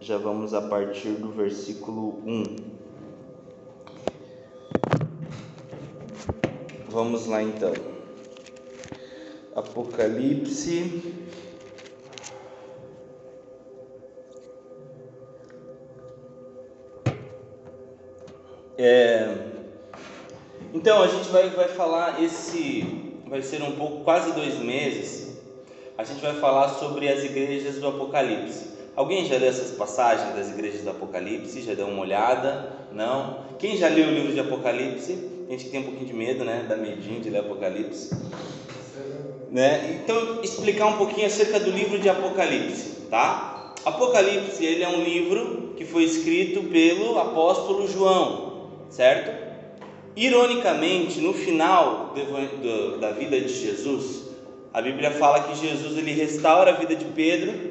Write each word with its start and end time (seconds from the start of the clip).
já 0.00 0.16
vamos 0.16 0.54
a 0.54 0.62
partir 0.62 1.10
do 1.10 1.30
versículo 1.30 2.22
1. 2.26 2.56
Vamos 6.88 7.26
lá 7.26 7.42
então. 7.42 7.72
Apocalipse. 9.54 11.14
É, 18.78 19.50
então 20.72 21.02
a 21.02 21.06
gente 21.08 21.28
vai, 21.28 21.50
vai 21.50 21.68
falar 21.68 22.22
esse 22.22 23.10
vai 23.26 23.42
ser 23.42 23.62
um 23.62 23.72
pouco 23.72 24.02
quase 24.02 24.32
dois 24.32 24.58
meses. 24.58 25.38
A 25.98 26.04
gente 26.04 26.22
vai 26.22 26.34
falar 26.40 26.70
sobre 26.70 27.06
as 27.06 27.22
igrejas 27.22 27.76
do 27.76 27.88
Apocalipse. 27.88 28.69
Alguém 28.96 29.24
já 29.24 29.38
leu 29.38 29.48
essas 29.48 29.70
passagens 29.70 30.34
das 30.34 30.50
igrejas 30.50 30.82
do 30.82 30.90
Apocalipse? 30.90 31.62
Já 31.62 31.74
deu 31.74 31.86
uma 31.86 32.02
olhada? 32.02 32.72
Não? 32.92 33.44
Quem 33.58 33.76
já 33.76 33.88
leu 33.88 34.08
o 34.08 34.10
livro 34.10 34.32
de 34.32 34.40
Apocalipse? 34.40 35.18
A 35.48 35.52
gente 35.52 35.70
tem 35.70 35.80
um 35.80 35.84
pouquinho 35.84 36.06
de 36.06 36.12
medo, 36.12 36.44
né? 36.44 36.66
Dá 36.68 36.76
medinho 36.76 37.20
de 37.20 37.30
ler 37.30 37.38
Apocalipse. 37.38 38.14
Né? 39.50 40.00
Então, 40.02 40.40
explicar 40.42 40.86
um 40.86 40.96
pouquinho 40.96 41.26
acerca 41.26 41.58
do 41.58 41.70
livro 41.70 41.98
de 41.98 42.08
Apocalipse, 42.08 43.06
tá? 43.10 43.74
Apocalipse, 43.84 44.64
ele 44.64 44.82
é 44.84 44.88
um 44.88 45.02
livro 45.02 45.74
que 45.76 45.84
foi 45.84 46.04
escrito 46.04 46.62
pelo 46.64 47.18
apóstolo 47.18 47.88
João, 47.88 48.68
certo? 48.90 49.50
Ironicamente, 50.14 51.20
no 51.20 51.32
final 51.32 52.14
da 53.00 53.10
vida 53.10 53.40
de 53.40 53.48
Jesus, 53.48 54.28
a 54.72 54.80
Bíblia 54.82 55.10
fala 55.10 55.44
que 55.44 55.56
Jesus 55.56 55.96
ele 55.96 56.12
restaura 56.12 56.70
a 56.70 56.74
vida 56.74 56.94
de 56.94 57.06
Pedro 57.06 57.69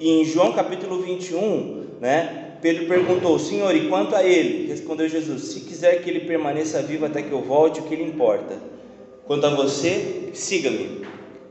e 0.00 0.22
em 0.22 0.24
João 0.24 0.52
capítulo 0.52 1.02
21, 1.02 1.98
né, 2.00 2.56
Pedro 2.62 2.86
perguntou: 2.86 3.38
Senhor, 3.38 3.74
e 3.76 3.88
quanto 3.88 4.16
a 4.16 4.24
ele? 4.24 4.66
Respondeu 4.66 5.08
Jesus: 5.08 5.42
Se 5.42 5.60
quiser 5.60 6.02
que 6.02 6.08
ele 6.08 6.20
permaneça 6.20 6.82
vivo 6.82 7.04
até 7.04 7.22
que 7.22 7.30
eu 7.30 7.42
volte, 7.42 7.80
o 7.80 7.82
que 7.84 7.94
lhe 7.94 8.04
importa? 8.04 8.58
Quanto 9.26 9.46
a 9.46 9.50
você, 9.50 10.30
siga-me. 10.32 11.02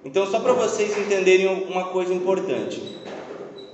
Então, 0.03 0.25
só 0.25 0.39
para 0.39 0.53
vocês 0.53 0.97
entenderem 0.97 1.47
uma 1.69 1.85
coisa 1.85 2.13
importante: 2.13 2.81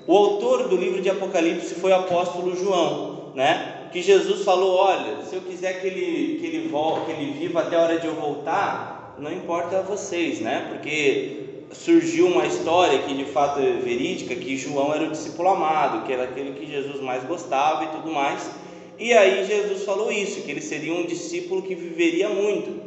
o 0.06 0.16
autor 0.16 0.68
do 0.68 0.76
livro 0.76 1.02
de 1.02 1.10
Apocalipse 1.10 1.76
foi 1.76 1.92
o 1.92 1.96
apóstolo 1.96 2.56
João, 2.56 3.32
né? 3.34 3.88
Que 3.92 4.02
Jesus 4.02 4.44
falou: 4.44 4.76
Olha, 4.76 5.24
se 5.24 5.36
eu 5.36 5.42
quiser 5.42 5.82
que 5.82 5.88
ele, 5.88 6.38
que 6.40 6.46
ele 6.46 6.68
volte, 6.68 7.06
que 7.06 7.12
ele 7.12 7.32
viva 7.32 7.62
até 7.62 7.78
a 7.78 7.82
hora 7.82 7.98
de 7.98 8.08
eu 8.08 8.16
voltar, 8.16 9.16
não 9.20 9.32
importa 9.32 9.80
a 9.80 9.82
vocês, 9.82 10.42
né? 10.42 10.68
Porque 10.70 11.55
surgiu 11.72 12.28
uma 12.28 12.46
história 12.46 13.00
que 13.00 13.14
de 13.14 13.26
fato 13.26 13.60
é 13.60 13.74
verídica, 13.74 14.36
que 14.36 14.58
João 14.58 14.94
era 14.94 15.06
o 15.06 15.12
discípulo 15.12 15.50
amado, 15.50 16.06
que 16.06 16.14
era 16.14 16.24
aquele 16.24 16.54
que 16.54 16.66
Jesus 16.66 17.02
mais 17.02 17.24
gostava 17.24 17.86
e 17.86 17.88
tudo 17.88 18.12
mais. 18.12 18.50
E 18.98 19.14
aí 19.14 19.46
Jesus 19.46 19.84
falou 19.84 20.12
isso, 20.12 20.42
que 20.42 20.52
ele 20.52 20.62
seria 20.62 20.94
um 20.94 21.06
discípulo 21.06 21.62
que 21.62 21.76
viveria 21.76 22.30
muito, 22.30 22.80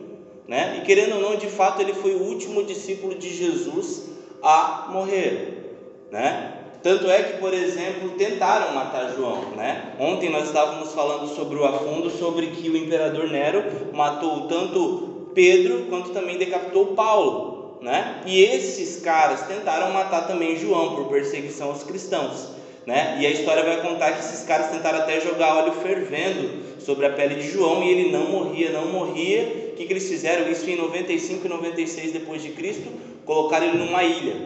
né? 0.47 0.79
E 0.81 0.87
querendo 0.87 1.17
ou 1.17 1.21
não, 1.21 1.37
de 1.37 1.49
fato 1.49 1.83
ele 1.83 1.93
foi 1.93 2.15
o 2.15 2.23
último 2.23 2.63
discípulo 2.65 3.15
de 3.15 3.35
Jesus 3.35 4.09
a 4.43 4.87
morrer, 4.91 5.77
né? 6.11 6.55
Tanto 6.83 7.11
é 7.11 7.23
que, 7.25 7.39
por 7.39 7.53
exemplo, 7.53 8.11
tentaram 8.11 8.73
matar 8.73 9.13
João, 9.15 9.51
né? 9.57 9.95
Ontem 9.99 10.31
nós 10.31 10.47
estávamos 10.47 10.93
falando 10.95 11.27
sobre 11.35 11.59
o 11.59 11.65
afundo, 11.65 12.09
sobre 12.09 12.47
que 12.49 12.71
o 12.71 12.77
imperador 12.77 13.29
Nero 13.29 13.65
matou 13.93 14.47
tanto 14.47 15.31
Pedro 15.35 15.87
quanto 15.91 16.11
também 16.11 16.39
decapitou 16.39 16.95
Paulo 16.95 17.58
né? 17.81 18.23
E 18.27 18.43
esses 18.43 19.01
caras 19.03 19.47
tentaram 19.47 19.93
matar 19.93 20.27
também 20.27 20.57
João 20.57 20.97
por 20.97 21.09
perseguição 21.09 21.69
aos 21.69 21.83
cristãos, 21.83 22.49
né? 22.87 23.19
E 23.21 23.27
a 23.27 23.31
história 23.31 23.63
vai 23.63 23.81
contar 23.81 24.13
que 24.13 24.21
esses 24.21 24.45
caras 24.45 24.71
tentaram 24.71 24.99
até 24.99 25.21
jogar 25.21 25.57
óleo 25.57 25.73
fervendo 25.73 26.81
sobre 26.81 27.07
a 27.07 27.11
pele 27.11 27.37
de 27.37 27.51
João 27.51 27.83
e 27.83 27.91
ele 27.91 28.11
não 28.11 28.29
morria, 28.29 28.71
não 28.71 28.87
morria. 28.87 29.71
O 29.73 29.77
que, 29.77 29.87
que 29.87 29.93
eles 29.93 30.09
fizeram? 30.09 30.51
Isso 30.51 30.69
em 30.69 30.77
95 30.77 31.47
e 31.47 31.49
96 31.49 32.13
depois 32.13 32.43
de 32.43 32.51
Cristo, 32.51 32.91
colocaram 33.25 33.67
ele 33.67 33.79
numa 33.79 34.03
ilha, 34.03 34.37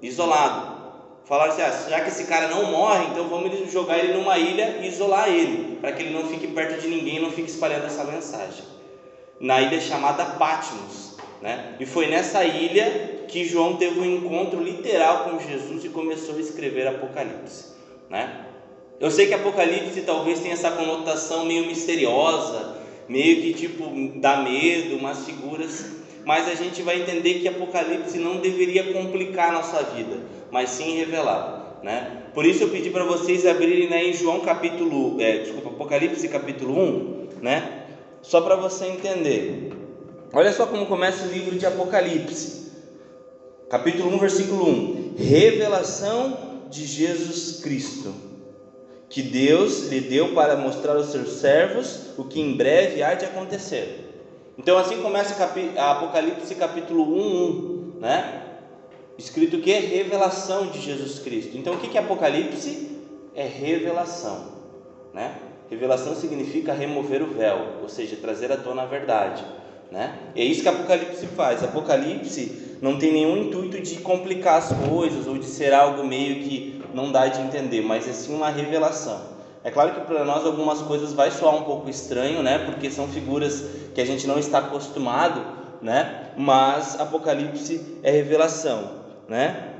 isolado. 0.00 0.72
Falaram 1.24 1.52
assim: 1.52 1.62
ah, 1.62 1.88
já 1.88 2.00
que 2.00 2.08
esse 2.08 2.24
cara 2.24 2.48
não 2.48 2.70
morre, 2.70 3.06
então 3.10 3.28
vamos 3.28 3.70
jogar 3.70 3.98
ele 3.98 4.14
numa 4.14 4.38
ilha 4.38 4.78
e 4.82 4.88
isolar 4.88 5.28
ele, 5.28 5.76
para 5.80 5.92
que 5.92 6.02
ele 6.02 6.14
não 6.14 6.26
fique 6.28 6.48
perto 6.48 6.80
de 6.80 6.88
ninguém, 6.88 7.20
não 7.20 7.30
fique 7.30 7.50
espalhando 7.50 7.86
essa 7.86 8.04
mensagem. 8.04 8.64
Na 9.38 9.60
ilha 9.60 9.80
chamada 9.80 10.24
Patmos. 10.24 11.11
Né? 11.42 11.74
E 11.80 11.84
foi 11.84 12.06
nessa 12.06 12.44
ilha 12.44 13.24
que 13.26 13.44
João 13.44 13.76
teve 13.76 13.98
um 13.98 14.04
encontro 14.04 14.62
literal 14.62 15.24
com 15.24 15.40
Jesus 15.40 15.84
e 15.84 15.88
começou 15.88 16.36
a 16.36 16.40
escrever 16.40 16.86
Apocalipse. 16.86 17.72
Né? 18.08 18.46
Eu 19.00 19.10
sei 19.10 19.26
que 19.26 19.34
Apocalipse 19.34 20.02
talvez 20.02 20.38
tenha 20.38 20.54
essa 20.54 20.70
conotação 20.70 21.44
meio 21.44 21.66
misteriosa, 21.66 22.76
meio 23.08 23.42
que 23.42 23.54
tipo 23.54 23.90
dá 24.20 24.36
medo, 24.36 24.96
umas 24.96 25.24
figuras, 25.24 25.86
mas 26.24 26.48
a 26.48 26.54
gente 26.54 26.82
vai 26.82 27.02
entender 27.02 27.40
que 27.40 27.48
Apocalipse 27.48 28.18
não 28.18 28.36
deveria 28.36 28.92
complicar 28.92 29.48
a 29.48 29.52
nossa 29.52 29.82
vida, 29.82 30.20
mas 30.52 30.70
sim 30.70 30.96
revelar. 30.96 31.80
Né? 31.82 32.22
Por 32.32 32.46
isso 32.46 32.62
eu 32.62 32.68
pedi 32.68 32.90
para 32.90 33.02
vocês 33.02 33.44
abrirem 33.44 33.90
né, 33.90 34.04
em 34.04 34.12
João 34.12 34.40
capítulo, 34.40 35.20
é, 35.20 35.38
desculpa, 35.38 35.70
Apocalipse 35.70 36.28
capítulo 36.28 36.78
1, 36.78 37.28
né? 37.42 37.86
Só 38.22 38.40
para 38.40 38.54
você 38.54 38.86
entender. 38.86 39.71
Olha 40.34 40.50
só 40.50 40.64
como 40.64 40.86
começa 40.86 41.26
o 41.26 41.30
livro 41.30 41.58
de 41.58 41.66
Apocalipse, 41.66 42.72
capítulo 43.68 44.14
1, 44.14 44.18
versículo 44.18 44.66
1: 44.66 45.14
Revelação 45.18 46.64
de 46.70 46.86
Jesus 46.86 47.60
Cristo, 47.60 48.14
que 49.10 49.20
Deus 49.20 49.88
lhe 49.88 50.00
deu 50.00 50.32
para 50.32 50.56
mostrar 50.56 50.96
aos 50.96 51.08
seus 51.08 51.34
servos 51.34 52.16
o 52.16 52.24
que 52.24 52.40
em 52.40 52.56
breve 52.56 53.02
há 53.02 53.12
de 53.12 53.26
acontecer. 53.26 54.08
Então, 54.56 54.78
assim 54.78 55.02
começa 55.02 55.34
Apocalipse, 55.76 56.54
capítulo 56.54 57.14
1, 57.14 57.96
1, 57.96 58.00
né? 58.00 58.42
Escrito 59.18 59.58
que 59.58 59.70
é 59.70 59.80
revelação 59.80 60.68
de 60.68 60.80
Jesus 60.80 61.18
Cristo. 61.18 61.58
Então, 61.58 61.74
o 61.74 61.78
que 61.78 61.98
é 61.98 62.00
Apocalipse? 62.00 62.98
É 63.34 63.46
revelação, 63.46 64.46
né? 65.12 65.36
Revelação 65.68 66.14
significa 66.14 66.72
remover 66.72 67.22
o 67.22 67.34
véu, 67.34 67.80
ou 67.82 67.88
seja, 67.90 68.16
trazer 68.16 68.50
à 68.50 68.56
tona 68.56 68.82
a 68.82 68.86
verdade. 68.86 69.44
Né? 69.92 70.14
E 70.34 70.40
é 70.40 70.44
isso 70.46 70.62
que 70.62 70.68
Apocalipse 70.70 71.26
faz. 71.26 71.62
Apocalipse 71.62 72.78
não 72.80 72.98
tem 72.98 73.12
nenhum 73.12 73.36
intuito 73.36 73.78
de 73.78 73.96
complicar 73.96 74.56
as 74.56 74.72
coisas 74.88 75.26
ou 75.26 75.36
de 75.36 75.44
ser 75.44 75.74
algo 75.74 76.02
meio 76.02 76.36
que 76.36 76.82
não 76.94 77.12
dá 77.12 77.28
de 77.28 77.42
entender, 77.42 77.82
mas 77.82 78.08
é 78.08 78.12
sim 78.14 78.34
uma 78.34 78.48
revelação. 78.48 79.20
É 79.62 79.70
claro 79.70 79.92
que 79.92 80.00
para 80.00 80.24
nós 80.24 80.46
algumas 80.46 80.80
coisas 80.80 81.12
vai 81.12 81.30
soar 81.30 81.54
um 81.54 81.64
pouco 81.64 81.90
estranho, 81.90 82.42
né? 82.42 82.60
Porque 82.60 82.90
são 82.90 83.06
figuras 83.06 83.66
que 83.94 84.00
a 84.00 84.06
gente 84.06 84.26
não 84.26 84.38
está 84.38 84.60
acostumado, 84.60 85.44
né? 85.82 86.30
Mas 86.38 86.98
Apocalipse 86.98 87.98
é 88.02 88.10
revelação, 88.10 88.92
né? 89.28 89.71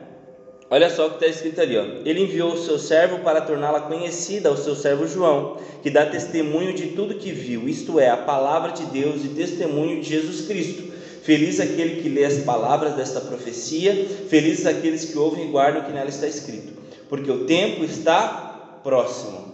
Olha 0.72 0.88
só 0.88 1.06
o 1.06 1.10
que 1.10 1.16
está 1.16 1.26
escrito 1.26 1.60
ali, 1.60 1.76
ó. 1.76 1.84
Ele 2.02 2.22
enviou 2.22 2.54
o 2.54 2.56
seu 2.56 2.78
servo 2.78 3.18
para 3.18 3.42
torná-la 3.42 3.80
conhecida 3.82 4.48
ao 4.48 4.56
seu 4.56 4.74
servo 4.74 5.06
João, 5.06 5.58
que 5.82 5.90
dá 5.90 6.06
testemunho 6.06 6.72
de 6.72 6.86
tudo 6.92 7.16
que 7.16 7.30
viu, 7.30 7.68
isto 7.68 8.00
é, 8.00 8.08
a 8.08 8.16
palavra 8.16 8.72
de 8.72 8.86
Deus 8.86 9.22
e 9.22 9.28
testemunho 9.28 10.00
de 10.00 10.08
Jesus 10.08 10.46
Cristo. 10.46 10.90
Feliz 11.22 11.60
aquele 11.60 12.00
que 12.00 12.08
lê 12.08 12.24
as 12.24 12.38
palavras 12.38 12.94
desta 12.94 13.20
profecia, 13.20 14.08
felizes 14.30 14.64
aqueles 14.64 15.04
que 15.04 15.18
ouvem 15.18 15.44
e 15.46 15.50
guardam 15.50 15.82
o 15.82 15.84
que 15.84 15.92
nela 15.92 16.08
está 16.08 16.26
escrito, 16.26 16.72
porque 17.06 17.30
o 17.30 17.44
tempo 17.44 17.84
está 17.84 18.80
próximo, 18.82 19.52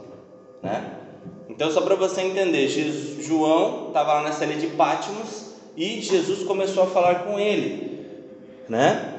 né? 0.62 0.98
Então, 1.48 1.68
só 1.72 1.80
para 1.80 1.96
você 1.96 2.20
entender, 2.20 2.68
Jesus, 2.68 3.26
João 3.26 3.88
estava 3.88 4.12
lá 4.12 4.22
nessa 4.22 4.44
ilha 4.44 4.54
de 4.54 4.68
Patmos 4.68 5.46
e 5.76 6.00
Jesus 6.00 6.44
começou 6.44 6.84
a 6.84 6.86
falar 6.86 7.24
com 7.24 7.40
ele, 7.40 8.06
né? 8.68 9.17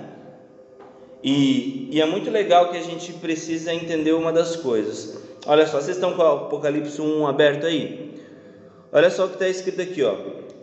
E, 1.23 1.89
e, 1.91 2.01
é 2.01 2.05
muito 2.05 2.29
legal 2.29 2.71
que 2.71 2.77
a 2.77 2.81
gente 2.81 3.11
precisa 3.13 3.73
entender 3.73 4.13
uma 4.13 4.31
das 4.31 4.55
coisas. 4.55 5.17
Olha 5.45 5.67
só, 5.67 5.81
vocês 5.81 5.97
estão 5.97 6.13
com 6.13 6.21
o 6.21 6.25
Apocalipse 6.25 7.01
1 7.01 7.27
aberto 7.27 7.65
aí? 7.65 8.21
Olha 8.91 9.09
só 9.09 9.25
o 9.25 9.27
que 9.27 9.33
está 9.33 9.47
escrito 9.47 9.81
aqui, 9.81 10.01
ó. 10.01 10.15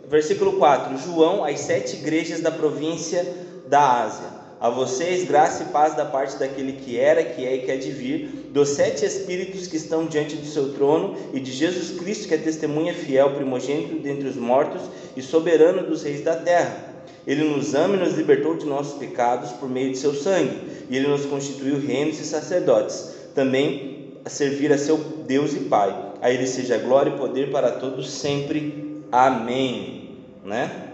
Versículo 0.07 0.53
4: 0.53 0.97
João, 0.97 1.45
as 1.45 1.59
sete 1.59 1.97
igrejas 1.97 2.41
da 2.41 2.49
província 2.49 3.25
da 3.67 4.03
Ásia. 4.03 4.37
A 4.59 4.71
vocês, 4.71 5.27
graça 5.27 5.61
e 5.61 5.65
paz 5.67 5.95
da 5.95 6.03
parte 6.03 6.37
daquele 6.37 6.73
que 6.73 6.97
era, 6.97 7.23
que 7.23 7.45
é 7.45 7.57
e 7.57 7.59
que 7.59 7.71
é 7.71 7.77
de 7.77 7.91
vir, 7.91 8.49
dos 8.49 8.69
sete 8.69 9.05
espíritos 9.05 9.67
que 9.67 9.77
estão 9.77 10.07
diante 10.07 10.35
do 10.35 10.47
seu 10.47 10.73
trono 10.73 11.15
e 11.31 11.39
de 11.39 11.51
Jesus 11.51 11.99
Cristo, 11.99 12.27
que 12.27 12.33
é 12.33 12.37
testemunha 12.37 12.95
fiel, 12.95 13.35
primogênito 13.35 13.99
dentre 13.99 14.27
os 14.27 14.35
mortos 14.35 14.81
e 15.15 15.21
soberano 15.21 15.83
dos 15.83 16.01
reis 16.01 16.23
da 16.23 16.35
terra 16.35 16.86
ele 17.25 17.43
nos 17.43 17.75
ama 17.75 17.95
e 17.95 17.99
nos 17.99 18.13
libertou 18.13 18.55
de 18.55 18.65
nossos 18.65 18.97
pecados 18.97 19.51
por 19.51 19.69
meio 19.69 19.91
de 19.91 19.97
seu 19.97 20.13
sangue, 20.13 20.59
e 20.89 20.95
ele 20.95 21.07
nos 21.07 21.25
constituiu 21.25 21.79
reinos 21.79 22.19
e 22.19 22.23
sacerdotes, 22.23 23.13
também 23.35 24.13
a 24.23 24.29
servir 24.29 24.71
a 24.71 24.77
seu 24.77 24.97
Deus 24.97 25.53
e 25.53 25.61
Pai. 25.61 25.95
A 26.21 26.31
ele 26.31 26.47
seja 26.47 26.77
glória 26.77 27.11
e 27.11 27.17
poder 27.17 27.51
para 27.51 27.71
todos 27.71 28.09
sempre. 28.09 29.03
Amém. 29.11 30.17
Né? 30.43 30.87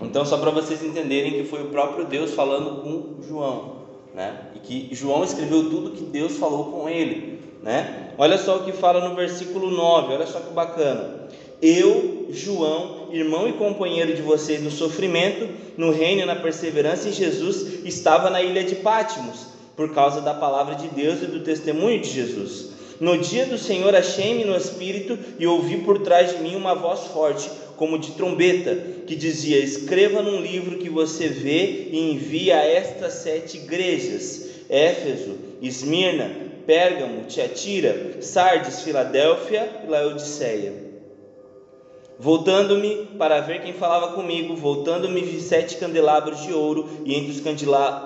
Então, 0.00 0.24
só 0.24 0.36
para 0.36 0.50
vocês 0.50 0.82
entenderem 0.82 1.32
que 1.32 1.44
foi 1.44 1.62
o 1.62 1.68
próprio 1.68 2.04
Deus 2.06 2.32
falando 2.32 2.82
com 2.82 3.22
João, 3.22 3.82
né? 4.14 4.48
E 4.56 4.58
que 4.58 4.94
João 4.94 5.22
escreveu 5.22 5.70
tudo 5.70 5.92
que 5.92 6.04
Deus 6.04 6.36
falou 6.36 6.72
com 6.72 6.88
ele, 6.88 7.40
né? 7.62 8.12
Olha 8.18 8.36
só 8.36 8.56
o 8.56 8.64
que 8.64 8.72
fala 8.72 9.08
no 9.08 9.14
versículo 9.14 9.70
9, 9.70 10.14
olha 10.14 10.26
só 10.26 10.40
que 10.40 10.52
bacana. 10.52 11.28
Eu, 11.60 12.11
João, 12.30 13.08
irmão 13.12 13.48
e 13.48 13.52
companheiro 13.52 14.14
de 14.14 14.22
vocês 14.22 14.62
no 14.62 14.70
sofrimento, 14.70 15.48
no 15.76 15.90
reino 15.90 16.22
e 16.22 16.26
na 16.26 16.36
perseverança 16.36 17.08
em 17.08 17.12
Jesus, 17.12 17.84
estava 17.84 18.30
na 18.30 18.42
ilha 18.42 18.64
de 18.64 18.76
Pátimos, 18.76 19.46
por 19.76 19.94
causa 19.94 20.20
da 20.20 20.34
palavra 20.34 20.74
de 20.74 20.88
Deus 20.88 21.22
e 21.22 21.26
do 21.26 21.40
testemunho 21.40 22.00
de 22.00 22.10
Jesus. 22.10 22.72
No 23.00 23.18
dia 23.18 23.46
do 23.46 23.58
Senhor 23.58 23.94
achei-me 23.94 24.44
no 24.44 24.56
espírito 24.56 25.18
e 25.38 25.46
ouvi 25.46 25.78
por 25.78 25.98
trás 26.00 26.36
de 26.36 26.42
mim 26.42 26.54
uma 26.54 26.74
voz 26.74 27.00
forte, 27.06 27.50
como 27.76 27.98
de 27.98 28.12
trombeta, 28.12 28.76
que 29.06 29.16
dizia: 29.16 29.58
Escreva 29.58 30.22
num 30.22 30.40
livro 30.40 30.78
que 30.78 30.88
você 30.88 31.26
vê 31.26 31.88
e 31.90 32.12
envie 32.12 32.52
a 32.52 32.64
estas 32.64 33.14
sete 33.14 33.56
igrejas: 33.56 34.50
Éfeso, 34.68 35.36
Esmirna, 35.60 36.30
Pérgamo, 36.64 37.24
Tiatira, 37.24 38.18
Sardes, 38.20 38.82
Filadélfia 38.82 39.82
e 39.84 39.90
Laodiceia. 39.90 40.91
Voltando-me 42.22 43.08
para 43.18 43.40
ver 43.40 43.62
quem 43.62 43.72
falava 43.72 44.12
comigo, 44.12 44.54
voltando-me 44.54 45.22
vi 45.22 45.40
sete 45.40 45.76
candelabros 45.76 46.40
de 46.42 46.52
ouro, 46.52 46.88
e 47.04 47.16
entre 47.16 47.32
os 47.32 47.40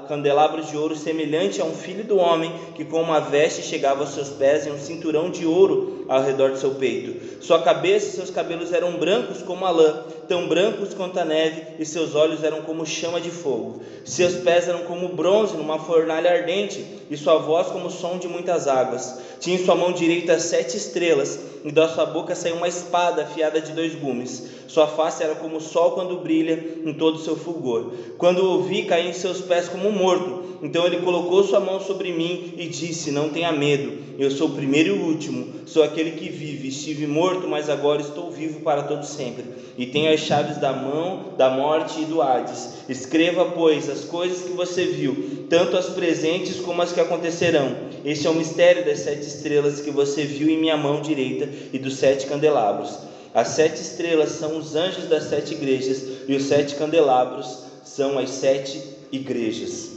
candelabros 0.09 0.71
de 0.71 0.77
ouro, 0.79 0.97
semelhante 0.97 1.61
a 1.61 1.67
um 1.67 1.75
filho 1.75 2.03
do 2.03 2.17
homem, 2.17 2.51
que 2.75 2.83
com 2.83 3.03
uma 3.03 3.21
veste 3.21 3.63
chegava 3.63 4.01
aos 4.01 4.15
seus 4.15 4.31
pés 4.31 4.65
e 4.65 4.71
um 4.71 4.79
cinturão 4.79 5.29
de 5.29 5.45
ouro 5.45 6.07
ao 6.09 6.23
redor 6.23 6.53
do 6.53 6.59
seu 6.59 6.77
peito. 6.77 7.45
Sua 7.45 7.61
cabeça 7.61 8.09
e 8.09 8.13
seus 8.13 8.31
cabelos 8.31 8.73
eram 8.73 8.93
brancos 8.93 9.43
como 9.43 9.67
a 9.67 9.71
lã, 9.71 10.05
tão 10.27 10.49
brancos 10.49 10.95
quanto 10.95 11.21
a 11.21 11.25
neve, 11.25 11.63
e 11.79 11.85
seus 11.85 12.15
olhos 12.15 12.43
eram 12.43 12.63
como 12.63 12.87
chama 12.87 13.21
de 13.21 13.31
fogo. 13.31 13.83
Seus 14.03 14.37
pés 14.37 14.67
eram 14.67 14.85
como 14.85 15.11
bronze 15.11 15.59
numa 15.59 15.79
fornalha 15.79 16.33
ardente, 16.33 16.83
e 17.11 17.19
sua 17.19 17.37
voz 17.37 17.67
como 17.67 17.89
o 17.89 17.91
som 17.91 18.17
de 18.17 18.27
muitas 18.27 18.67
águas. 18.67 19.19
Tinha 19.41 19.57
em 19.57 19.65
sua 19.65 19.75
mão 19.75 19.93
direita 19.93 20.39
sete 20.41 20.79
estrelas, 20.79 21.39
e 21.63 21.71
da 21.71 21.87
sua 21.87 22.07
boca 22.07 22.35
saiu 22.35 22.57
uma 22.57 22.69
espada 22.69 23.25
afiada 23.25 23.61
de 23.61 23.73
dois. 23.73 24.06
Sua 24.69 24.87
face 24.87 25.23
era 25.23 25.35
como 25.35 25.57
o 25.57 25.61
sol 25.61 25.93
quando 25.93 26.19
brilha 26.19 26.63
em 26.85 26.93
todo 26.93 27.17
o 27.17 27.19
seu 27.19 27.37
fulgor. 27.37 27.93
Quando 28.19 28.41
o 28.41 28.53
ouvi, 28.53 28.83
caí 28.83 29.09
em 29.09 29.13
seus 29.13 29.41
pés 29.41 29.69
como 29.69 29.91
morto. 29.91 30.45
Então 30.63 30.87
ele 30.87 30.99
colocou 30.99 31.45
sua 31.45 31.61
mão 31.61 31.81
sobre 31.81 32.13
mim 32.13 32.55
e 32.57 32.67
disse: 32.67 33.11
Não 33.11 33.29
tenha 33.29 33.53
medo, 33.53 33.93
eu 34.19 34.31
sou 34.31 34.49
o 34.49 34.55
primeiro 34.55 34.97
e 34.97 34.99
o 34.99 35.05
último, 35.05 35.47
sou 35.67 35.83
aquele 35.83 36.13
que 36.13 36.29
vive. 36.29 36.69
Estive 36.69 37.07
morto, 37.07 37.47
mas 37.47 37.69
agora 37.71 38.01
estou 38.01 38.31
vivo 38.31 38.61
para 38.61 38.83
todo 38.83 39.05
sempre. 39.05 39.45
E 39.79 39.87
tenho 39.87 40.13
as 40.13 40.21
chaves 40.21 40.57
da 40.59 40.73
mão, 40.73 41.35
da 41.37 41.51
morte 41.51 42.01
e 42.01 42.05
do 42.05 42.23
Hades. 42.23 42.71
Escreva, 42.89 43.45
pois, 43.55 43.89
as 43.89 44.05
coisas 44.05 44.43
que 44.43 44.53
você 44.53 44.85
viu, 44.85 45.47
tanto 45.51 45.77
as 45.77 45.91
presentes 45.91 46.61
como 46.61 46.83
as 46.83 46.93
que 46.93 47.01
acontecerão. 47.01 47.77
Este 48.05 48.27
é 48.27 48.31
o 48.31 48.35
mistério 48.35 48.85
das 48.85 49.01
sete 49.01 49.27
estrelas 49.27 49.81
que 49.81 49.91
você 49.91 50.25
viu 50.25 50.49
em 50.49 50.59
minha 50.59 50.77
mão 50.77 51.01
direita 51.01 51.49
e 51.73 51.79
dos 51.79 51.97
sete 51.97 52.27
candelabros. 52.27 52.99
As 53.37 53.49
sete 53.49 53.83
estrelas 53.83 54.31
são 54.31 54.57
os 54.57 54.75
anjos 54.75 55.11
das 55.11 55.25
sete 55.25 55.53
igrejas, 55.53 56.03
e 56.27 56.35
os 56.35 56.45
sete 56.45 56.75
candelabros 56.75 57.65
são 57.85 58.19
as 58.19 58.31
sete 58.31 58.83
igrejas. 59.13 59.91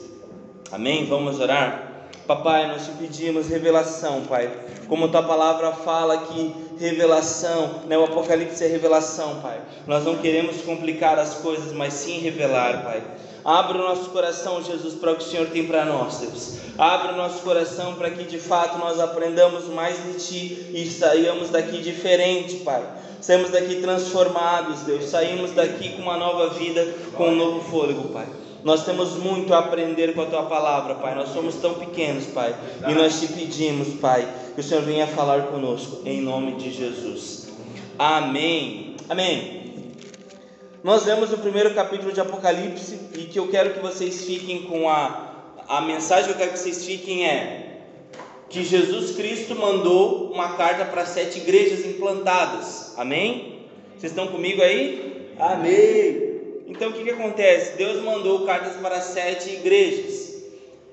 Amém? 0.70 1.06
Vamos 1.06 1.40
orar? 1.40 2.10
Papai, 2.28 2.68
nós 2.68 2.86
te 2.86 2.92
pedimos 2.92 3.48
revelação, 3.48 4.24
Pai. 4.28 4.52
Como 4.90 5.08
tua 5.08 5.24
palavra 5.24 5.72
fala 5.72 6.18
que 6.18 6.54
revelação, 6.78 7.84
né? 7.88 7.98
o 7.98 8.04
Apocalipse 8.04 8.62
é 8.62 8.68
revelação, 8.68 9.40
Pai. 9.40 9.62
Nós 9.88 10.04
não 10.04 10.18
queremos 10.18 10.62
complicar 10.64 11.18
as 11.18 11.36
coisas, 11.36 11.72
mas 11.72 11.94
sim 11.94 12.20
revelar, 12.20 12.84
Pai. 12.84 13.02
Abra 13.44 13.78
o 13.78 13.82
nosso 13.82 14.10
coração, 14.10 14.62
Jesus, 14.62 14.96
para 14.96 15.14
o 15.14 15.16
que 15.16 15.24
o 15.24 15.28
Senhor 15.28 15.48
tem 15.48 15.66
para 15.66 15.86
nós, 15.86 16.18
Deus. 16.18 16.58
Abra 16.78 17.14
o 17.14 17.18
nosso 17.18 17.42
coração 17.42 17.96
para 17.96 18.10
que 18.10 18.24
de 18.24 18.38
fato 18.38 18.78
nós 18.78 19.00
aprendamos 19.00 19.66
mais 19.66 19.98
de 20.04 20.14
Ti 20.20 20.72
e 20.74 20.90
saiamos 20.90 21.50
daqui 21.50 21.82
diferente, 21.82 22.58
Pai. 22.58 22.84
Saímos 23.22 23.50
daqui 23.50 23.76
transformados, 23.82 24.82
Deus. 24.82 25.06
Saímos 25.06 25.52
daqui 25.52 25.90
com 25.90 26.02
uma 26.02 26.18
nova 26.18 26.50
vida, 26.50 26.94
com 27.16 27.30
um 27.30 27.36
novo 27.36 27.62
fôlego, 27.70 28.10
Pai. 28.10 28.28
Nós 28.64 28.84
temos 28.84 29.16
muito 29.16 29.54
a 29.54 29.60
aprender 29.60 30.14
com 30.14 30.22
a 30.22 30.26
tua 30.26 30.44
palavra, 30.44 30.96
Pai. 30.96 31.16
Nós 31.16 31.30
somos 31.30 31.56
tão 31.56 31.76
pequenos, 31.76 32.26
Pai. 32.26 32.56
E 32.88 32.94
nós 32.94 33.20
te 33.20 33.28
pedimos, 33.28 34.00
Pai, 34.00 34.28
que 34.54 34.62
o 34.62 34.64
Senhor 34.64 34.84
venha 34.84 35.08
falar 35.08 35.44
conosco, 35.44 36.02
em 36.06 36.22
nome 36.22 36.54
de 36.54 36.72
Jesus. 36.72 37.50
Amém. 37.98 38.96
Amém. 39.10 39.59
Nós 40.82 41.06
lemos 41.06 41.34
o 41.34 41.38
primeiro 41.38 41.74
capítulo 41.74 42.14
de 42.14 42.22
Apocalipse 42.22 42.98
e 43.14 43.26
que 43.26 43.38
eu 43.38 43.50
quero 43.50 43.74
que 43.74 43.80
vocês 43.80 44.24
fiquem 44.24 44.64
com 44.64 44.88
a, 44.88 45.34
a 45.68 45.82
mensagem 45.82 46.28
que 46.28 46.32
eu 46.32 46.38
quero 46.38 46.54
que 46.54 46.60
vocês 46.60 46.86
fiquem 46.86 47.28
é 47.28 47.82
que 48.48 48.64
Jesus 48.64 49.16
Cristo 49.16 49.56
mandou 49.56 50.32
uma 50.32 50.54
carta 50.56 50.86
para 50.86 51.06
sete 51.06 51.40
igrejas 51.40 51.86
implantadas. 51.86 52.94
Amém? 52.98 53.66
Vocês 53.98 54.14
estão 54.14 54.28
comigo 54.28 54.62
aí? 54.62 55.34
Amém. 55.38 56.64
Então 56.68 56.92
o 56.92 56.94
que, 56.94 57.04
que 57.04 57.12
acontece? 57.12 57.78
Deus 57.78 58.02
mandou 58.02 58.46
cartas 58.46 58.78
para 58.78 59.02
sete 59.02 59.50
igrejas. 59.50 60.34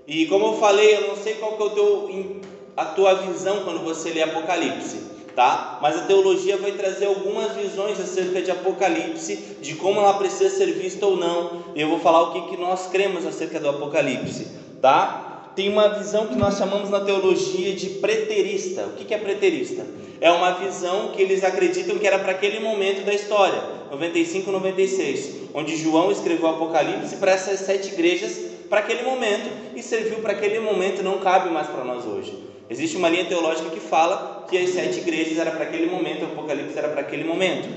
E 0.04 0.26
como 0.26 0.46
eu 0.46 0.52
falei, 0.54 0.96
eu 0.96 1.08
não 1.08 1.16
sei 1.16 1.34
qual 1.34 1.56
que 1.56 1.62
é 1.62 1.66
o 1.66 1.70
teu, 1.70 2.40
a 2.76 2.84
tua 2.86 3.14
visão 3.14 3.62
quando 3.62 3.84
você 3.84 4.10
lê 4.10 4.22
Apocalipse, 4.22 5.00
tá? 5.36 5.78
Mas 5.82 5.96
a 5.98 6.02
teologia 6.02 6.56
vai 6.56 6.72
trazer 6.72 7.04
algumas 7.04 7.52
visões 7.54 8.00
acerca 8.00 8.40
de 8.40 8.50
Apocalipse, 8.50 9.58
de 9.60 9.74
como 9.74 10.00
ela 10.00 10.14
precisa 10.14 10.48
ser 10.48 10.72
vista 10.72 11.06
ou 11.06 11.16
não. 11.16 11.62
E 11.74 11.80
eu 11.80 11.88
vou 11.88 12.00
falar 12.00 12.22
o 12.22 12.32
que, 12.32 12.48
que 12.48 12.56
nós 12.56 12.86
cremos 12.86 13.26
acerca 13.26 13.60
do 13.60 13.68
Apocalipse, 13.68 14.48
tá? 14.80 15.52
Tem 15.54 15.68
uma 15.68 15.90
visão 15.90 16.26
que 16.26 16.34
nós 16.34 16.56
chamamos 16.56 16.90
na 16.90 17.00
teologia 17.00 17.74
de 17.74 17.90
preterista. 17.90 18.86
O 18.86 18.92
que, 18.94 19.04
que 19.04 19.14
é 19.14 19.18
preterista? 19.18 19.86
É 20.20 20.30
uma 20.30 20.52
visão 20.52 21.08
que 21.08 21.20
eles 21.20 21.44
acreditam 21.44 21.98
que 21.98 22.06
era 22.06 22.18
para 22.18 22.32
aquele 22.32 22.58
momento 22.58 23.04
da 23.04 23.12
história, 23.12 23.62
95 23.90 24.50
96, 24.50 25.34
onde 25.54 25.76
João 25.76 26.10
escreveu 26.10 26.46
o 26.46 26.50
Apocalipse 26.50 27.16
para 27.16 27.32
essas 27.32 27.60
sete 27.60 27.88
igrejas 27.88 28.56
para 28.68 28.80
aquele 28.80 29.02
momento 29.02 29.48
e 29.76 29.82
serviu 29.82 30.18
para 30.18 30.32
aquele 30.32 30.58
momento, 30.58 31.02
não 31.02 31.18
cabe 31.18 31.50
mais 31.50 31.68
para 31.68 31.84
nós 31.84 32.04
hoje. 32.04 32.55
Existe 32.68 32.96
uma 32.96 33.08
linha 33.08 33.24
teológica 33.24 33.70
que 33.70 33.80
fala 33.80 34.44
que 34.48 34.58
as 34.58 34.70
sete 34.70 34.98
igrejas 34.98 35.38
era 35.38 35.50
para 35.50 35.64
aquele 35.64 35.86
momento, 35.86 36.22
o 36.22 36.26
Apocalipse 36.26 36.76
era 36.76 36.88
para 36.88 37.00
aquele 37.00 37.24
momento. 37.24 37.68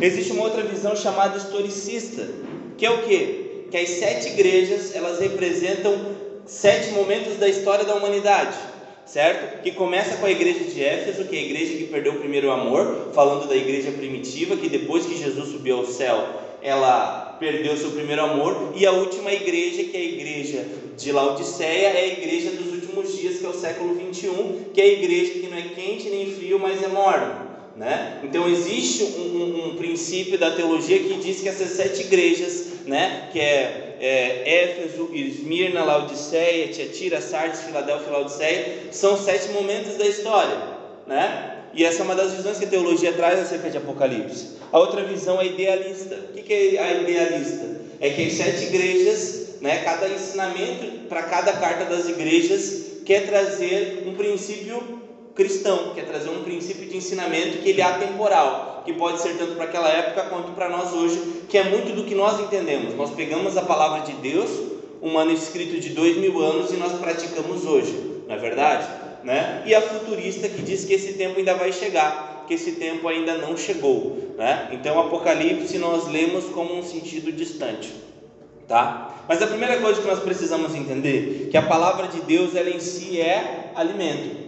Existe 0.00 0.32
uma 0.32 0.44
outra 0.44 0.62
visão 0.62 0.96
chamada 0.96 1.36
historicista, 1.36 2.26
que 2.76 2.86
é 2.86 2.90
o 2.90 3.02
que? 3.02 3.66
Que 3.70 3.76
as 3.76 3.88
sete 3.88 4.28
igrejas 4.28 4.94
elas 4.94 5.20
representam 5.20 5.94
sete 6.46 6.90
momentos 6.90 7.36
da 7.36 7.48
história 7.48 7.84
da 7.84 7.94
humanidade 7.94 8.56
certo? 9.10 9.62
Que 9.62 9.72
começa 9.72 10.16
com 10.18 10.26
a 10.26 10.30
igreja 10.30 10.64
de 10.64 10.82
Éfeso, 10.84 11.24
que 11.24 11.34
é 11.34 11.40
a 11.40 11.42
igreja 11.42 11.76
que 11.76 11.84
perdeu 11.84 12.12
o 12.12 12.18
primeiro 12.20 12.50
amor, 12.50 13.10
falando 13.12 13.48
da 13.48 13.56
igreja 13.56 13.90
primitiva, 13.90 14.56
que 14.56 14.68
depois 14.68 15.04
que 15.04 15.18
Jesus 15.18 15.48
subiu 15.48 15.78
ao 15.78 15.86
céu, 15.86 16.28
ela 16.62 17.36
perdeu 17.40 17.76
seu 17.76 17.90
primeiro 17.90 18.22
amor, 18.22 18.72
e 18.76 18.86
a 18.86 18.92
última 18.92 19.32
igreja, 19.32 19.82
que 19.82 19.96
é 19.96 20.00
a 20.00 20.04
igreja 20.04 20.64
de 20.96 21.10
Laodiceia, 21.10 21.88
é 21.88 22.02
a 22.02 22.06
igreja 22.06 22.39
que 23.40 23.46
é 23.46 23.48
o 23.48 23.54
século 23.54 23.94
21, 23.94 24.70
que 24.72 24.80
é 24.80 24.84
a 24.84 24.92
igreja 24.92 25.32
que 25.32 25.48
não 25.48 25.58
é 25.58 25.62
quente 25.62 26.08
nem 26.08 26.32
frio, 26.32 26.58
mas 26.58 26.82
é 26.82 26.88
morna. 26.88 27.50
Né? 27.76 28.20
Então 28.22 28.48
existe 28.48 29.02
um, 29.04 29.08
um, 29.08 29.68
um 29.68 29.76
princípio 29.76 30.38
da 30.38 30.50
teologia 30.50 30.98
que 30.98 31.14
diz 31.14 31.40
que 31.40 31.48
essas 31.48 31.70
sete 31.70 32.02
igrejas, 32.02 32.66
né, 32.86 33.28
que 33.32 33.40
é 33.40 33.90
é, 34.00 34.64
Éfeso, 34.64 35.10
Esmirna, 35.12 35.84
Laodiceia, 35.84 36.68
Tiatira, 36.68 37.20
Sardes, 37.20 37.60
Filadélfia 37.60 38.10
Laodiceia, 38.10 38.78
são 38.90 39.16
sete 39.16 39.50
momentos 39.50 39.96
da 39.96 40.06
história, 40.06 40.56
né? 41.06 41.58
E 41.74 41.84
essa 41.84 42.00
é 42.00 42.04
uma 42.04 42.16
das 42.16 42.32
visões 42.32 42.58
que 42.58 42.64
a 42.64 42.68
teologia 42.68 43.12
traz 43.12 43.38
acerca 43.38 43.70
de 43.70 43.76
Apocalipse. 43.76 44.56
A 44.72 44.78
outra 44.78 45.04
visão 45.04 45.40
é 45.40 45.46
idealista. 45.46 46.16
O 46.30 46.32
que 46.32 46.76
é 46.76 46.82
a 46.82 46.94
idealista? 46.94 47.64
É 48.00 48.10
que 48.10 48.26
as 48.26 48.32
sete 48.32 48.64
igrejas, 48.64 49.60
né, 49.60 49.82
cada 49.84 50.08
ensinamento 50.08 51.06
para 51.08 51.22
cada 51.24 51.52
carta 51.52 51.84
das 51.84 52.08
igrejas 52.08 52.89
quer 53.04 53.26
trazer 53.26 54.04
um 54.06 54.14
princípio 54.14 55.00
cristão, 55.34 55.92
quer 55.94 56.04
trazer 56.06 56.28
um 56.30 56.42
princípio 56.42 56.86
de 56.86 56.96
ensinamento 56.96 57.58
que 57.58 57.70
ele 57.70 57.80
é 57.80 57.84
atemporal, 57.84 58.82
que 58.84 58.92
pode 58.92 59.20
ser 59.20 59.36
tanto 59.36 59.54
para 59.54 59.64
aquela 59.64 59.88
época 59.88 60.24
quanto 60.24 60.52
para 60.52 60.68
nós 60.68 60.92
hoje, 60.92 61.44
que 61.48 61.56
é 61.56 61.64
muito 61.64 61.94
do 61.94 62.04
que 62.04 62.14
nós 62.14 62.40
entendemos. 62.40 62.94
Nós 62.94 63.10
pegamos 63.10 63.56
a 63.56 63.62
palavra 63.62 64.00
de 64.00 64.12
Deus, 64.14 64.50
um 65.00 65.12
manuscrito 65.12 65.80
de 65.80 65.90
dois 65.90 66.16
mil 66.16 66.40
anos, 66.40 66.72
e 66.72 66.76
nós 66.76 66.92
praticamos 66.98 67.64
hoje, 67.64 68.22
não 68.26 68.34
é 68.34 68.38
verdade? 68.38 68.86
Né? 69.24 69.62
E 69.66 69.74
a 69.74 69.80
futurista 69.80 70.48
que 70.48 70.62
diz 70.62 70.84
que 70.84 70.94
esse 70.94 71.14
tempo 71.14 71.38
ainda 71.38 71.54
vai 71.54 71.72
chegar, 71.72 72.44
que 72.46 72.54
esse 72.54 72.72
tempo 72.72 73.06
ainda 73.06 73.38
não 73.38 73.56
chegou. 73.56 74.34
Né? 74.36 74.70
Então, 74.72 74.98
Apocalipse 74.98 75.78
nós 75.78 76.08
lemos 76.08 76.46
como 76.46 76.74
um 76.74 76.82
sentido 76.82 77.30
distante. 77.30 77.90
Tá? 78.70 79.24
Mas 79.28 79.42
a 79.42 79.46
primeira 79.46 79.78
coisa 79.80 80.00
que 80.00 80.06
nós 80.06 80.20
precisamos 80.20 80.74
entender 80.74 81.48
que 81.50 81.56
a 81.56 81.62
palavra 81.62 82.06
de 82.06 82.22
Deus 82.22 82.54
ela 82.54 82.70
em 82.70 82.80
si 82.80 83.20
é 83.20 83.72
alimento 83.74 84.40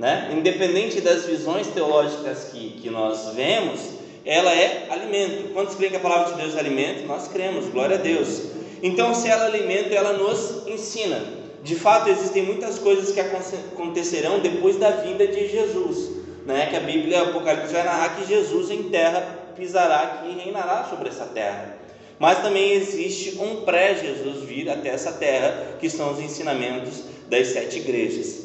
né? 0.00 0.30
independente 0.32 1.00
das 1.02 1.26
visões 1.26 1.66
teológicas 1.68 2.44
que, 2.44 2.70
que 2.80 2.88
nós 2.88 3.34
vemos, 3.34 3.80
ela 4.24 4.50
é 4.50 4.86
alimento. 4.88 5.52
Quantos 5.52 5.74
creem 5.74 5.90
que 5.90 5.98
a 5.98 6.00
palavra 6.00 6.32
de 6.32 6.40
Deus 6.40 6.56
é 6.56 6.58
alimento? 6.58 7.06
Nós 7.06 7.28
cremos, 7.28 7.66
glória 7.66 7.96
a 7.96 8.00
Deus. 8.00 8.44
Então, 8.82 9.14
se 9.14 9.28
ela 9.28 9.44
é 9.44 9.46
alimento, 9.48 9.92
ela 9.92 10.14
nos 10.14 10.66
ensina. 10.66 11.22
De 11.62 11.76
fato, 11.76 12.08
existem 12.08 12.42
muitas 12.44 12.78
coisas 12.78 13.12
que 13.12 13.20
acontecerão 13.20 14.38
depois 14.38 14.78
da 14.78 14.90
vinda 14.90 15.26
de 15.26 15.48
Jesus, 15.48 16.10
né? 16.46 16.68
Que 16.70 16.76
a 16.76 16.80
Bíblia, 16.80 17.20
Apocalipse 17.20 17.70
vai 17.70 17.84
narrar 17.84 18.16
que 18.16 18.26
Jesus 18.26 18.70
em 18.70 18.84
terra 18.84 19.20
pisará 19.54 20.24
e 20.26 20.42
reinará 20.42 20.86
sobre 20.88 21.10
essa 21.10 21.26
terra. 21.26 21.76
Mas 22.20 22.42
também 22.42 22.72
existe 22.72 23.38
um 23.38 23.62
pré-Jesus 23.62 24.44
vir 24.44 24.68
até 24.68 24.90
essa 24.90 25.10
terra, 25.10 25.78
que 25.80 25.88
são 25.88 26.12
os 26.12 26.20
ensinamentos 26.20 27.02
das 27.30 27.48
sete 27.48 27.78
igrejas. 27.78 28.42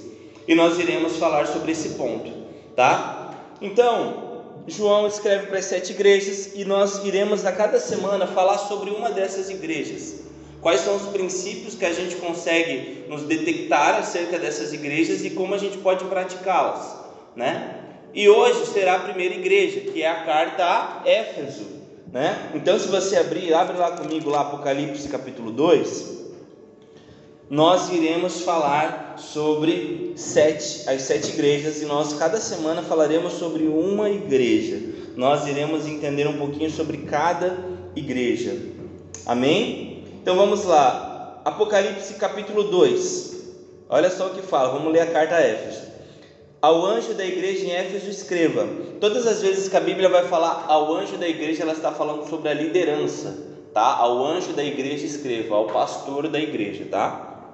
E 0.48 0.55
nós 0.55 0.79
iremos 0.79 1.17
falar 1.17 1.46
sobre 1.46 1.74
esse 1.74 1.89
ponto, 1.89 2.32
tá? 2.74 3.36
Então, 3.62 4.44
João 4.65 5.05
escreve 5.05 5.48
para 5.48 5.60
as 5.60 5.65
sete 5.65 5.91
igrejas 5.91 6.51
e 6.55 6.63
nós 6.63 7.03
iremos 7.03 7.46
a 7.46 7.51
cada 7.51 7.77
semana 7.77 8.25
falar 8.25 8.60
sobre 8.60 8.91
uma 8.91 9.12
dessas 9.12 9.50
igrejas. 9.50 10.22
Quais 10.62 10.79
são 10.79 10.96
os 10.96 11.08
princípios 11.10 11.75
que 11.75 11.86
a 11.86 11.91
gente 11.91 12.15
consegue 12.15 13.03
nos 13.10 13.24
detectar 13.24 13.96
acerca 13.96 14.39
dessas 14.39 14.72
igrejas 14.72 15.25
e 15.25 15.32
como 15.32 15.53
a 15.53 15.58
gente 15.58 15.79
pode 15.79 16.05
praticá-las, 16.05 16.96
né? 17.36 17.82
E 18.13 18.29
hoje 18.29 18.67
será 18.67 18.96
a 18.96 19.00
primeira 19.00 19.36
igreja, 19.36 19.82
que 19.82 20.01
é 20.01 20.10
a 20.10 20.24
carta 20.24 20.63
a 20.63 21.01
Éfeso, 21.05 21.75
né? 22.16 22.50
Então, 22.54 22.80
se 22.80 22.88
você 22.88 23.18
abrir, 23.18 23.54
abre 23.54 23.78
lá 23.78 23.92
comigo 23.92 24.30
lá 24.30 24.40
Apocalipse 24.40 25.10
capítulo 25.10 25.52
2, 25.52 26.16
nós 27.50 27.92
iremos 27.92 28.40
falar 28.40 29.16
sobre 29.18 30.14
sete, 30.16 30.90
as 30.90 31.02
sete 31.02 31.32
igrejas 31.32 31.82
e 31.82 31.86
nós 31.86 32.14
cada 32.14 32.40
semana 32.40 32.82
falaremos 32.82 33.34
sobre 33.34 33.64
uma 33.68 34.10
igreja. 34.10 34.80
Nós 35.18 35.46
iremos 35.46 35.86
entender 35.86 36.26
um 36.26 36.38
pouquinho 36.38 36.72
sobre 36.72 37.00
cada 37.00 37.58
igreja. 37.98 38.56
Amém? 39.26 40.06
Então 40.22 40.38
vamos 40.38 40.64
lá. 40.64 41.42
Apocalipse 41.44 42.14
capítulo 42.14 42.64
2. 42.64 43.36
Olha 43.90 44.10
só 44.10 44.28
o 44.28 44.30
que 44.30 44.42
fala. 44.42 44.70
Vamos 44.70 44.94
ler 44.94 45.02
a 45.02 45.08
carta 45.08 45.36
a 45.36 45.42
Éfeso. 45.42 45.82
Ao 46.66 46.84
anjo 46.84 47.14
da 47.14 47.24
igreja 47.24 47.64
em 47.64 47.74
Éfeso 47.74 48.10
escreva. 48.10 48.68
Todas 49.00 49.28
as 49.28 49.40
vezes 49.40 49.70
que 49.70 49.78
a 49.78 49.80
Bíblia 49.80 50.10
vai 50.10 50.28
falar 50.28 50.66
ao 50.68 50.92
anjo 50.96 51.16
da 51.16 51.28
igreja, 51.28 51.62
ela 51.62 51.74
está 51.74 51.92
falando 51.92 52.28
sobre 52.28 52.50
a 52.50 52.56
liderança, 52.56 53.38
tá? 53.72 53.98
Ao 53.98 54.26
anjo 54.26 54.52
da 54.52 54.64
igreja 54.64 55.06
escreva, 55.06 55.54
ao 55.54 55.68
pastor 55.68 56.28
da 56.28 56.40
igreja, 56.40 56.88
tá? 56.90 57.54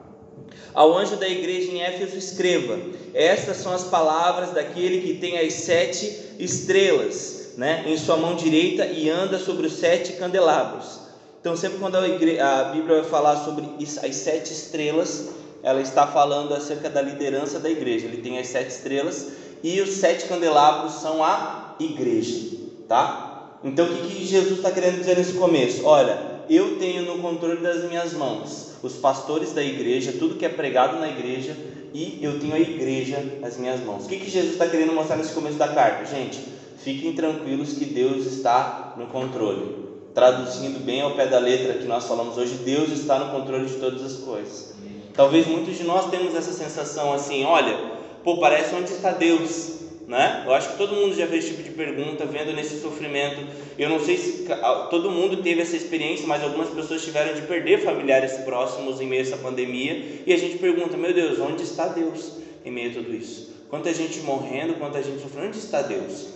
Ao 0.74 0.98
anjo 0.98 1.18
da 1.18 1.28
igreja 1.28 1.74
em 1.74 1.82
Éfeso 1.82 2.16
escreva: 2.16 2.80
Estas 3.14 3.58
são 3.58 3.74
as 3.74 3.84
palavras 3.84 4.52
daquele 4.52 5.02
que 5.02 5.16
tem 5.16 5.38
as 5.40 5.56
sete 5.56 6.38
estrelas, 6.40 7.56
né, 7.58 7.84
em 7.86 7.98
sua 7.98 8.16
mão 8.16 8.38
direita 8.38 8.86
e 8.86 9.10
anda 9.10 9.38
sobre 9.38 9.68
os 9.68 9.74
sete 9.74 10.14
candelabros. 10.14 11.02
Então, 11.42 11.58
sempre 11.58 11.80
quando 11.80 11.98
a, 11.98 12.08
igreja, 12.08 12.46
a 12.48 12.64
Bíblia 12.72 13.02
vai 13.02 13.10
falar 13.10 13.44
sobre 13.44 13.68
as 13.78 14.16
sete 14.16 14.54
estrelas, 14.54 15.28
ela 15.64 15.82
está 15.82 16.08
falando 16.08 16.54
acerca 16.54 16.90
da 16.90 17.02
liderança 17.02 17.60
da 17.60 17.70
igreja. 17.70 18.08
Ele 18.08 18.22
tem 18.22 18.40
as 18.40 18.48
sete 18.48 18.70
estrelas 18.70 19.28
e 19.64 19.80
os 19.82 19.92
sete 19.92 20.28
candelabros 20.28 20.94
são 20.94 21.24
a 21.24 21.76
igreja, 21.80 22.58
tá? 22.88 23.60
Então, 23.64 23.86
o 23.86 23.90
que, 23.90 24.16
que 24.16 24.26
Jesus 24.26 24.58
está 24.58 24.72
querendo 24.72 25.00
dizer 25.00 25.18
nesse 25.18 25.34
começo? 25.34 25.86
Olha, 25.86 26.18
eu 26.50 26.78
tenho 26.80 27.04
no 27.04 27.22
controle 27.22 27.62
das 27.62 27.84
minhas 27.84 28.14
mãos 28.14 28.72
os 28.82 28.94
pastores 28.94 29.54
da 29.54 29.64
igreja, 29.64 30.16
tudo 30.18 30.36
que 30.36 30.46
é 30.46 30.50
pregado 30.50 31.00
na 31.00 31.08
igreja, 31.08 31.56
e 31.94 32.20
eu 32.22 32.40
tenho 32.40 32.56
a 32.56 32.60
igreja 32.60 33.24
nas 33.40 33.58
minhas 33.58 33.80
mãos. 33.82 34.06
O 34.06 34.10
que, 34.10 34.18
que 34.18 34.30
Jesus 34.30 34.54
está 34.54 34.68
querendo 34.68 34.94
mostrar 34.94 35.18
nesse 35.18 35.34
começo 35.34 35.58
da 35.58 35.68
carta? 35.68 36.06
Gente, 36.06 36.40
fiquem 36.78 37.14
tranquilos 37.14 37.74
que 37.74 37.86
Deus 37.86 38.26
está 38.26 38.96
no 38.98 39.08
controle. 39.08 39.82
Traduzindo 40.14 40.84
bem 40.84 41.02
ao 41.02 41.12
pé 41.12 41.28
da 41.28 41.38
letra 41.38 41.76
que 41.76 41.86
nós 41.86 42.06
falamos 42.06 42.38
hoje, 42.38 42.56
Deus 42.66 42.90
está 42.90 43.20
no 43.20 43.32
controle 43.32 43.68
de 43.68 43.76
todas 43.76 44.04
as 44.04 44.14
coisas. 44.14 44.71
Talvez 45.14 45.48
muitos 45.48 45.78
de 45.78 45.84
nós 45.84 46.10
temos 46.10 46.36
essa 46.36 46.54
sensação 46.54 47.14
assim, 47.14 47.44
olha, 47.44 47.78
pô, 48.24 48.38
parece 48.38 48.74
onde 48.76 48.92
está 48.92 49.12
Deus 49.12 49.82
né? 50.12 50.44
Eu 50.46 50.54
acho 50.54 50.72
que 50.72 50.78
todo 50.78 50.94
mundo 50.94 51.16
já 51.16 51.26
fez 51.26 51.46
esse 51.46 51.54
tipo 51.54 51.64
de 51.64 51.72
pergunta, 51.72 52.26
vendo 52.26 52.52
nesse 52.54 52.82
sofrimento. 52.82 53.48
Eu 53.78 53.90
não 53.90 53.98
sei 53.98 54.18
se 54.18 54.46
todo 54.90 55.10
mundo 55.10 55.42
teve 55.42 55.62
essa 55.62 55.78
experiência, 55.78 56.28
mas 56.28 56.44
algumas 56.44 56.70
pessoas 56.70 57.02
tiveram 57.02 57.34
de 57.34 57.42
perder 57.44 57.80
familiares 57.80 58.34
próximos 58.40 59.00
em 59.00 59.08
meio 59.08 59.22
a 59.22 59.26
essa 59.26 59.38
pandemia. 59.38 60.22
E 60.26 60.34
a 60.34 60.38
gente 60.38 60.58
pergunta: 60.58 60.98
meu 60.98 61.14
Deus, 61.14 61.40
onde 61.40 61.64
está 61.64 61.88
Deus 61.88 62.34
em 62.66 62.72
meio 62.72 62.92
a 62.92 62.94
tudo 62.94 63.16
isso? 63.16 63.52
Quanta 63.70 63.94
gente 63.94 64.20
morrendo, 64.20 64.74
quanta 64.76 65.02
gente 65.02 65.22
sofrendo, 65.22 65.48
onde 65.48 65.60
está 65.60 65.82
Deus? 65.82 66.28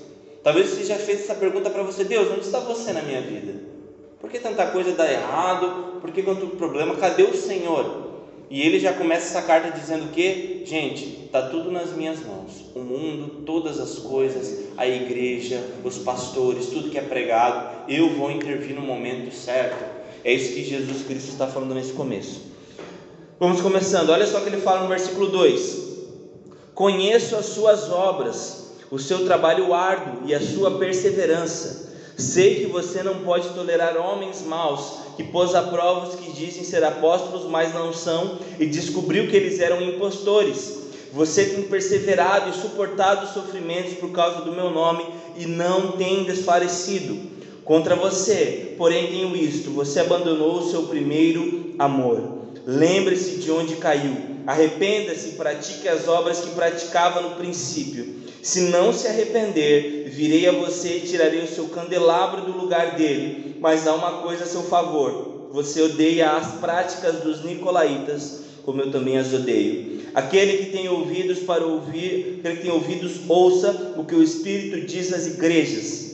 Talvez 0.42 0.70
você 0.70 0.86
já 0.86 0.96
fez 0.96 1.22
essa 1.22 1.36
pergunta 1.36 1.70
para 1.70 1.84
você: 1.84 2.06
Deus, 2.06 2.32
onde 2.32 2.46
está 2.46 2.60
você 2.60 2.94
na 2.94 3.02
minha 3.02 3.22
vida? 3.22 3.56
Por 4.22 4.30
que 4.30 4.40
tanta 4.40 4.68
coisa 4.68 4.94
dá 4.94 5.12
errado? 5.12 6.00
Por 6.00 6.12
que 6.12 6.24
tanto 6.24 6.48
problema? 6.48 6.96
Cadê 6.96 7.24
o 7.24 7.36
Senhor? 7.36 8.05
E 8.50 8.62
ele 8.62 8.80
já 8.80 8.94
começa 8.94 9.26
essa 9.26 9.42
carta 9.42 9.72
dizendo 9.72 10.12
que, 10.12 10.64
gente, 10.66 11.26
está 11.26 11.44
tudo 11.44 11.72
nas 11.72 11.92
minhas 11.92 12.20
mãos. 12.26 12.66
O 12.76 12.80
mundo, 12.80 13.44
todas 13.46 13.80
as 13.80 14.00
coisas, 14.00 14.66
a 14.78 14.88
igreja, 14.88 15.64
os 15.84 15.98
pastores, 15.98 16.68
tudo 16.68 16.90
que 16.90 16.98
é 16.98 17.02
pregado, 17.02 17.90
eu 17.90 18.10
vou 18.16 18.32
intervir 18.32 18.76
no 18.76 18.82
momento 18.82 19.34
certo. 19.34 19.84
É 20.24 20.34
isso 20.34 20.54
que 20.54 20.64
Jesus 20.64 21.04
Cristo 21.04 21.30
está 21.30 21.48
falando 21.48 21.74
nesse 21.74 21.94
começo. 21.94 22.42
Vamos 23.40 23.62
começando. 23.62 24.10
Olha 24.10 24.28
só 24.28 24.40
o 24.40 24.42
que 24.42 24.50
ele 24.50 24.62
fala 24.62 24.82
no 24.82 24.88
versículo 24.88 25.28
2: 25.28 25.86
Conheço 26.74 27.36
as 27.36 27.48
suas 27.48 27.92
obras, 27.92 28.76
o 28.92 29.00
seu 29.00 29.26
trabalho 29.26 29.74
árduo 29.74 30.22
e 30.26 30.34
a 30.34 30.40
sua 30.40 30.78
perseverança 30.78 31.86
Sei 32.18 32.64
que 32.64 32.72
você 32.72 33.04
não 33.04 33.20
pode 33.24 33.50
tolerar 33.50 33.98
homens 33.98 34.42
maus, 34.42 35.00
que 35.16 35.24
pôs 35.24 35.56
a 35.56 35.64
prova 35.64 36.08
os 36.08 36.16
que 36.16 36.32
dizem 36.32 36.64
ser 36.64 36.84
apóstolos, 36.84 37.50
mas 37.50 37.74
não 37.74 37.94
são, 37.94 38.38
e 38.60 38.66
descobriu 38.66 39.28
que 39.28 39.36
eles 39.36 39.60
eram 39.60 39.82
impostores. 39.82 40.86
Você 41.14 41.46
tem 41.46 41.64
perseverado 41.64 42.50
e 42.50 42.54
suportado 42.54 43.26
os 43.26 43.34
sofrimentos 43.34 43.94
por 43.94 44.12
causa 44.12 44.42
do 44.42 44.52
meu 44.52 44.70
nome 44.70 45.06
e 45.38 45.46
não 45.46 45.94
tem 45.94 46.26
desfalecido. 46.26 47.18
Contra 47.64 47.96
você, 47.96 48.76
porém, 48.78 49.08
tenho 49.08 49.36
isto: 49.36 49.72
você 49.72 50.02
abandonou 50.02 50.60
o 50.60 50.70
seu 50.70 50.84
primeiro 50.84 51.74
amor. 51.80 52.22
Lembre-se 52.66 53.38
de 53.38 53.52
onde 53.52 53.76
caiu, 53.76 54.35
arrependa-se 54.46 55.30
e 55.30 55.32
pratique 55.34 55.88
as 55.88 56.08
obras 56.08 56.40
que 56.40 56.52
praticava 56.52 57.22
no 57.22 57.36
princípio. 57.36 58.16
Se 58.42 58.62
não 58.62 58.94
se 58.94 59.08
arrepender, 59.08 60.10
virei 60.10 60.48
a 60.48 60.52
você 60.52 60.98
e 60.98 61.02
tirarei 61.02 61.44
o 61.44 61.48
seu 61.48 61.66
candelabro 61.70 62.42
do 62.42 62.52
lugar 62.52 62.96
dele. 62.96 63.56
Mas 63.60 63.88
há 63.88 63.96
uma 63.96 64.22
coisa 64.22 64.44
a 64.44 64.48
seu 64.48 64.64
favor: 64.64 65.50
você 65.52 65.82
odeia 65.82 66.32
as 66.32 66.60
práticas 66.60 67.22
dos 67.22 67.44
nicolaítas, 67.44 68.42
como 68.64 68.82
eu 68.82 68.92
também 68.92 69.18
as 69.18 69.34
odeio. 69.34 69.96
Aquele 70.14 70.58
que 70.58 70.72
tem 70.72 70.88
ouvidos 70.88 71.40
para 71.40 71.66
ouvir, 71.66 72.38
aquele 72.40 72.58
que 72.58 72.62
tem 72.62 72.72
ouvidos, 72.72 73.14
ouça 73.28 73.94
o 73.98 74.06
que 74.06 74.16
o 74.16 74.24
Espírito 74.24 74.86
diz 74.86 75.12
às 75.12 75.26
igrejas. 75.26 76.06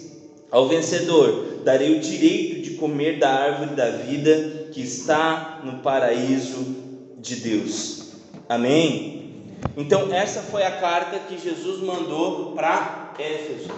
Ao 0.50 0.67
vencedor, 0.67 1.59
darei 1.63 1.95
o 1.97 2.00
direito 2.00 2.61
de 2.61 2.71
comer 2.71 3.19
da 3.19 3.29
árvore 3.29 3.75
da 3.75 3.89
vida 3.89 4.69
que 4.71 4.81
está 4.81 5.61
no 5.63 5.79
paraíso 5.79 6.65
de 7.19 7.35
Deus. 7.35 8.00
Amém? 8.51 9.29
Então, 9.77 10.13
essa 10.13 10.41
foi 10.41 10.62
a 10.63 10.72
carta 10.72 11.20
que 11.20 11.38
Jesus 11.38 11.79
mandou 11.79 12.51
para 12.51 13.13
Éfeso. 13.17 13.72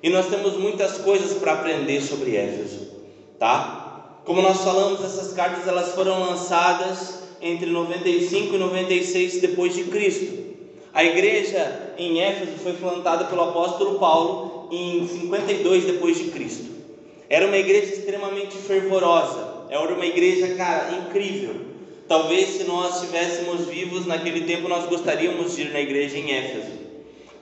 E 0.00 0.08
nós 0.08 0.28
temos 0.28 0.56
muitas 0.56 0.98
coisas 0.98 1.36
para 1.38 1.54
aprender 1.54 2.00
sobre 2.00 2.36
Éfeso, 2.36 2.92
tá? 3.40 4.20
Como 4.24 4.40
nós 4.40 4.62
falamos, 4.62 5.04
essas 5.04 5.32
cartas 5.32 5.66
elas 5.66 5.96
foram 5.96 6.20
lançadas 6.20 7.24
entre 7.42 7.66
95 7.66 8.54
e 8.54 8.58
96 8.58 9.40
depois 9.40 9.74
de 9.74 9.82
Cristo. 9.82 10.44
A 10.92 11.02
igreja 11.02 11.94
em 11.98 12.20
Éfeso 12.20 12.58
foi 12.62 12.74
plantada 12.74 13.24
pelo 13.24 13.42
apóstolo 13.42 13.98
Paulo 13.98 14.68
em 14.70 15.08
52 15.08 15.86
depois 15.86 16.18
de 16.18 16.30
Cristo. 16.30 16.70
Era 17.28 17.48
uma 17.48 17.56
igreja 17.56 17.94
extremamente 17.94 18.54
fervorosa, 18.58 19.66
era 19.68 19.92
uma 19.92 20.06
igreja, 20.06 20.54
cara, 20.54 20.92
incrível. 20.98 21.73
Talvez 22.06 22.50
se 22.50 22.64
nós 22.64 22.96
estivéssemos 22.96 23.66
vivos 23.66 24.06
naquele 24.06 24.42
tempo, 24.42 24.68
nós 24.68 24.86
gostaríamos 24.86 25.56
de 25.56 25.62
ir 25.62 25.72
na 25.72 25.80
igreja 25.80 26.18
em 26.18 26.32
Éfeso. 26.32 26.72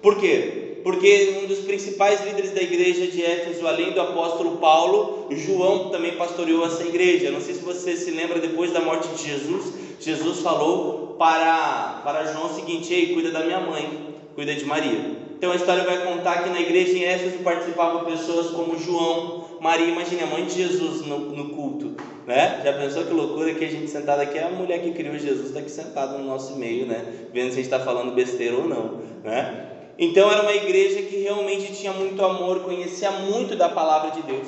Por 0.00 0.18
quê? 0.18 0.80
Porque 0.82 1.40
um 1.42 1.46
dos 1.46 1.60
principais 1.60 2.24
líderes 2.24 2.52
da 2.52 2.60
igreja 2.60 3.06
de 3.06 3.24
Éfeso, 3.24 3.66
além 3.66 3.92
do 3.92 4.00
apóstolo 4.00 4.58
Paulo, 4.58 5.26
João 5.30 5.90
também 5.90 6.16
pastoreou 6.16 6.66
essa 6.66 6.82
igreja. 6.82 7.30
Não 7.30 7.40
sei 7.40 7.54
se 7.54 7.60
você 7.60 7.96
se 7.96 8.10
lembra, 8.10 8.40
depois 8.40 8.72
da 8.72 8.80
morte 8.80 9.08
de 9.08 9.30
Jesus, 9.30 9.72
Jesus 10.00 10.40
falou 10.40 11.14
para, 11.18 12.00
para 12.04 12.32
João 12.32 12.46
o 12.46 12.54
seguinte: 12.54 12.92
Ei, 12.92 13.14
cuida 13.14 13.30
da 13.30 13.44
minha 13.44 13.60
mãe, 13.60 13.88
cuida 14.34 14.54
de 14.54 14.64
Maria. 14.64 15.21
Então 15.42 15.50
a 15.50 15.56
história 15.56 15.82
vai 15.82 16.06
contar 16.06 16.44
que 16.44 16.50
na 16.50 16.60
igreja 16.60 16.96
em 16.96 17.02
Éfeso 17.02 17.38
participavam 17.38 18.04
pessoas 18.04 18.52
como 18.52 18.78
João, 18.78 19.44
Maria, 19.60 19.88
imagine 19.88 20.22
a 20.22 20.26
mãe 20.26 20.44
de 20.44 20.54
Jesus 20.54 21.04
no, 21.04 21.18
no 21.18 21.48
culto, 21.48 21.96
né? 22.24 22.60
Já 22.64 22.72
pensou 22.74 23.02
que 23.02 23.12
loucura 23.12 23.52
que 23.52 23.64
a 23.64 23.68
gente 23.68 23.90
sentado 23.90 24.20
aqui, 24.20 24.38
a 24.38 24.50
mulher 24.50 24.80
que 24.80 24.92
criou 24.92 25.18
Jesus 25.18 25.48
está 25.48 25.58
aqui 25.58 25.70
sentada 25.72 26.16
no 26.16 26.24
nosso 26.24 26.54
meio, 26.54 26.86
né? 26.86 27.26
Vendo 27.34 27.46
se 27.46 27.54
a 27.54 27.56
gente 27.56 27.64
está 27.64 27.80
falando 27.80 28.14
besteira 28.14 28.56
ou 28.56 28.68
não, 28.68 29.00
né? 29.24 29.66
Então 29.98 30.30
era 30.30 30.42
uma 30.42 30.54
igreja 30.54 31.02
que 31.02 31.16
realmente 31.16 31.72
tinha 31.72 31.92
muito 31.92 32.24
amor, 32.24 32.60
conhecia 32.60 33.10
muito 33.10 33.56
da 33.56 33.68
palavra 33.68 34.12
de 34.12 34.22
Deus. 34.22 34.46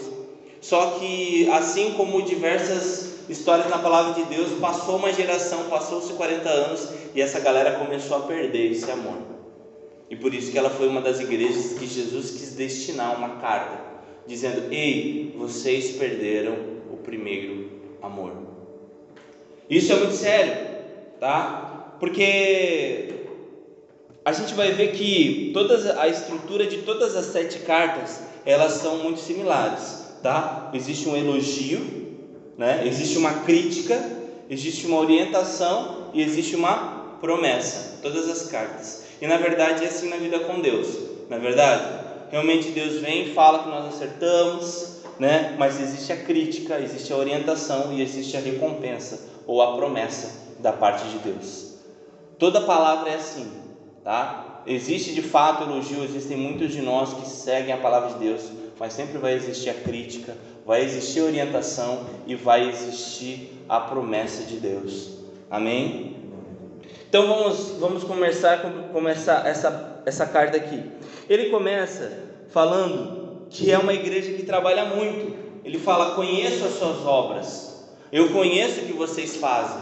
Só 0.61 0.93
que 0.93 1.51
assim 1.51 1.95
como 1.95 2.23
diversas 2.23 3.17
histórias 3.29 3.69
na 3.69 3.79
palavra 3.79 4.15
de 4.15 4.23
Deus, 4.33 4.61
passou 4.61 4.99
uma 4.99 5.13
geração, 5.13 5.65
passou-se 5.65 6.13
40 6.13 6.49
anos 6.49 6.89
e 7.17 7.21
essa 7.21 7.41
galera 7.41 7.81
começou 7.81 8.17
a 8.17 8.21
perder 8.21 8.71
esse 8.71 8.89
amor. 8.89 9.34
E 10.11 10.17
por 10.17 10.35
isso 10.35 10.53
que 10.53 10.59
ela 10.59 10.71
foi 10.71 10.89
uma 10.89 11.01
das 11.01 11.21
igrejas 11.21 11.79
que 11.79 11.87
Jesus 11.87 12.33
quis 12.33 12.55
destinar 12.55 13.17
uma 13.17 13.37
carta, 13.37 13.81
dizendo: 14.27 14.73
Ei, 14.73 15.35
vocês 15.37 15.93
perderam 15.93 16.57
o 16.93 16.97
primeiro 16.99 17.71
amor. 18.03 18.33
Isso 19.69 19.93
é 19.93 19.97
muito 19.97 20.15
sério, 20.15 20.57
tá? 21.19 21.97
Porque 21.99 23.15
a 24.25 24.33
gente 24.33 24.55
vai 24.55 24.73
ver 24.73 24.93
que 24.93 25.51
todas, 25.53 25.87
a 25.87 26.09
estrutura 26.09 26.67
de 26.67 26.79
todas 26.79 27.17
as 27.17 27.27
sete 27.27 27.61
cartas 27.61 28.23
elas 28.45 28.73
são 28.75 28.99
muito 28.99 29.21
similares, 29.21 30.05
tá? 30.23 30.71
Existe 30.75 31.09
um 31.09 31.17
elogio, 31.17 31.81
né? 32.59 32.87
Existe 32.87 33.17
uma 33.17 33.41
crítica, 33.41 34.03
existe 34.51 34.87
uma 34.87 34.99
orientação 34.99 36.11
e 36.13 36.23
existe 36.23 36.55
uma 36.55 37.17
promessa. 37.21 37.99
Todas 38.03 38.29
as 38.29 38.51
cartas. 38.51 39.04
E 39.21 39.27
na 39.27 39.37
verdade 39.37 39.85
é 39.85 39.89
assim 39.89 40.09
na 40.09 40.17
vida 40.17 40.41
com 40.41 40.61
Deus. 40.61 40.99
Na 41.29 41.37
é 41.37 41.39
verdade, 41.39 42.05
realmente 42.31 42.71
Deus 42.71 43.01
vem 43.01 43.33
fala 43.33 43.63
que 43.63 43.69
nós 43.69 43.95
acertamos, 43.95 45.03
né? 45.19 45.55
Mas 45.59 45.81
existe 45.81 46.13
a 46.13 46.17
crítica, 46.17 46.79
existe 46.81 47.13
a 47.13 47.17
orientação 47.17 47.93
e 47.93 48.03
existe 48.03 48.37
a 48.37 48.41
recompensa 48.41 49.21
ou 49.47 49.63
a 49.63 49.77
promessa 49.77 50.57
da 50.59 50.73
parte 50.73 51.09
de 51.09 51.19
Deus. 51.19 51.75
Toda 52.39 52.61
palavra 52.61 53.11
é 53.11 53.15
assim, 53.15 53.51
tá? 54.03 54.63
Existe 54.67 55.13
de 55.13 55.23
fato 55.23 55.65
elogio, 55.65 56.03
existem 56.03 56.37
muitos 56.37 56.73
de 56.73 56.81
nós 56.81 57.13
que 57.13 57.27
seguem 57.27 57.73
a 57.73 57.77
palavra 57.77 58.11
de 58.11 58.19
Deus, 58.19 58.51
mas 58.79 58.93
sempre 58.93 59.19
vai 59.19 59.35
existir 59.35 59.71
a 59.71 59.75
crítica, 59.75 60.37
vai 60.65 60.83
existir 60.83 61.21
a 61.21 61.25
orientação 61.25 62.07
e 62.27 62.35
vai 62.35 62.69
existir 62.69 63.63
a 63.69 63.79
promessa 63.79 64.43
de 64.43 64.57
Deus. 64.57 65.19
Amém? 65.51 66.24
Então 67.15 67.29
vamos, 67.29 67.71
vamos 67.79 68.03
começar, 68.03 68.61
começar 68.93 69.47
essa, 69.47 70.03
essa 70.05 70.27
carta 70.27 70.57
aqui. 70.57 70.83
Ele 71.31 71.49
começa 71.49 72.11
falando 72.51 73.47
que 73.51 73.71
é 73.71 73.79
uma 73.79 73.95
igreja 73.95 74.33
que 74.33 74.43
trabalha 74.43 74.87
muito. 74.87 75.33
Ele 75.65 75.79
fala: 75.79 76.17
Conheço 76.17 76.65
as 76.65 76.73
suas 76.73 77.07
obras, 77.07 77.87
eu 78.11 78.31
conheço 78.31 78.81
o 78.81 78.87
que 78.87 78.93
vocês 78.93 79.37
fazem. 79.37 79.81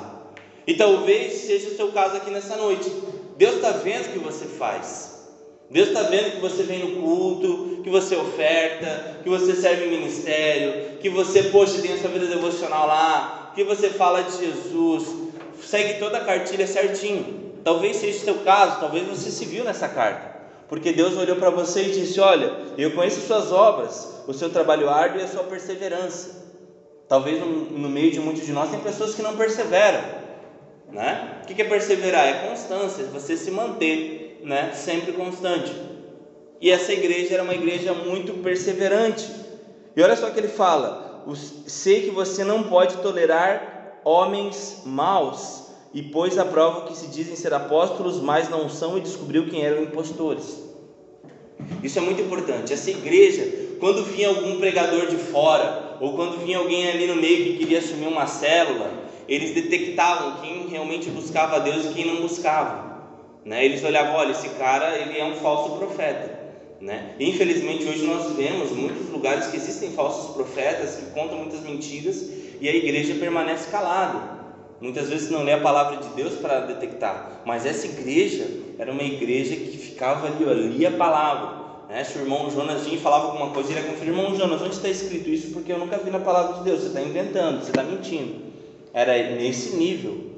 E 0.66 0.74
talvez 0.74 1.32
seja 1.32 1.68
o 1.68 1.74
seu 1.74 1.90
caso 1.90 2.18
aqui 2.18 2.30
nessa 2.30 2.54
noite. 2.54 2.92
Deus 3.38 3.54
está 3.54 3.70
vendo 3.70 4.08
o 4.08 4.12
que 4.12 4.18
você 4.18 4.44
faz. 4.44 5.30
Deus 5.70 5.88
está 5.88 6.02
vendo 6.02 6.32
que 6.32 6.40
você 6.42 6.64
vem 6.64 6.80
no 6.80 7.00
culto, 7.00 7.80
que 7.82 7.88
você 7.88 8.14
oferta, 8.14 9.20
que 9.22 9.30
você 9.30 9.54
serve 9.54 9.86
em 9.86 9.90
ministério, 9.90 10.98
que 11.00 11.08
você, 11.08 11.44
poxa, 11.44 11.80
tem 11.80 11.94
a 11.94 11.98
sua 11.98 12.10
vida 12.10 12.26
devocional 12.26 12.86
lá, 12.86 13.52
que 13.54 13.64
você 13.64 13.88
fala 13.88 14.20
de 14.20 14.36
Jesus, 14.36 15.31
segue 15.64 15.98
toda 15.98 16.18
a 16.18 16.24
cartilha 16.24 16.66
certinho. 16.66 17.52
Talvez 17.64 17.96
seja 17.96 18.18
o 18.18 18.20
seu 18.20 18.34
caso, 18.44 18.80
talvez 18.80 19.06
você 19.06 19.30
se 19.30 19.44
viu 19.44 19.64
nessa 19.64 19.88
carta. 19.88 20.32
Porque 20.68 20.92
Deus 20.92 21.16
olhou 21.16 21.36
para 21.36 21.50
você 21.50 21.82
e 21.82 21.92
disse: 21.92 22.18
Olha, 22.18 22.52
eu 22.78 22.92
conheço 22.92 23.26
suas 23.26 23.52
obras, 23.52 24.22
o 24.26 24.32
seu 24.32 24.50
trabalho 24.50 24.88
árduo 24.88 25.20
e 25.20 25.24
a 25.24 25.28
sua 25.28 25.44
perseverança. 25.44 26.42
Talvez 27.08 27.38
no, 27.40 27.90
meio 27.90 28.10
de 28.10 28.18
muitos 28.20 28.46
de 28.46 28.52
nós 28.52 28.70
tem 28.70 28.80
pessoas 28.80 29.14
que 29.14 29.22
não 29.22 29.36
perseveram. 29.36 30.00
Né? 30.90 31.40
O 31.42 31.46
que 31.46 31.60
é 31.60 31.64
perseverar? 31.64 32.26
É 32.26 32.48
constância, 32.48 33.04
você 33.04 33.36
se 33.36 33.50
manter 33.50 34.40
né? 34.42 34.72
sempre 34.74 35.12
constante. 35.12 35.72
E 36.60 36.70
essa 36.70 36.92
igreja 36.92 37.34
era 37.34 37.42
uma 37.42 37.54
igreja 37.54 37.92
muito 37.92 38.32
perseverante. 38.42 39.28
E 39.94 40.02
olha 40.02 40.16
só 40.16 40.30
que 40.30 40.38
ele 40.38 40.48
fala: 40.48 41.22
sei 41.66 42.02
que 42.02 42.10
você 42.10 42.44
não 42.44 42.62
pode 42.62 42.96
tolerar 42.98 43.71
homens 44.04 44.82
maus, 44.84 45.62
e 45.94 46.02
pôs 46.02 46.38
à 46.38 46.44
prova 46.44 46.86
que 46.86 46.96
se 46.96 47.06
dizem 47.08 47.36
ser 47.36 47.52
apóstolos, 47.52 48.20
mas 48.20 48.48
não 48.48 48.68
são, 48.68 48.96
e 48.96 49.00
descobriu 49.00 49.48
quem 49.48 49.62
eram 49.62 49.82
impostores. 49.82 50.62
Isso 51.82 51.98
é 51.98 52.02
muito 52.02 52.22
importante. 52.22 52.72
Essa 52.72 52.90
igreja, 52.90 53.76
quando 53.78 54.04
vinha 54.04 54.28
algum 54.28 54.58
pregador 54.58 55.06
de 55.06 55.16
fora, 55.16 55.98
ou 56.00 56.14
quando 56.14 56.44
vinha 56.44 56.58
alguém 56.58 56.88
ali 56.88 57.06
no 57.06 57.16
meio 57.16 57.44
que 57.44 57.58
queria 57.58 57.78
assumir 57.78 58.06
uma 58.06 58.26
célula, 58.26 58.90
eles 59.28 59.54
detectavam 59.54 60.40
quem 60.40 60.66
realmente 60.66 61.10
buscava 61.10 61.56
a 61.56 61.58
Deus 61.58 61.86
e 61.86 61.94
quem 61.94 62.06
não 62.06 62.22
buscava. 62.22 62.92
Né? 63.44 63.64
Eles 63.64 63.84
olhavam, 63.84 64.14
olha, 64.14 64.32
esse 64.32 64.48
cara 64.50 64.98
ele 64.98 65.18
é 65.18 65.24
um 65.24 65.36
falso 65.36 65.76
profeta. 65.76 66.40
Né? 66.80 67.14
Infelizmente 67.20 67.84
hoje 67.84 68.04
nós 68.04 68.32
vemos 68.32 68.72
muitos 68.72 69.08
lugares 69.10 69.46
que 69.46 69.56
existem 69.56 69.92
falsos 69.92 70.34
profetas 70.34 70.96
que 70.96 71.10
contam 71.12 71.38
muitas 71.38 71.60
mentiras 71.60 72.24
e 72.62 72.68
a 72.68 72.76
igreja 72.76 73.16
permanece 73.16 73.68
calada. 73.72 74.40
Muitas 74.80 75.08
vezes 75.08 75.30
não 75.32 75.42
lê 75.42 75.52
a 75.52 75.60
palavra 75.60 75.96
de 75.96 76.08
Deus 76.10 76.34
para 76.34 76.60
detectar, 76.60 77.42
mas 77.44 77.66
essa 77.66 77.86
igreja 77.86 78.46
era 78.78 78.92
uma 78.92 79.02
igreja 79.02 79.56
que 79.56 79.76
ficava 79.76 80.28
ali, 80.28 80.48
ali 80.48 80.86
a 80.86 80.92
palavra. 80.92 81.60
Né? 81.88 82.04
Se 82.04 82.18
o 82.18 82.20
irmão 82.20 82.48
Jonas 82.48 82.84
vinha 82.84 82.96
e 82.96 83.00
falava 83.00 83.26
alguma 83.26 83.50
coisa, 83.50 83.72
ele 83.72 83.80
ia 83.80 83.86
conferir, 83.86 84.14
irmão 84.14 84.36
Jonas, 84.36 84.62
onde 84.62 84.76
está 84.76 84.88
escrito 84.88 85.28
isso? 85.28 85.52
Porque 85.52 85.72
eu 85.72 85.78
nunca 85.78 85.98
vi 85.98 86.10
na 86.10 86.20
palavra 86.20 86.58
de 86.58 86.62
Deus, 86.62 86.82
você 86.82 86.86
está 86.86 87.00
inventando, 87.00 87.64
você 87.64 87.70
está 87.70 87.82
mentindo. 87.82 88.52
Era 88.94 89.12
nesse 89.32 89.74
nível. 89.74 90.30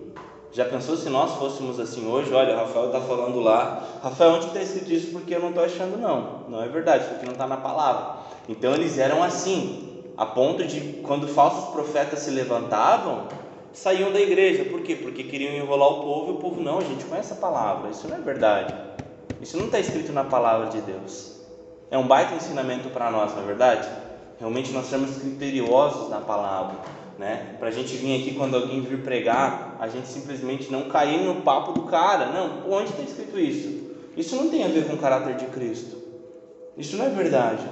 Já 0.50 0.64
pensou 0.64 0.96
se 0.96 1.10
nós 1.10 1.32
fôssemos 1.32 1.78
assim 1.78 2.06
hoje? 2.06 2.32
Olha, 2.32 2.54
o 2.54 2.56
Rafael 2.56 2.86
está 2.86 3.02
falando 3.02 3.38
lá. 3.40 3.86
Rafael, 4.02 4.36
onde 4.36 4.46
está 4.46 4.62
escrito 4.62 4.90
isso? 4.90 5.10
Porque 5.12 5.34
eu 5.34 5.40
não 5.40 5.50
estou 5.50 5.64
achando, 5.64 5.98
não. 5.98 6.44
Não 6.48 6.62
é 6.62 6.68
verdade, 6.68 7.04
porque 7.06 7.26
não 7.26 7.32
está 7.32 7.46
na 7.46 7.58
palavra. 7.58 8.16
Então 8.48 8.74
eles 8.74 8.96
eram 8.96 9.22
assim, 9.22 9.93
a 10.16 10.26
ponto 10.26 10.64
de 10.64 10.80
quando 11.02 11.28
falsos 11.28 11.72
profetas 11.72 12.20
se 12.20 12.30
levantavam, 12.30 13.28
saíam 13.72 14.12
da 14.12 14.20
igreja. 14.20 14.64
Por 14.64 14.82
quê? 14.82 14.94
Porque 14.96 15.24
queriam 15.24 15.54
enrolar 15.54 15.88
o 15.88 16.02
povo 16.02 16.32
e 16.32 16.34
o 16.34 16.38
povo, 16.38 16.60
não, 16.60 16.78
a 16.78 16.84
gente 16.84 17.04
conhece 17.04 17.32
a 17.32 17.36
palavra. 17.36 17.90
Isso 17.90 18.06
não 18.08 18.16
é 18.16 18.20
verdade. 18.20 18.74
Isso 19.40 19.56
não 19.56 19.66
está 19.66 19.78
escrito 19.78 20.12
na 20.12 20.24
palavra 20.24 20.68
de 20.68 20.80
Deus. 20.80 21.40
É 21.90 21.98
um 21.98 22.06
baita 22.06 22.34
ensinamento 22.34 22.88
para 22.90 23.10
nós, 23.10 23.32
não 23.34 23.42
é 23.42 23.46
verdade? 23.46 23.88
Realmente 24.38 24.72
nós 24.72 24.86
somos 24.86 25.16
criteriosos 25.16 26.08
na 26.08 26.20
palavra 26.20 26.76
né? 27.18 27.56
Para 27.58 27.68
a 27.68 27.72
gente 27.72 27.96
vir 27.96 28.20
aqui 28.20 28.34
quando 28.34 28.56
alguém 28.56 28.80
vir 28.80 29.02
pregar, 29.02 29.76
a 29.78 29.88
gente 29.88 30.08
simplesmente 30.08 30.70
não 30.70 30.88
cair 30.88 31.20
no 31.20 31.42
papo 31.42 31.72
do 31.72 31.82
cara. 31.82 32.26
Não, 32.26 32.70
onde 32.70 32.90
está 32.90 33.02
escrito 33.02 33.38
isso? 33.38 33.84
Isso 34.16 34.36
não 34.36 34.48
tem 34.48 34.64
a 34.64 34.68
ver 34.68 34.86
com 34.86 34.94
o 34.94 34.98
caráter 34.98 35.36
de 35.36 35.46
Cristo. 35.46 35.96
Isso 36.76 36.96
não 36.96 37.06
é 37.06 37.10
verdade. 37.10 37.64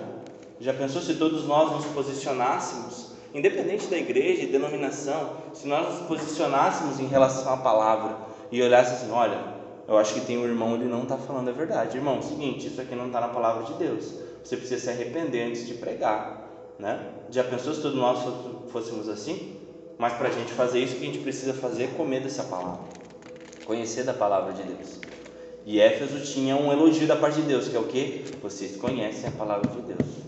Já 0.62 0.72
pensou 0.72 1.02
se 1.02 1.14
todos 1.14 1.44
nós 1.44 1.72
nos 1.72 1.86
posicionássemos, 1.86 3.08
independente 3.34 3.88
da 3.88 3.98
igreja 3.98 4.44
e 4.44 4.46
denominação, 4.46 5.32
se 5.52 5.66
nós 5.66 5.92
nos 5.92 6.06
posicionássemos 6.06 7.00
em 7.00 7.06
relação 7.08 7.52
à 7.52 7.56
palavra 7.56 8.16
e 8.52 8.62
olhássemos 8.62 9.02
assim, 9.02 9.10
olha, 9.10 9.42
eu 9.88 9.98
acho 9.98 10.14
que 10.14 10.20
tem 10.20 10.38
um 10.38 10.44
irmão, 10.44 10.76
ele 10.76 10.84
não 10.84 11.02
está 11.02 11.16
falando 11.16 11.48
a 11.48 11.52
verdade. 11.52 11.96
Irmão, 11.96 12.18
é 12.18 12.22
seguinte, 12.22 12.68
isso 12.68 12.80
aqui 12.80 12.94
não 12.94 13.08
está 13.08 13.20
na 13.20 13.26
palavra 13.26 13.64
de 13.64 13.72
Deus. 13.72 14.14
Você 14.44 14.56
precisa 14.56 14.80
se 14.80 14.88
arrepender 14.88 15.48
antes 15.48 15.66
de 15.66 15.74
pregar. 15.74 16.48
Né? 16.78 17.08
Já 17.28 17.42
pensou 17.42 17.74
se 17.74 17.82
todos 17.82 17.98
nós 17.98 18.20
fôssemos 18.70 19.08
assim? 19.08 19.56
Mas 19.98 20.12
para 20.12 20.28
a 20.28 20.32
gente 20.32 20.52
fazer 20.52 20.78
isso, 20.78 20.94
o 20.94 20.98
que 21.00 21.02
a 21.02 21.06
gente 21.06 21.24
precisa 21.24 21.54
fazer 21.54 21.84
é 21.84 21.86
comer 21.88 22.20
dessa 22.20 22.44
palavra, 22.44 22.84
conhecer 23.64 24.04
da 24.04 24.14
palavra 24.14 24.52
de 24.52 24.62
Deus. 24.62 25.00
E 25.66 25.80
Éfeso 25.80 26.20
tinha 26.20 26.54
um 26.54 26.70
elogio 26.70 27.08
da 27.08 27.16
parte 27.16 27.40
de 27.40 27.48
Deus, 27.48 27.66
que 27.66 27.76
é 27.76 27.80
o 27.80 27.84
que? 27.84 28.26
Vocês 28.40 28.76
conhecem 28.76 29.28
a 29.28 29.32
palavra 29.32 29.68
de 29.68 29.80
Deus. 29.80 30.21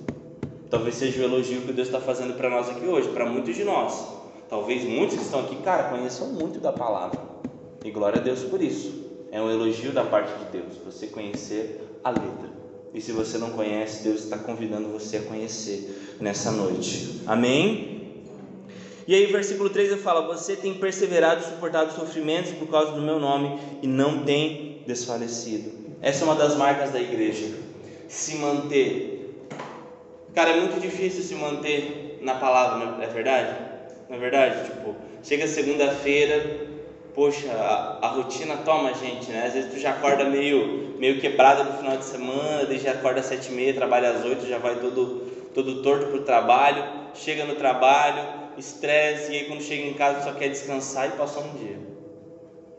Talvez 0.75 0.97
seja 0.97 1.21
o 1.21 1.25
elogio 1.25 1.61
que 1.61 1.73
Deus 1.73 1.87
está 1.87 2.01
fazendo 2.01 2.35
para 2.37 2.51
nós 2.51 2.69
aqui 2.69 2.85
hoje, 2.85 3.09
para 3.11 3.25
muitos 3.25 3.55
de 3.55 3.63
nós. 3.63 4.09
Talvez 4.49 4.83
muitos 4.83 5.17
que 5.17 5.23
estão 5.23 5.39
aqui, 5.39 5.55
cara, 5.63 5.85
conheçam 5.85 6.33
muito 6.33 6.59
da 6.59 6.73
palavra. 6.73 7.21
E 7.85 7.93
glória 7.93 8.21
a 8.21 8.25
Deus 8.25 8.41
por 8.41 8.61
isso. 8.61 9.05
É 9.31 9.41
um 9.41 9.49
elogio 9.49 9.93
da 9.93 10.03
parte 10.03 10.37
de 10.37 10.47
Deus, 10.47 10.75
você 10.85 11.07
conhecer 11.07 11.81
a 12.03 12.11
letra. 12.11 12.51
E 12.93 13.01
se 13.01 13.13
você 13.13 13.39
não 13.39 13.51
conhece, 13.51 14.03
Deus 14.03 14.25
está 14.25 14.37
convidando 14.37 14.89
você 14.89 15.19
a 15.19 15.23
conhecer 15.23 16.17
nessa 16.19 16.51
noite. 16.51 17.21
Amém? 17.25 18.25
E 19.07 19.15
aí, 19.15 19.27
versículo 19.27 19.71
3 19.71 19.93
ele 19.93 20.01
fala: 20.01 20.27
Você 20.35 20.57
tem 20.57 20.75
perseverado 20.75 21.41
e 21.41 21.45
suportado 21.45 21.93
sofrimentos 21.93 22.51
por 22.51 22.67
causa 22.67 22.91
do 22.91 23.01
meu 23.01 23.21
nome 23.21 23.61
e 23.81 23.87
não 23.87 24.25
tem 24.25 24.83
desfalecido. 24.89 25.71
Essa 26.03 26.25
é 26.25 26.25
uma 26.25 26.35
das 26.35 26.57
marcas 26.57 26.91
da 26.91 27.01
igreja. 27.01 27.55
Se 28.09 28.35
manter. 28.39 29.14
Cara, 30.35 30.51
é 30.51 30.61
muito 30.61 30.81
difícil 30.81 31.23
se 31.23 31.35
manter 31.37 32.19
na 32.21 32.35
palavra, 32.35 32.87
não 32.87 33.01
é 33.01 33.07
verdade? 33.07 33.55
Não 34.09 34.17
é 34.17 34.19
verdade? 34.19 34.65
Tipo, 34.65 34.97
chega 35.23 35.47
segunda-feira, 35.47 36.69
poxa, 37.15 37.53
a, 37.53 38.05
a, 38.05 38.09
rotina 38.09 38.57
toma 38.57 38.91
a 38.91 38.93
gente, 38.95 39.31
né? 39.31 39.47
Às 39.47 39.55
vezes 39.55 39.73
tu 39.73 39.79
já 39.79 39.91
acorda 39.91 40.25
meio, 40.25 40.97
meio 40.99 41.21
quebrada 41.21 41.63
no 41.63 41.79
final 41.79 41.97
de 41.97 42.05
semana, 42.05 42.67
daí 42.67 42.79
já 42.79 42.91
acorda 42.91 43.21
às 43.21 43.27
sete 43.27 43.53
e 43.53 43.55
meia, 43.55 43.73
trabalha 43.73 44.11
às 44.11 44.25
oito, 44.25 44.45
já 44.45 44.59
vai 44.59 44.75
todo, 44.75 45.23
todo 45.55 45.81
torto 45.83 46.09
pro 46.09 46.23
trabalho, 46.23 46.85
chega 47.15 47.45
no 47.45 47.55
trabalho, 47.55 48.27
estresse, 48.57 49.31
e 49.31 49.37
aí 49.37 49.45
quando 49.45 49.63
chega 49.63 49.85
em 49.85 49.95
casa 49.95 50.25
só 50.25 50.33
quer 50.33 50.49
descansar 50.49 51.11
e 51.11 51.13
passou 51.13 51.45
um 51.45 51.55
dia. 51.55 51.79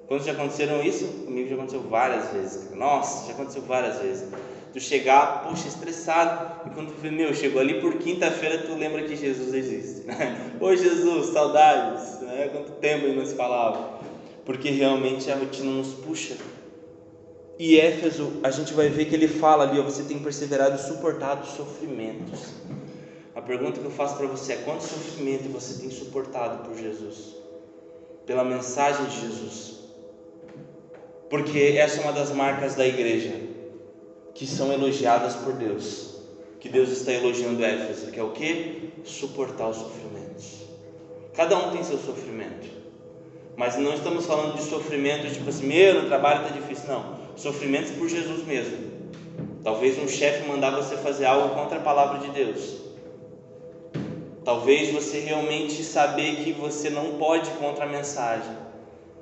Quando 0.09 0.25
já 0.25 0.33
aconteceram 0.33 0.83
isso, 0.83 1.07
comigo 1.23 1.47
já 1.47 1.55
aconteceu 1.55 1.81
várias 1.83 2.29
vezes. 2.31 2.69
Nossa, 2.73 3.25
já 3.25 3.31
aconteceu 3.31 3.61
várias 3.61 3.97
vezes. 3.99 4.25
Tu 4.75 4.81
chegar, 4.81 5.47
puxa, 5.47 5.69
estressado, 5.69 6.69
e 6.69 6.73
quando 6.73 6.89
tu 6.89 6.99
vê, 6.99 7.09
meu, 7.09 7.33
chegou 7.33 7.61
ali 7.61 7.79
por 7.79 7.93
quinta-feira, 7.93 8.57
tu 8.57 8.75
lembra 8.75 9.03
que 9.03 9.15
Jesus 9.15 9.53
existe. 9.53 10.05
Né? 10.05 10.51
Jesus, 10.75 11.27
saudades, 11.27 12.19
né? 12.19 12.49
Quanto 12.51 12.73
tempo 12.73 13.05
ele 13.05 13.17
nos 13.17 13.31
falava. 13.31 14.01
Porque 14.43 14.69
realmente 14.71 15.31
a 15.31 15.37
rotina 15.37 15.71
nos 15.71 15.93
puxa. 15.93 16.35
E 17.57 17.79
Éfeso, 17.79 18.33
a 18.43 18.51
gente 18.51 18.73
vai 18.73 18.89
ver 18.89 19.05
que 19.05 19.15
ele 19.15 19.29
fala 19.29 19.63
ali, 19.63 19.79
ó, 19.79 19.83
você 19.83 20.03
tem 20.03 20.19
perseverado 20.19 20.75
e 20.75 20.79
suportado 20.79 21.47
sofrimentos. 21.47 22.55
A 23.33 23.41
pergunta 23.41 23.79
que 23.79 23.85
eu 23.85 23.91
faço 23.91 24.17
para 24.17 24.27
você 24.27 24.53
é: 24.53 24.57
quanto 24.57 24.83
sofrimento 24.83 25.47
você 25.53 25.79
tem 25.79 25.89
suportado 25.89 26.67
por 26.67 26.77
Jesus? 26.77 27.33
Pela 28.25 28.43
mensagem 28.43 29.05
de 29.05 29.21
Jesus? 29.21 29.85
Porque 31.29 31.75
essa 31.77 32.01
é 32.01 32.03
uma 32.03 32.11
das 32.11 32.31
marcas 32.31 32.75
da 32.75 32.85
igreja 32.85 33.44
que 34.35 34.45
são 34.45 34.71
elogiadas 34.71 35.33
por 35.35 35.53
Deus. 35.53 36.17
Que 36.59 36.69
Deus 36.69 36.89
está 36.89 37.11
elogiando 37.11 37.63
Éfeso, 37.63 38.11
que 38.11 38.19
é 38.19 38.23
o 38.23 38.31
que? 38.31 38.91
Suportar 39.03 39.69
os 39.69 39.77
sofrimentos. 39.77 40.65
Cada 41.33 41.57
um 41.57 41.71
tem 41.71 41.83
seu 41.83 41.97
sofrimento. 41.97 42.67
Mas 43.55 43.77
não 43.77 43.93
estamos 43.93 44.25
falando 44.25 44.55
de 44.55 44.63
sofrimento 44.63 45.31
tipo 45.33 45.49
assim, 45.49 45.65
meu, 45.65 46.01
no 46.01 46.07
trabalho 46.07 46.45
está 46.45 46.53
difícil. 46.53 46.89
Não. 46.89 47.15
Sofrimentos 47.37 47.91
por 47.91 48.09
Jesus 48.09 48.45
mesmo. 48.45 48.93
Talvez 49.63 49.97
um 49.97 50.07
chefe 50.07 50.47
mandar 50.47 50.71
você 50.71 50.97
fazer 50.97 51.25
algo 51.25 51.55
contra 51.55 51.77
a 51.77 51.81
palavra 51.81 52.19
de 52.19 52.29
Deus. 52.31 52.81
Talvez 54.43 54.91
você 54.91 55.19
realmente 55.19 55.83
saber 55.83 56.43
que 56.43 56.51
você 56.51 56.89
não 56.89 57.13
pode 57.13 57.49
contra 57.51 57.85
a 57.85 57.87
mensagem. 57.87 58.64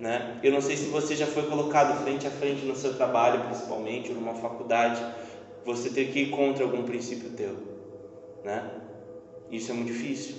Né? 0.03 0.37
Eu 0.43 0.51
não 0.51 0.59
sei 0.59 0.75
se 0.75 0.87
você 0.87 1.15
já 1.15 1.25
foi 1.25 1.43
colocado 1.43 2.03
frente 2.03 2.27
a 2.27 2.29
frente 2.29 2.65
no 2.65 2.75
seu 2.75 2.93
trabalho, 2.93 3.45
principalmente, 3.45 4.09
ou 4.11 4.15
numa 4.15 4.35
faculdade, 4.35 5.01
você 5.63 5.89
ter 5.89 6.09
que 6.09 6.23
ir 6.23 6.29
contra 6.29 6.65
algum 6.65 6.83
princípio 6.83 7.29
teu. 7.29 7.55
Né? 8.43 8.69
Isso 9.49 9.71
é 9.71 9.73
muito 9.73 9.87
difícil. 9.93 10.35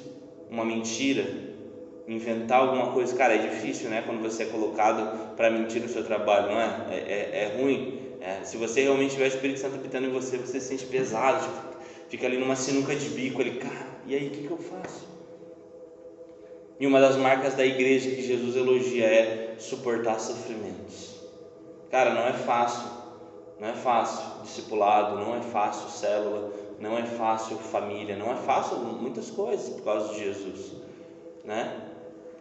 Uma 0.50 0.66
mentira, 0.66 1.26
inventar 2.06 2.58
alguma 2.58 2.92
coisa, 2.92 3.16
cara, 3.16 3.36
é 3.36 3.38
difícil, 3.38 3.88
né? 3.88 4.02
Quando 4.04 4.20
você 4.20 4.42
é 4.42 4.46
colocado 4.46 5.34
para 5.34 5.48
mentir 5.48 5.80
no 5.80 5.88
seu 5.88 6.04
trabalho, 6.04 6.52
não 6.52 6.60
é? 6.60 6.84
É, 6.90 6.96
é, 6.96 7.44
é 7.44 7.56
ruim. 7.58 8.02
É, 8.20 8.44
se 8.44 8.58
você 8.58 8.82
realmente 8.82 9.12
tiver 9.12 9.24
o 9.24 9.28
Espírito 9.28 9.60
Santo 9.60 9.76
habitando 9.76 10.08
em 10.08 10.10
você, 10.10 10.36
você 10.36 10.60
se 10.60 10.66
sente 10.66 10.84
pesado, 10.84 11.48
fica 12.10 12.26
ali 12.26 12.36
numa 12.36 12.54
sinuca 12.54 12.94
de 12.94 13.08
bico, 13.08 13.40
ali, 13.40 13.52
cara, 13.52 13.86
e 14.04 14.14
aí 14.14 14.28
o 14.28 14.30
que, 14.30 14.46
que 14.46 14.50
eu 14.50 14.58
faço? 14.58 15.13
E 16.78 16.86
uma 16.86 17.00
das 17.00 17.16
marcas 17.16 17.54
da 17.54 17.64
igreja 17.64 18.10
que 18.10 18.22
Jesus 18.22 18.56
elogia 18.56 19.06
é 19.06 19.54
suportar 19.58 20.18
sofrimentos. 20.18 21.14
Cara, 21.90 22.12
não 22.12 22.26
é 22.26 22.32
fácil, 22.32 22.88
não 23.60 23.68
é 23.68 23.74
fácil 23.74 24.42
discipulado, 24.42 25.16
não 25.16 25.36
é 25.36 25.40
fácil 25.40 25.88
célula, 25.88 26.52
não 26.80 26.98
é 26.98 27.04
fácil 27.04 27.56
família, 27.58 28.16
não 28.16 28.32
é 28.32 28.36
fácil 28.36 28.78
muitas 28.78 29.30
coisas 29.30 29.68
por 29.70 29.84
causa 29.84 30.12
de 30.12 30.18
Jesus, 30.18 30.72
né? 31.44 31.80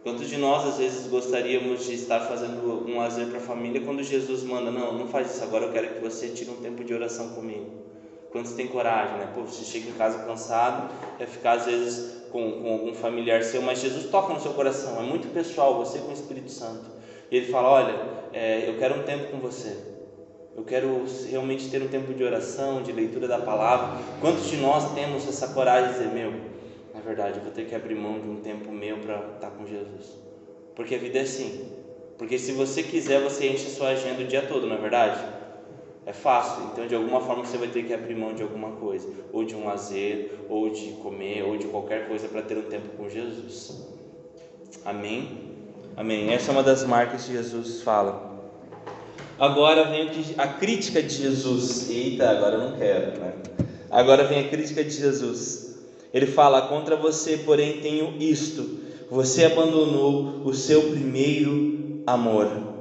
Quantos 0.02 0.28
de 0.28 0.36
nós 0.36 0.66
às 0.66 0.78
vezes 0.78 1.06
gostaríamos 1.06 1.86
de 1.86 1.94
estar 1.94 2.20
fazendo 2.20 2.84
um 2.86 2.98
lazer 2.98 3.28
para 3.28 3.38
a 3.38 3.40
família 3.40 3.80
quando 3.80 4.02
Jesus 4.02 4.42
manda, 4.42 4.70
não, 4.70 4.92
não 4.92 5.06
faz 5.06 5.34
isso 5.34 5.44
agora, 5.44 5.66
eu 5.66 5.72
quero 5.72 5.94
que 5.94 6.00
você 6.00 6.28
tire 6.28 6.50
um 6.50 6.56
tempo 6.56 6.84
de 6.84 6.92
oração 6.92 7.30
comigo. 7.30 7.70
Quando 8.30 8.46
você 8.46 8.56
tem 8.56 8.66
coragem, 8.66 9.16
né? 9.16 9.30
Pô, 9.32 9.42
você 9.42 9.64
chega 9.64 9.88
em 9.88 9.94
casa 9.94 10.24
cansado, 10.24 10.92
é 11.20 11.24
ficar 11.24 11.52
às 11.52 11.66
vezes 11.66 12.23
com, 12.34 12.50
com 12.50 12.72
algum 12.72 12.92
familiar 12.92 13.44
seu, 13.44 13.62
mas 13.62 13.78
Jesus 13.78 14.06
toca 14.06 14.34
no 14.34 14.40
seu 14.40 14.52
coração, 14.54 14.98
é 14.98 15.04
muito 15.04 15.32
pessoal, 15.32 15.78
você 15.78 16.00
com 16.00 16.08
o 16.08 16.12
Espírito 16.12 16.50
Santo. 16.50 16.90
E 17.30 17.36
ele 17.36 17.46
fala: 17.46 17.68
Olha, 17.68 17.96
é, 18.32 18.68
eu 18.68 18.76
quero 18.76 18.98
um 18.98 19.04
tempo 19.04 19.30
com 19.30 19.38
você, 19.38 19.76
eu 20.56 20.64
quero 20.64 21.04
realmente 21.30 21.70
ter 21.70 21.80
um 21.80 21.86
tempo 21.86 22.12
de 22.12 22.24
oração, 22.24 22.82
de 22.82 22.90
leitura 22.90 23.28
da 23.28 23.38
palavra. 23.38 23.96
Quantos 24.20 24.50
de 24.50 24.56
nós 24.56 24.92
temos 24.94 25.28
essa 25.28 25.46
coragem 25.46 25.92
de 25.92 25.98
dizer: 25.98 26.12
Meu, 26.12 26.32
na 26.92 26.98
verdade, 26.98 27.38
eu 27.38 27.44
vou 27.44 27.52
ter 27.52 27.66
que 27.66 27.74
abrir 27.74 27.94
mão 27.94 28.18
de 28.18 28.28
um 28.28 28.40
tempo 28.40 28.72
meu 28.72 28.98
para 28.98 29.20
estar 29.36 29.50
com 29.52 29.64
Jesus? 29.64 30.18
Porque 30.74 30.96
a 30.96 30.98
vida 30.98 31.20
é 31.20 31.22
assim. 31.22 31.70
Porque 32.18 32.36
se 32.36 32.50
você 32.50 32.82
quiser, 32.82 33.22
você 33.22 33.48
enche 33.48 33.68
a 33.68 33.70
sua 33.70 33.88
agenda 33.90 34.22
o 34.22 34.26
dia 34.26 34.42
todo, 34.42 34.66
não 34.66 34.74
é 34.74 34.80
verdade? 34.80 35.24
É 36.06 36.12
fácil, 36.12 36.64
então 36.72 36.86
de 36.86 36.94
alguma 36.94 37.20
forma 37.20 37.44
você 37.44 37.56
vai 37.56 37.68
ter 37.68 37.84
que 37.84 37.94
abrir 37.94 38.14
mão 38.14 38.34
de 38.34 38.42
alguma 38.42 38.72
coisa, 38.72 39.08
ou 39.32 39.42
de 39.42 39.54
um 39.54 39.64
lazer, 39.64 40.32
ou 40.50 40.68
de 40.68 40.88
comer, 41.02 41.42
ou 41.44 41.56
de 41.56 41.66
qualquer 41.66 42.06
coisa 42.08 42.28
para 42.28 42.42
ter 42.42 42.58
um 42.58 42.62
tempo 42.62 42.88
com 42.96 43.08
Jesus. 43.08 43.86
Amém? 44.84 45.54
Amém. 45.96 46.30
Essa 46.30 46.50
é 46.50 46.52
uma 46.52 46.62
das 46.62 46.84
marcas 46.84 47.24
que 47.24 47.32
Jesus 47.32 47.80
fala. 47.80 48.34
Agora 49.38 49.84
vem 49.84 50.10
a 50.36 50.46
crítica 50.46 51.02
de 51.02 51.14
Jesus. 51.14 51.88
Eita, 51.88 52.30
agora 52.30 52.56
eu 52.56 52.70
não 52.70 52.76
quero, 52.76 53.18
né? 53.18 53.32
Agora 53.90 54.24
vem 54.24 54.40
a 54.40 54.48
crítica 54.48 54.84
de 54.84 54.90
Jesus. 54.90 55.76
Ele 56.12 56.26
fala: 56.26 56.62
Contra 56.62 56.96
você, 56.96 57.38
porém, 57.38 57.80
tenho 57.80 58.14
isto: 58.20 58.78
você 59.10 59.44
abandonou 59.44 60.42
o 60.44 60.52
seu 60.52 60.90
primeiro 60.90 62.02
amor. 62.06 62.73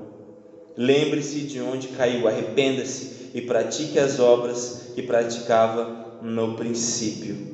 Lembre-se 0.76 1.42
de 1.42 1.62
onde 1.62 1.90
caiu, 1.90 2.28
arrependa-se 2.28 3.30
e 3.34 3.42
pratique 3.42 4.00
as 4.00 4.20
obras 4.20 4.92
que 4.96 5.02
praticava 5.02 6.20
no 6.22 6.56
princípio. 6.56 7.54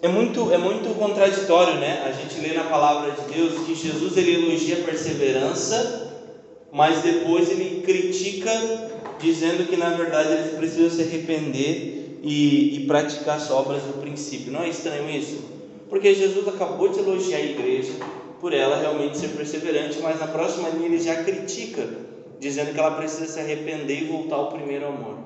É 0.00 0.08
muito, 0.08 0.52
é 0.52 0.58
muito 0.58 0.96
contraditório, 0.96 1.80
né? 1.80 2.04
A 2.06 2.12
gente 2.12 2.40
lê 2.40 2.54
na 2.54 2.64
palavra 2.64 3.10
de 3.10 3.34
Deus 3.34 3.66
que 3.66 3.74
Jesus 3.74 4.16
ele 4.16 4.46
elogia 4.46 4.78
a 4.78 4.84
perseverança, 4.84 6.12
mas 6.70 7.02
depois 7.02 7.50
ele 7.50 7.82
critica, 7.82 8.50
dizendo 9.18 9.66
que 9.66 9.76
na 9.76 9.90
verdade 9.90 10.32
eles 10.32 10.52
precisam 10.54 10.90
se 10.90 11.02
arrepender 11.02 12.20
e, 12.22 12.76
e 12.76 12.86
praticar 12.86 13.36
as 13.36 13.50
obras 13.50 13.82
do 13.82 14.00
princípio. 14.00 14.52
Não 14.52 14.62
é 14.62 14.68
estranho 14.68 15.10
isso? 15.10 15.42
Porque 15.88 16.14
Jesus 16.14 16.46
acabou 16.46 16.88
de 16.88 17.00
elogiar 17.00 17.38
a 17.38 17.42
igreja, 17.42 17.92
por 18.40 18.52
ela 18.52 18.76
realmente 18.76 19.18
ser 19.18 19.28
perseverante, 19.28 19.98
mas 20.00 20.20
na 20.20 20.26
próxima 20.26 20.68
linha 20.68 20.86
ele 20.86 21.00
já 21.00 21.22
critica, 21.24 21.86
dizendo 22.38 22.72
que 22.72 22.80
ela 22.80 22.92
precisa 22.92 23.26
se 23.26 23.40
arrepender 23.40 24.02
e 24.02 24.06
voltar 24.06 24.36
ao 24.36 24.48
primeiro 24.48 24.86
amor. 24.86 25.16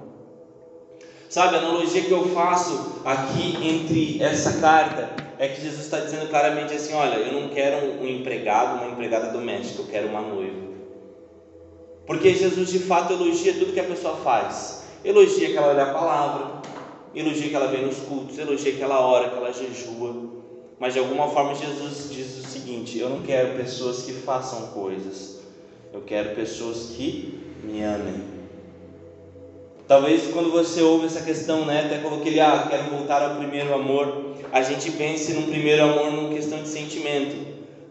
Sabe, 1.29 1.57
a 1.57 1.59
analogia 1.61 2.03
que 2.03 2.11
eu 2.11 2.29
faço 2.31 3.01
aqui 3.05 3.57
entre 3.67 4.23
essa 4.23 4.61
carta 4.61 5.09
é 5.39 5.49
que 5.49 5.63
Jesus 5.63 5.85
está 5.85 5.99
dizendo 6.01 6.29
claramente 6.29 6.75
assim: 6.75 6.93
olha, 6.93 7.17
eu 7.17 7.41
não 7.41 7.49
quero 7.49 8.01
um 8.03 8.07
empregado, 8.07 8.83
uma 8.83 8.93
empregada 8.93 9.33
doméstica, 9.33 9.83
eu 9.83 9.89
quero 9.89 10.09
uma 10.09 10.21
noiva. 10.21 10.73
Porque 12.07 12.35
Jesus 12.35 12.71
de 12.71 12.81
fato 12.81 13.15
elogia 13.15 13.55
tudo 13.55 13.73
que 13.73 13.81
a 13.81 13.85
pessoa 13.85 14.17
faz. 14.17 14.85
Elogia 15.03 15.51
que 15.51 15.57
ela 15.57 15.73
lê 15.73 15.81
a 15.81 15.93
palavra, 15.93 16.61
elogia 17.15 17.49
que 17.49 17.57
ela 17.57 17.69
vem 17.69 17.87
nos 17.87 17.97
cultos, 17.97 18.39
elogia 18.39 18.73
que 18.73 18.83
ela 18.83 19.01
ora, 19.01 19.31
que 19.31 19.37
ela 19.37 19.53
jejua. 19.53 20.15
Mas 20.79 20.93
de 20.93 20.99
alguma 20.99 21.29
forma 21.29 21.55
Jesus 21.55 22.12
seguinte: 22.73 22.99
eu 22.99 23.11
não 23.11 23.23
quero 23.23 23.57
pessoas 23.57 24.03
que 24.03 24.13
façam 24.13 24.69
coisas, 24.69 25.41
eu 25.93 26.01
quero 26.01 26.35
pessoas 26.35 26.93
que 26.97 27.41
me 27.63 27.83
amem. 27.83 28.33
Talvez 29.87 30.33
quando 30.33 30.51
você 30.51 30.81
ouve 30.81 31.07
essa 31.07 31.21
questão, 31.21 31.67
né, 31.67 31.85
até 31.85 31.99
coloquei, 31.99 32.41
ah, 32.41 32.67
quero 32.71 32.85
voltar 32.85 33.23
ao 33.23 33.37
primeiro 33.37 33.75
amor, 33.75 34.37
a 34.51 34.63
gente 34.63 34.91
pense 34.93 35.35
num 35.35 35.47
primeiro 35.47 35.83
amor 35.85 36.11
numa 36.13 36.31
questão 36.31 36.63
de 36.63 36.69
sentimento, 36.69 37.37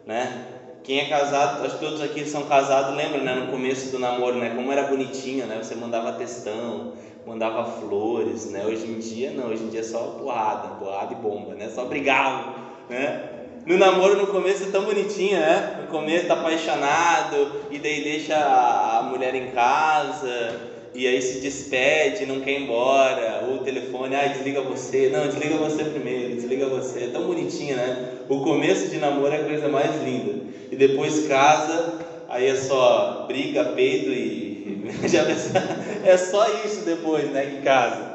né? 0.05 0.47
Quem 0.83 0.99
é 0.99 1.09
casado, 1.09 1.63
acho 1.63 1.77
que 1.77 1.85
todos 1.85 2.01
aqui 2.01 2.25
são 2.25 2.45
casados, 2.45 2.95
lembra, 2.95 3.21
né, 3.21 3.35
no 3.35 3.51
começo 3.51 3.91
do 3.91 3.99
namoro, 3.99 4.39
né, 4.39 4.51
como 4.55 4.71
era 4.71 4.83
bonitinho, 4.83 5.45
né? 5.45 5.61
Você 5.61 5.75
mandava 5.75 6.13
textão, 6.13 6.93
mandava 7.23 7.65
flores, 7.79 8.49
né? 8.49 8.65
Hoje 8.65 8.87
em 8.87 8.97
dia 8.97 9.31
não, 9.31 9.49
hoje 9.49 9.63
em 9.63 9.67
dia 9.67 9.81
é 9.81 9.83
só 9.83 9.99
porrada, 9.99 10.69
porrada 10.79 11.13
e 11.13 11.17
bomba, 11.17 11.53
né? 11.53 11.69
Só 11.69 11.85
brigava 11.85 12.61
né? 12.91 13.40
No 13.65 13.77
namoro 13.77 14.17
no 14.17 14.27
começo 14.27 14.63
é 14.63 14.67
tão 14.67 14.85
bonitinho, 14.85 15.37
né? 15.39 15.77
No 15.81 15.87
começo 15.87 16.27
tá 16.27 16.33
apaixonado 16.33 17.67
e 17.69 17.77
daí 17.77 18.03
deixa 18.03 18.35
a 18.35 19.03
mulher 19.03 19.35
em 19.35 19.53
casa 19.53 20.59
e 20.93 21.07
aí 21.07 21.21
se 21.21 21.39
despede, 21.39 22.25
não 22.25 22.41
quer 22.41 22.51
ir 22.51 22.63
embora, 22.63 23.39
ou 23.43 23.55
o 23.55 23.59
telefone, 23.59 24.13
ah, 24.15 24.27
desliga 24.27 24.61
você, 24.61 25.07
não, 25.09 25.25
desliga 25.27 25.55
você 25.57 25.85
primeiro, 25.85 26.35
desliga 26.35 26.67
você, 26.67 27.03
é 27.03 27.07
tão 27.07 27.25
bonitinho, 27.25 27.77
né? 27.77 27.95
O 28.27 28.41
começo 28.41 28.89
de 28.89 28.97
namoro 28.97 29.33
é 29.33 29.37
a 29.37 29.45
coisa 29.45 29.69
mais 29.69 29.97
linda, 30.01 30.37
e 30.69 30.75
depois 30.75 31.19
casa, 31.19 31.87
aí 32.27 32.47
é 32.47 32.55
só 32.55 33.25
briga, 33.25 33.63
peido 33.63 34.13
e 34.13 34.57
é 36.03 36.17
só 36.17 36.49
isso 36.49 36.81
depois, 36.81 37.29
né, 37.29 37.45
que 37.45 37.59
casa. 37.59 38.10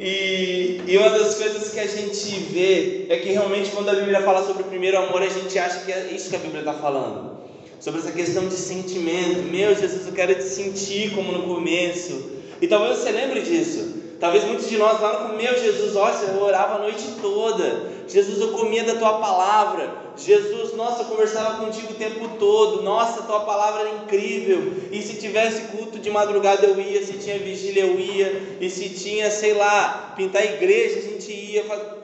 E, 0.00 0.80
e, 0.86 0.96
uma 0.96 1.10
das 1.10 1.34
coisas 1.34 1.72
que 1.72 1.78
a 1.78 1.86
gente 1.86 2.40
vê 2.50 3.04
é 3.10 3.18
que 3.18 3.28
realmente 3.28 3.70
quando 3.70 3.90
a 3.90 3.94
Bíblia 3.94 4.22
fala 4.22 4.46
sobre 4.46 4.62
o 4.62 4.66
primeiro 4.66 4.96
amor, 4.96 5.22
a 5.22 5.28
gente 5.28 5.58
acha 5.58 5.84
que 5.84 5.92
é 5.92 6.10
isso 6.10 6.30
que 6.30 6.36
a 6.36 6.38
Bíblia 6.38 6.60
está 6.60 6.72
falando. 6.72 7.38
Sobre 7.78 8.00
essa 8.00 8.10
questão 8.10 8.48
de 8.48 8.54
sentimento. 8.54 9.42
Meu 9.50 9.74
Jesus, 9.74 10.06
eu 10.06 10.14
quero 10.14 10.34
te 10.34 10.44
sentir 10.44 11.14
como 11.14 11.32
no 11.32 11.42
começo. 11.42 12.30
E 12.62 12.66
talvez 12.66 12.98
você 12.98 13.10
lembre 13.10 13.42
disso. 13.42 13.99
Talvez 14.20 14.44
muitos 14.44 14.68
de 14.68 14.76
nós 14.76 15.00
lá 15.00 15.26
no 15.26 15.34
meu 15.38 15.58
Jesus, 15.58 15.94
nossa, 15.94 16.26
eu 16.26 16.42
orava 16.42 16.74
a 16.74 16.78
noite 16.80 17.06
toda. 17.22 17.88
Jesus, 18.06 18.38
eu 18.38 18.52
comia 18.52 18.84
da 18.84 18.96
tua 18.96 19.14
palavra. 19.14 19.94
Jesus, 20.14 20.76
nossa, 20.76 21.02
eu 21.02 21.06
conversava 21.06 21.64
contigo 21.64 21.92
o 21.92 21.96
tempo 21.96 22.28
todo. 22.38 22.82
Nossa, 22.82 23.22
tua 23.22 23.40
palavra 23.40 23.80
era 23.80 23.96
incrível. 24.02 24.74
E 24.92 25.00
se 25.00 25.14
tivesse 25.14 25.68
culto 25.68 25.98
de 25.98 26.10
madrugada 26.10 26.66
eu 26.66 26.78
ia, 26.78 27.02
se 27.02 27.14
tinha 27.14 27.38
vigília 27.38 27.86
eu 27.86 27.98
ia, 27.98 28.58
e 28.60 28.68
se 28.68 28.90
tinha, 28.90 29.30
sei 29.30 29.54
lá, 29.54 30.12
pintar 30.14 30.44
igreja, 30.44 30.98
a 30.98 31.02
gente 31.02 31.32
ia, 31.32 31.62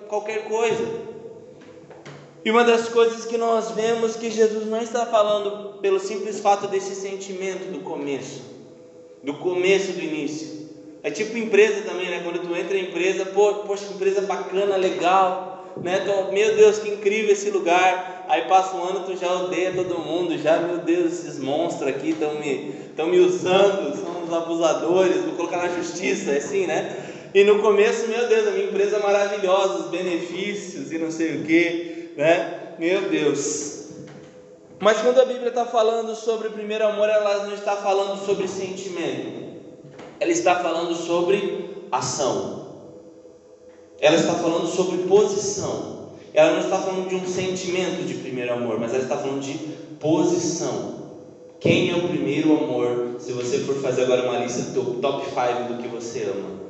qualquer 0.09 0.48
coisa. 0.48 1.07
E 2.42 2.50
uma 2.50 2.64
das 2.64 2.88
coisas 2.88 3.26
que 3.26 3.37
nós 3.37 3.72
vemos 3.72 4.16
que 4.16 4.31
Jesus 4.31 4.66
não 4.66 4.81
está 4.81 5.05
falando 5.05 5.81
pelo 5.81 6.00
simples 6.00 6.40
fato 6.40 6.66
desse 6.66 6.94
sentimento 6.94 7.70
do 7.70 7.81
começo, 7.81 8.40
do 9.22 9.35
começo 9.35 9.92
do 9.92 10.00
início. 10.00 10.55
É 11.06 11.10
tipo 11.12 11.38
empresa 11.38 11.82
também, 11.82 12.10
né? 12.10 12.20
Quando 12.24 12.40
tu 12.40 12.52
entra 12.56 12.76
em 12.76 12.88
empresa, 12.88 13.24
pô, 13.26 13.54
poxa, 13.64 13.84
empresa 13.94 14.22
bacana, 14.22 14.74
legal, 14.74 15.72
né? 15.80 16.00
Então, 16.02 16.32
meu 16.32 16.56
Deus, 16.56 16.80
que 16.80 16.88
incrível 16.88 17.30
esse 17.30 17.48
lugar. 17.48 18.26
Aí 18.28 18.42
passa 18.48 18.76
um 18.76 18.82
ano, 18.82 19.04
tu 19.06 19.16
já 19.16 19.32
odeia 19.32 19.72
todo 19.72 20.00
mundo, 20.00 20.36
já, 20.36 20.56
meu 20.58 20.78
Deus, 20.78 21.12
esses 21.12 21.38
monstros 21.38 21.88
aqui 21.90 22.10
estão 22.10 22.34
me, 22.40 22.74
estão 22.88 23.06
me 23.06 23.20
usando, 23.20 23.96
são 23.96 24.24
os 24.24 24.32
abusadores, 24.32 25.22
vou 25.22 25.34
colocar 25.34 25.58
na 25.58 25.68
justiça, 25.68 26.32
é 26.32 26.38
assim, 26.38 26.66
né? 26.66 26.96
E 27.32 27.44
no 27.44 27.60
começo, 27.60 28.08
meu 28.08 28.26
Deus, 28.26 28.48
a 28.48 28.50
minha 28.50 28.66
empresa 28.66 28.96
é 28.96 29.00
maravilhosa, 29.00 29.84
os 29.84 29.90
benefícios 29.90 30.90
e 30.90 30.98
não 30.98 31.12
sei 31.12 31.36
o 31.36 31.44
que, 31.44 32.14
né? 32.16 32.74
Meu 32.80 33.02
Deus. 33.02 33.90
Mas 34.80 35.00
quando 35.02 35.20
a 35.20 35.24
Bíblia 35.24 35.50
está 35.50 35.66
falando 35.66 36.16
sobre 36.16 36.48
o 36.48 36.50
primeiro 36.50 36.84
amor, 36.84 37.08
ela 37.08 37.46
não 37.46 37.54
está 37.54 37.76
falando 37.76 38.26
sobre 38.26 38.48
sentimento 38.48 39.45
ela 40.18 40.31
está 40.31 40.57
falando 40.57 40.94
sobre 40.94 41.70
ação. 41.90 42.66
Ela 44.00 44.16
está 44.16 44.35
falando 44.35 44.66
sobre 44.66 44.98
posição. 45.05 46.11
Ela 46.35 46.52
não 46.52 46.61
está 46.61 46.79
falando 46.79 47.09
de 47.09 47.14
um 47.14 47.26
sentimento 47.26 48.05
de 48.05 48.14
primeiro 48.14 48.52
amor, 48.52 48.79
mas 48.79 48.92
ela 48.92 49.02
está 49.02 49.16
falando 49.16 49.40
de 49.40 49.55
posição. 49.98 50.96
Quem 51.59 51.90
é 51.90 51.96
o 51.96 52.09
primeiro 52.09 52.52
amor? 52.57 53.16
Se 53.18 53.33
você 53.33 53.61
for 53.61 53.76
fazer 53.76 54.02
agora 54.02 54.29
uma 54.29 54.38
lista 54.38 54.70
do 54.72 55.00
top 55.00 55.24
5 55.24 55.72
do 55.72 55.83
que 55.83 55.88
você 55.88 56.24
ama, 56.24 56.61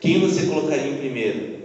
quem 0.00 0.20
você 0.20 0.46
colocaria 0.46 0.90
em 0.90 0.96
primeiro? 0.96 1.58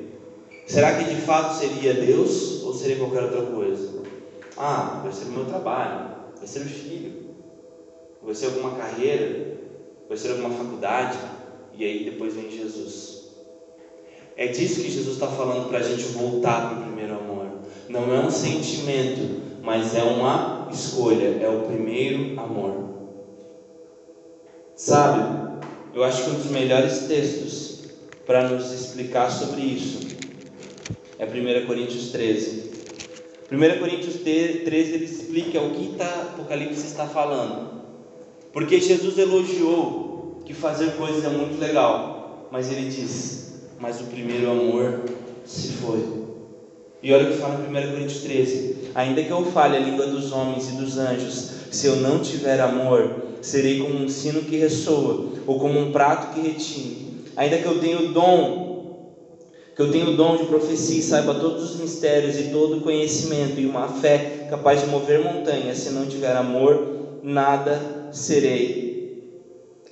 Será 0.67 0.95
que 0.97 1.13
de 1.13 1.21
fato 1.21 1.55
seria 1.55 1.93
Deus 1.93 2.63
ou 2.63 2.73
seria 2.73 2.97
qualquer 2.97 3.23
outra 3.23 3.41
coisa? 3.43 4.01
Ah, 4.57 4.99
vai 5.03 5.11
ser 5.11 5.25
o 5.25 5.31
meu 5.31 5.45
trabalho, 5.45 6.09
vai 6.37 6.47
ser 6.47 6.59
o 6.59 6.65
filho, 6.65 7.13
vai 8.21 8.35
ser 8.35 8.47
alguma 8.47 8.71
carreira, 8.71 9.57
vai 10.13 10.17
ser 10.17 10.31
alguma 10.33 10.51
faculdade, 10.51 11.17
e 11.75 11.83
aí 11.83 12.05
depois 12.05 12.35
vem 12.35 12.51
Jesus. 12.51 13.23
É 14.37 14.45
disso 14.47 14.81
que 14.81 14.91
Jesus 14.91 15.15
está 15.15 15.27
falando 15.27 15.69
para 15.69 15.79
a 15.79 15.81
gente 15.81 16.03
voltar 16.09 16.69
para 16.69 16.79
o 16.79 16.83
primeiro 16.83 17.15
amor. 17.15 17.47
Não 17.89 18.13
é 18.13 18.19
um 18.19 18.29
sentimento, 18.29 19.41
mas 19.63 19.95
é 19.95 20.03
uma 20.03 20.69
escolha, 20.71 21.39
é 21.41 21.49
o 21.49 21.63
primeiro 21.63 22.39
amor. 22.39 22.93
Sabe, 24.75 25.63
eu 25.95 26.03
acho 26.03 26.25
que 26.25 26.29
um 26.29 26.35
dos 26.35 26.51
melhores 26.51 27.07
textos 27.07 27.85
para 28.23 28.49
nos 28.49 28.71
explicar 28.71 29.31
sobre 29.31 29.61
isso 29.61 30.15
é 31.17 31.25
1 31.25 31.65
Coríntios 31.65 32.11
13. 32.11 32.71
1 33.51 33.79
Coríntios 33.79 34.17
13 34.17 34.69
ele 34.69 35.05
explica 35.05 35.59
o 35.59 35.71
que 35.71 35.95
tá, 35.95 36.33
Apocalipse 36.33 36.85
está 36.85 37.07
falando. 37.07 37.72
Porque 38.53 38.79
Jesus 38.79 39.17
elogiou 39.17 40.37
que 40.45 40.53
fazer 40.53 40.91
coisas 40.91 41.25
é 41.25 41.29
muito 41.29 41.59
legal, 41.59 42.47
mas 42.51 42.71
ele 42.71 42.87
diz: 42.87 43.63
Mas 43.79 43.99
o 43.99 44.05
primeiro 44.05 44.51
amor 44.51 45.01
se 45.43 45.69
foi. 45.69 46.03
E 47.01 47.11
olha 47.11 47.29
o 47.29 47.33
que 47.33 47.39
fala 47.39 47.55
em 47.55 47.67
1 47.67 47.91
Coríntios 47.91 48.21
13: 48.21 48.91
Ainda 48.93 49.23
que 49.23 49.31
eu 49.31 49.43
fale 49.45 49.75
a 49.75 49.79
língua 49.79 50.05
dos 50.05 50.31
homens 50.31 50.69
e 50.69 50.75
dos 50.75 50.99
anjos, 50.99 51.51
se 51.71 51.87
eu 51.87 51.95
não 51.95 52.19
tiver 52.19 52.61
amor, 52.61 53.23
serei 53.41 53.79
como 53.79 53.95
um 53.95 54.07
sino 54.07 54.43
que 54.43 54.55
ressoa, 54.55 55.25
ou 55.47 55.59
como 55.59 55.79
um 55.79 55.91
prato 55.91 56.35
que 56.35 56.47
retine. 56.47 57.23
Ainda 57.35 57.57
que 57.57 57.65
eu 57.65 57.79
tenha 57.79 57.99
o 57.99 58.13
dom, 58.13 59.17
que 59.75 59.81
eu 59.81 59.91
tenha 59.91 60.07
o 60.07 60.15
dom 60.15 60.37
de 60.37 60.45
profecia 60.45 60.99
e 60.99 61.01
saiba 61.01 61.33
todos 61.33 61.71
os 61.71 61.77
mistérios 61.77 62.39
e 62.39 62.51
todo 62.51 62.77
o 62.77 62.81
conhecimento, 62.81 63.59
e 63.59 63.65
uma 63.65 63.87
fé 63.87 64.45
capaz 64.47 64.81
de 64.81 64.87
mover 64.87 65.23
montanhas, 65.23 65.79
se 65.79 65.89
não 65.89 66.05
tiver 66.05 66.35
amor, 66.35 67.19
nada 67.23 68.02
serei. 68.13 68.93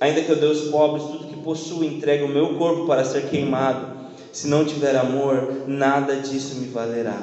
Ainda 0.00 0.22
que 0.22 0.30
eu 0.30 0.36
dê 0.36 0.46
aos 0.46 0.62
pobres 0.62 1.04
tudo 1.04 1.28
que 1.28 1.36
possuo, 1.42 1.84
entregue 1.84 2.24
o 2.24 2.28
meu 2.28 2.54
corpo 2.54 2.86
para 2.86 3.04
ser 3.04 3.28
queimado. 3.28 3.92
Se 4.32 4.48
não 4.48 4.64
tiver 4.64 4.96
amor, 4.96 5.64
nada 5.66 6.16
disso 6.16 6.56
me 6.56 6.68
valerá. 6.68 7.20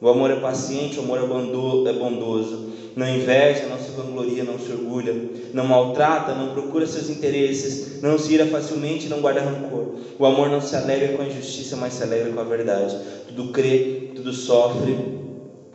O 0.00 0.08
amor 0.08 0.30
é 0.30 0.36
paciente, 0.36 0.98
o 0.98 1.02
amor 1.02 1.18
é, 1.18 1.90
é 1.90 1.92
bondoso. 1.92 2.72
Não 2.96 3.08
inveja, 3.08 3.66
não 3.66 3.78
se 3.78 3.90
vangloria, 3.92 4.44
não 4.44 4.58
se 4.58 4.70
orgulha. 4.72 5.14
Não 5.52 5.64
maltrata, 5.64 6.34
não 6.34 6.52
procura 6.52 6.86
seus 6.86 7.08
interesses. 7.08 8.02
Não 8.02 8.18
se 8.18 8.34
ira 8.34 8.46
facilmente, 8.46 9.08
não 9.08 9.20
guarda 9.20 9.40
rancor. 9.40 9.96
O 10.18 10.26
amor 10.26 10.48
não 10.48 10.60
se 10.60 10.74
alegra 10.74 11.16
com 11.16 11.22
a 11.22 11.26
injustiça, 11.26 11.76
mas 11.76 11.94
se 11.94 12.02
alegra 12.02 12.32
com 12.32 12.40
a 12.40 12.44
verdade. 12.44 12.96
Tudo 13.28 13.52
crê, 13.52 14.10
tudo 14.14 14.32
sofre, 14.32 15.21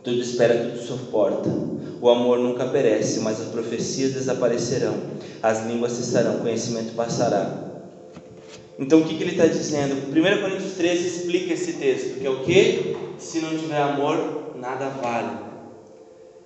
tudo 0.08 0.22
espera, 0.22 0.54
tudo 0.54 0.86
suporta. 0.86 1.50
O 2.00 2.08
amor 2.08 2.38
nunca 2.38 2.66
perece, 2.66 3.20
mas 3.20 3.40
as 3.40 3.48
profecias 3.48 4.12
desaparecerão, 4.12 4.94
as 5.42 5.66
línguas 5.66 5.92
cessarão, 5.92 6.36
o 6.36 6.40
conhecimento 6.40 6.94
passará. 6.94 7.64
Então 8.78 9.00
o 9.00 9.04
que, 9.04 9.16
que 9.16 9.22
ele 9.24 9.32
está 9.32 9.46
dizendo? 9.46 9.94
1 10.08 10.40
Coríntios 10.40 10.74
13 10.74 11.06
explica 11.06 11.52
esse 11.52 11.74
texto, 11.74 12.20
que 12.20 12.26
é 12.26 12.30
o 12.30 12.44
que? 12.44 12.96
Se 13.18 13.40
não 13.40 13.50
tiver 13.50 13.80
amor, 13.80 14.52
nada 14.56 14.88
vale. 14.88 15.48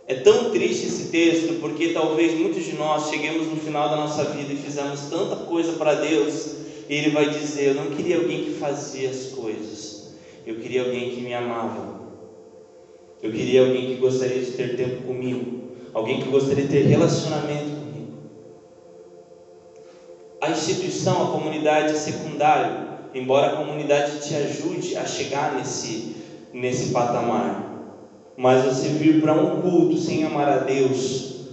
É 0.09 0.15
tão 0.15 0.51
triste 0.51 0.87
esse 0.87 1.11
texto, 1.11 1.61
porque 1.61 1.89
talvez 1.89 2.35
muitos 2.35 2.65
de 2.65 2.73
nós 2.73 3.11
cheguemos 3.11 3.47
no 3.47 3.57
final 3.57 3.91
da 3.91 3.97
nossa 3.97 4.25
vida 4.25 4.53
e 4.53 4.57
fizemos 4.57 5.03
tanta 5.03 5.37
coisa 5.37 5.75
para 5.75 5.95
Deus, 5.95 6.57
e 6.89 6.95
Ele 6.95 7.11
vai 7.11 7.29
dizer: 7.29 7.69
Eu 7.69 7.75
não 7.75 7.91
queria 7.91 8.17
alguém 8.17 8.45
que 8.45 8.55
fazia 8.55 9.11
as 9.11 9.27
coisas, 9.27 10.15
eu 10.47 10.57
queria 10.57 10.83
alguém 10.83 11.11
que 11.11 11.21
me 11.21 11.35
amava. 11.35 12.02
Eu 13.23 13.31
queria 13.31 13.61
alguém 13.61 13.87
que 13.87 13.95
gostaria 13.97 14.41
de 14.41 14.51
ter 14.51 14.77
tempo 14.77 15.05
comigo, 15.05 15.71
alguém 15.95 16.21
que 16.21 16.29
gostaria 16.29 16.65
de 16.65 16.71
ter 16.71 16.87
relacionamento 16.87 17.71
comigo. 17.71 18.13
A 20.41 20.51
instituição, 20.51 21.23
a 21.23 21.31
comunidade 21.31 21.93
é 21.93 21.95
secundário, 21.95 22.89
embora 23.15 23.53
a 23.53 23.57
comunidade 23.57 24.27
te 24.27 24.35
ajude 24.35 24.97
a 24.97 25.07
chegar 25.07 25.55
nesse, 25.55 26.17
nesse 26.53 26.91
patamar. 26.91 27.71
Mas 28.37 28.65
você 28.65 28.89
vir 28.89 29.21
para 29.21 29.35
um 29.35 29.61
culto 29.61 29.99
sem 29.99 30.25
amar 30.25 30.49
a 30.49 30.59
Deus, 30.59 31.47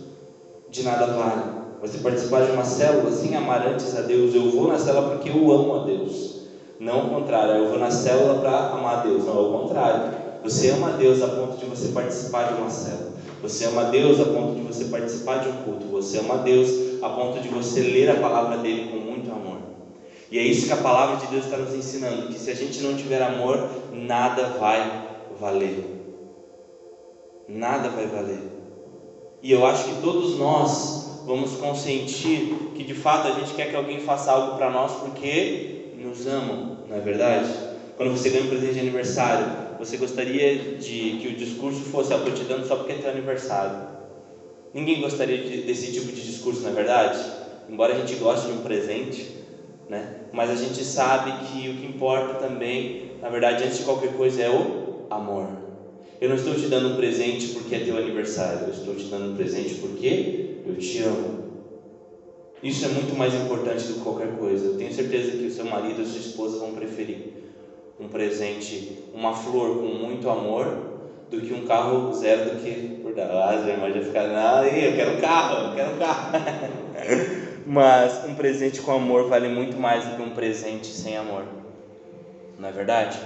de 0.71 0.81
nada 0.81 1.05
vale. 1.05 1.59
Você 1.81 1.99
participar 1.99 2.47
de 2.47 2.51
uma 2.51 2.65
célula 2.65 3.11
sem 3.11 3.35
amar 3.35 3.67
antes 3.67 3.95
a 3.95 4.01
Deus, 4.01 4.33
eu 4.33 4.49
vou 4.49 4.69
na 4.69 4.79
célula 4.79 5.11
porque 5.11 5.29
eu 5.29 5.51
amo 5.51 5.75
a 5.75 5.85
Deus. 5.85 6.47
Não 6.79 7.05
o 7.05 7.09
contrário, 7.09 7.55
eu 7.55 7.69
vou 7.69 7.77
na 7.77 7.91
célula 7.91 8.39
para 8.39 8.69
amar 8.69 8.99
a 8.99 9.01
Deus. 9.03 9.23
Não, 9.25 9.37
é 9.37 9.41
o 9.41 9.51
contrário. 9.51 10.29
Você 10.43 10.69
ama 10.69 10.91
Deus 10.91 11.21
a 11.21 11.27
ponto 11.27 11.48
você 11.79 11.93
participar 11.93 12.53
de 12.53 12.61
uma 12.61 12.69
célula. 12.69 13.13
Você 13.41 13.65
ama 13.65 13.85
Deus 13.85 14.19
a 14.19 14.25
ponto 14.25 14.55
de 14.55 14.61
você 14.61 14.85
participar 14.85 15.37
de 15.37 15.49
um 15.49 15.63
culto. 15.63 15.87
Você 15.87 16.19
ama 16.19 16.39
Deus 16.39 17.01
a 17.01 17.09
ponto 17.09 17.39
de 17.39 17.47
você 17.47 17.81
ler 17.81 18.09
a 18.09 18.19
palavra 18.19 18.57
dele 18.57 18.89
com 18.91 18.97
muito 18.97 19.31
amor. 19.31 19.59
E 20.29 20.37
é 20.37 20.43
isso 20.43 20.67
que 20.67 20.73
a 20.73 20.77
palavra 20.77 21.15
de 21.17 21.27
Deus 21.27 21.45
está 21.45 21.57
nos 21.57 21.73
ensinando: 21.73 22.27
que 22.27 22.37
se 22.37 22.51
a 22.51 22.55
gente 22.55 22.81
não 22.81 22.95
tiver 22.95 23.21
amor, 23.21 23.69
nada 23.93 24.57
vai 24.59 25.07
valer. 25.39 25.85
Nada 27.47 27.89
vai 27.89 28.07
valer. 28.07 28.41
E 29.41 29.51
eu 29.51 29.65
acho 29.65 29.85
que 29.85 30.01
todos 30.01 30.37
nós 30.37 31.23
vamos 31.25 31.53
consentir 31.53 32.73
que 32.75 32.83
de 32.83 32.93
fato 32.93 33.27
a 33.27 33.31
gente 33.31 33.53
quer 33.53 33.69
que 33.69 33.75
alguém 33.75 34.01
faça 34.01 34.31
algo 34.31 34.57
para 34.57 34.69
nós 34.69 34.91
porque 34.95 35.93
nos 35.97 36.27
amam, 36.27 36.77
não 36.89 36.97
é 36.97 36.99
verdade? 36.99 37.49
Quando 37.95 38.11
você 38.11 38.29
ganha 38.29 38.43
um 38.43 38.49
presente 38.49 38.73
de 38.73 38.79
aniversário, 38.79 39.68
você 39.79 39.95
gostaria 39.95 40.75
de 40.77 41.17
que 41.19 41.29
o 41.29 41.35
discurso 41.37 41.85
fosse 41.85 42.11
eu 42.11 42.33
te 42.33 42.43
dando 42.43 42.67
só 42.67 42.75
porque 42.75 42.91
é 42.91 42.95
teu 42.97 43.09
aniversário. 43.09 43.87
Ninguém 44.73 44.99
gostaria 44.99 45.37
de, 45.37 45.61
desse 45.61 45.93
tipo 45.93 46.11
de 46.11 46.21
discurso, 46.21 46.63
na 46.63 46.71
é 46.71 46.73
verdade? 46.73 47.17
Embora 47.67 47.93
a 47.93 47.97
gente 47.97 48.13
goste 48.17 48.47
de 48.47 48.53
um 48.53 48.61
presente, 48.61 49.31
né? 49.87 50.11
Mas 50.33 50.51
a 50.51 50.55
gente 50.57 50.83
sabe 50.83 51.31
que 51.45 51.69
o 51.69 51.75
que 51.75 51.85
importa 51.85 52.45
também, 52.45 53.03
na 53.21 53.29
verdade, 53.29 53.63
antes 53.63 53.77
de 53.77 53.83
qualquer 53.83 54.13
coisa, 54.15 54.41
é 54.41 54.49
o 54.49 55.07
amor. 55.09 55.47
Eu 56.19 56.27
não 56.27 56.35
estou 56.35 56.53
te 56.55 56.67
dando 56.67 56.89
um 56.89 56.97
presente 56.97 57.47
porque 57.47 57.75
é 57.75 57.79
teu 57.79 57.95
aniversário, 57.95 58.65
eu 58.65 58.71
estou 58.71 58.93
te 58.93 59.09
dando 59.09 59.31
um 59.31 59.33
presente 59.33 59.75
porque 59.75 60.59
eu 60.65 60.77
te 60.77 60.99
amo. 60.99 61.39
Isso 62.61 62.83
é 62.83 62.89
muito 62.89 63.15
mais 63.15 63.33
importante 63.33 63.87
do 63.87 63.93
que 63.93 64.01
qualquer 64.01 64.37
coisa. 64.37 64.65
Eu 64.65 64.75
tenho 64.75 64.91
certeza 64.91 65.31
que 65.31 65.45
o 65.45 65.49
seu 65.49 65.65
marido 65.65 65.99
e 65.99 66.03
a 66.03 66.05
sua 66.05 66.19
esposa 66.19 66.57
vão 66.57 66.73
preferir 66.73 67.38
um 67.99 68.07
presente, 68.07 69.03
uma 69.13 69.33
flor 69.33 69.79
com 69.79 69.87
muito 69.87 70.29
amor, 70.29 70.89
do 71.29 71.41
que 71.41 71.53
um 71.53 71.65
carro 71.65 72.11
zero 72.13 72.51
do 72.51 72.57
que 72.57 72.99
por 73.03 73.13
dar. 73.13 73.29
Ah, 73.29 73.51
as 73.51 73.67
irmãs 73.67 73.93
já 73.93 74.01
ficaram, 74.01 74.33
não, 74.33 74.63
eu 74.65 74.95
quero 74.95 75.17
um 75.17 75.21
carro, 75.21 75.67
eu 75.67 75.75
quero 75.75 75.95
um 75.95 75.97
carro. 75.97 76.31
Mas 77.65 78.23
um 78.25 78.33
presente 78.33 78.81
com 78.81 78.91
amor 78.91 79.27
vale 79.27 79.47
muito 79.47 79.77
mais 79.77 80.05
do 80.05 80.15
que 80.15 80.21
um 80.21 80.31
presente 80.31 80.87
sem 80.87 81.15
amor. 81.17 81.45
Não 82.57 82.67
é 82.67 82.71
verdade? 82.71 83.19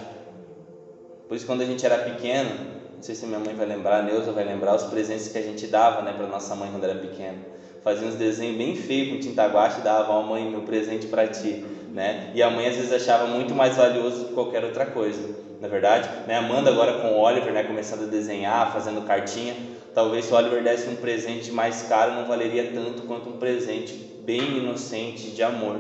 Por 1.30 1.36
isso, 1.36 1.46
quando 1.46 1.62
a 1.62 1.66
gente 1.66 1.86
era 1.86 1.98
pequeno, 2.00 2.52
não 2.96 3.02
sei 3.02 3.16
se 3.16 3.26
minha 3.26 3.40
mãe 3.40 3.56
vai 3.56 3.66
lembrar, 3.66 4.00
a 4.00 4.02
Neuza 4.02 4.32
vai 4.34 4.44
lembrar, 4.44 4.76
os 4.76 4.84
presentes 4.84 5.30
que 5.30 5.38
a 5.38 5.42
gente 5.42 5.66
dava 5.66 6.02
né, 6.02 6.12
para 6.12 6.28
nossa 6.28 6.54
mãe 6.56 6.70
quando 6.70 6.84
era 6.84 6.96
pequeno. 6.96 7.38
Fazia 7.84 8.08
uns 8.08 8.16
desenhos 8.16 8.58
bem 8.58 8.76
feios 8.76 9.10
com 9.10 9.20
tinta 9.20 9.46
guache 9.48 9.80
e 9.80 9.84
dava, 9.84 10.12
ó 10.12 10.20
oh, 10.20 10.24
mãe, 10.24 10.50
meu 10.50 10.62
presente 10.62 11.08
para 11.08 11.28
ti. 11.28 11.64
Né? 11.94 12.32
E 12.34 12.42
a 12.42 12.50
mãe 12.50 12.68
às 12.68 12.76
vezes 12.76 12.92
achava 12.92 13.28
muito 13.28 13.54
mais 13.54 13.78
valioso 13.78 14.22
do 14.22 14.26
que 14.30 14.34
qualquer 14.34 14.64
outra 14.64 14.84
coisa, 14.88 15.22
na 15.62 15.68
é 15.68 15.70
verdade? 15.70 16.10
Né? 16.28 16.36
Amanda 16.36 16.72
agora 16.72 16.94
com 16.94 17.10
o 17.10 17.20
Oliver, 17.20 17.54
né, 17.54 17.64
começando 17.64 18.04
a 18.04 18.08
desenhar, 18.08 18.74
fazendo 18.74 19.06
cartinha, 19.06 19.56
talvez 19.94 20.26
se 20.26 20.34
o 20.34 20.36
Oliver 20.36 20.64
desse 20.64 20.90
um 20.90 20.96
presente 20.96 21.52
mais 21.52 21.84
caro 21.84 22.16
não 22.16 22.26
valeria 22.26 22.72
tanto 22.74 23.04
quanto 23.04 23.30
um 23.30 23.38
presente 23.38 23.94
bem 24.26 24.58
inocente 24.58 25.30
de 25.30 25.44
amor, 25.44 25.80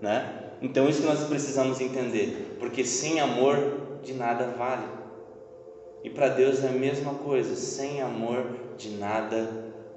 né? 0.00 0.32
Então 0.62 0.88
isso 0.88 1.02
que 1.02 1.06
nós 1.06 1.24
precisamos 1.24 1.78
entender, 1.78 2.56
porque 2.58 2.82
sem 2.82 3.20
amor 3.20 3.98
de 4.02 4.14
nada 4.14 4.46
vale. 4.56 4.86
E 6.02 6.08
para 6.08 6.28
Deus 6.28 6.64
é 6.64 6.68
a 6.68 6.72
mesma 6.72 7.14
coisa, 7.14 7.54
sem 7.54 8.00
amor 8.00 8.46
de 8.78 8.90
nada 8.96 9.46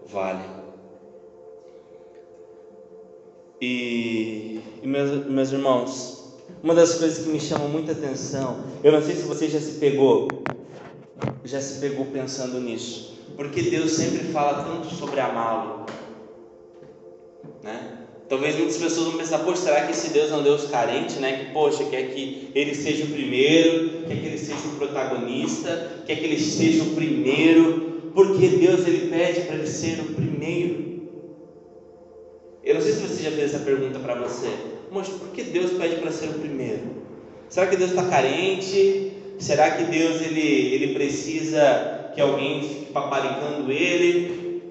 vale. 0.05 0.43
E, 3.65 4.59
e 4.81 4.85
meus, 4.85 5.25
meus 5.25 5.53
irmãos, 5.53 6.35
uma 6.61 6.75
das 6.75 6.95
coisas 6.95 7.23
que 7.23 7.29
me 7.29 7.39
chama 7.39 7.65
muita 7.69 7.93
atenção, 7.93 8.57
eu 8.83 8.91
não 8.91 9.01
sei 9.01 9.15
se 9.15 9.21
você 9.21 9.47
já 9.47 9.57
se 9.57 9.79
pegou, 9.79 10.27
já 11.45 11.61
se 11.61 11.79
pegou 11.79 12.07
pensando 12.07 12.59
nisso, 12.59 13.17
porque 13.37 13.61
Deus 13.61 13.93
sempre 13.93 14.25
fala 14.33 14.65
tanto 14.65 14.93
sobre 14.93 15.21
amá-lo, 15.21 15.85
né? 17.63 17.99
Talvez 18.27 18.57
muitas 18.57 18.75
pessoas 18.75 19.07
vão 19.07 19.17
pensar, 19.17 19.39
poxa, 19.39 19.61
será 19.61 19.85
que 19.85 19.93
esse 19.93 20.09
Deus 20.09 20.29
é 20.29 20.35
um 20.35 20.43
Deus 20.43 20.65
carente, 20.65 21.19
né? 21.19 21.45
Que, 21.45 21.53
poxa, 21.53 21.85
quer 21.85 22.13
que 22.13 22.51
ele 22.53 22.75
seja 22.75 23.05
o 23.05 23.11
primeiro, 23.11 24.05
quer 24.05 24.19
que 24.19 24.25
ele 24.25 24.37
seja 24.37 24.67
o 24.67 24.75
protagonista, 24.75 26.03
quer 26.05 26.17
que 26.17 26.25
ele 26.25 26.39
seja 26.39 26.83
o 26.83 26.95
primeiro, 26.95 28.11
porque 28.13 28.45
Deus 28.45 28.85
ele 28.85 29.09
pede 29.09 29.41
para 29.41 29.55
ele 29.55 29.67
ser 29.67 30.01
o 30.01 30.13
primeiro. 30.15 30.92
Eu 32.63 32.75
não 32.75 32.81
sei 32.81 32.93
se 32.93 33.01
você 33.01 33.23
já 33.23 33.31
fez 33.31 33.53
essa 33.53 33.63
pergunta 33.63 33.99
para 33.99 34.15
você, 34.15 34.49
mas 34.91 35.09
por 35.09 35.29
que 35.29 35.43
Deus 35.43 35.71
pede 35.71 35.97
para 35.97 36.11
ser 36.11 36.27
o 36.29 36.39
primeiro? 36.39 37.03
Será 37.49 37.67
que 37.67 37.75
Deus 37.75 37.91
está 37.91 38.05
carente? 38.05 39.13
Será 39.39 39.71
que 39.71 39.83
Deus 39.83 40.21
ele, 40.21 40.73
ele 40.73 40.93
precisa 40.93 42.11
que 42.15 42.21
alguém 42.21 42.61
fique 42.61 42.91
paparicando 42.93 43.71
ele? 43.71 44.63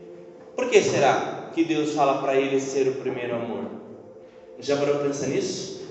Por 0.56 0.68
que 0.68 0.80
será? 0.82 1.42
que 1.52 1.64
Deus 1.64 1.92
fala 1.92 2.20
para 2.20 2.36
ele 2.36 2.58
ser 2.60 2.88
o 2.88 2.94
primeiro 2.94 3.36
amor? 3.36 3.64
Já 4.58 4.76
parou 4.76 4.96
para 4.96 5.06
pensar 5.06 5.28
nisso? 5.28 5.82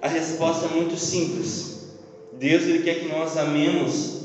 A 0.00 0.08
resposta 0.08 0.66
é 0.66 0.68
muito 0.68 0.96
simples. 0.96 1.90
Deus 2.32 2.62
ele 2.62 2.82
quer 2.82 3.00
que 3.00 3.08
nós 3.08 3.36
amemos 3.36 4.20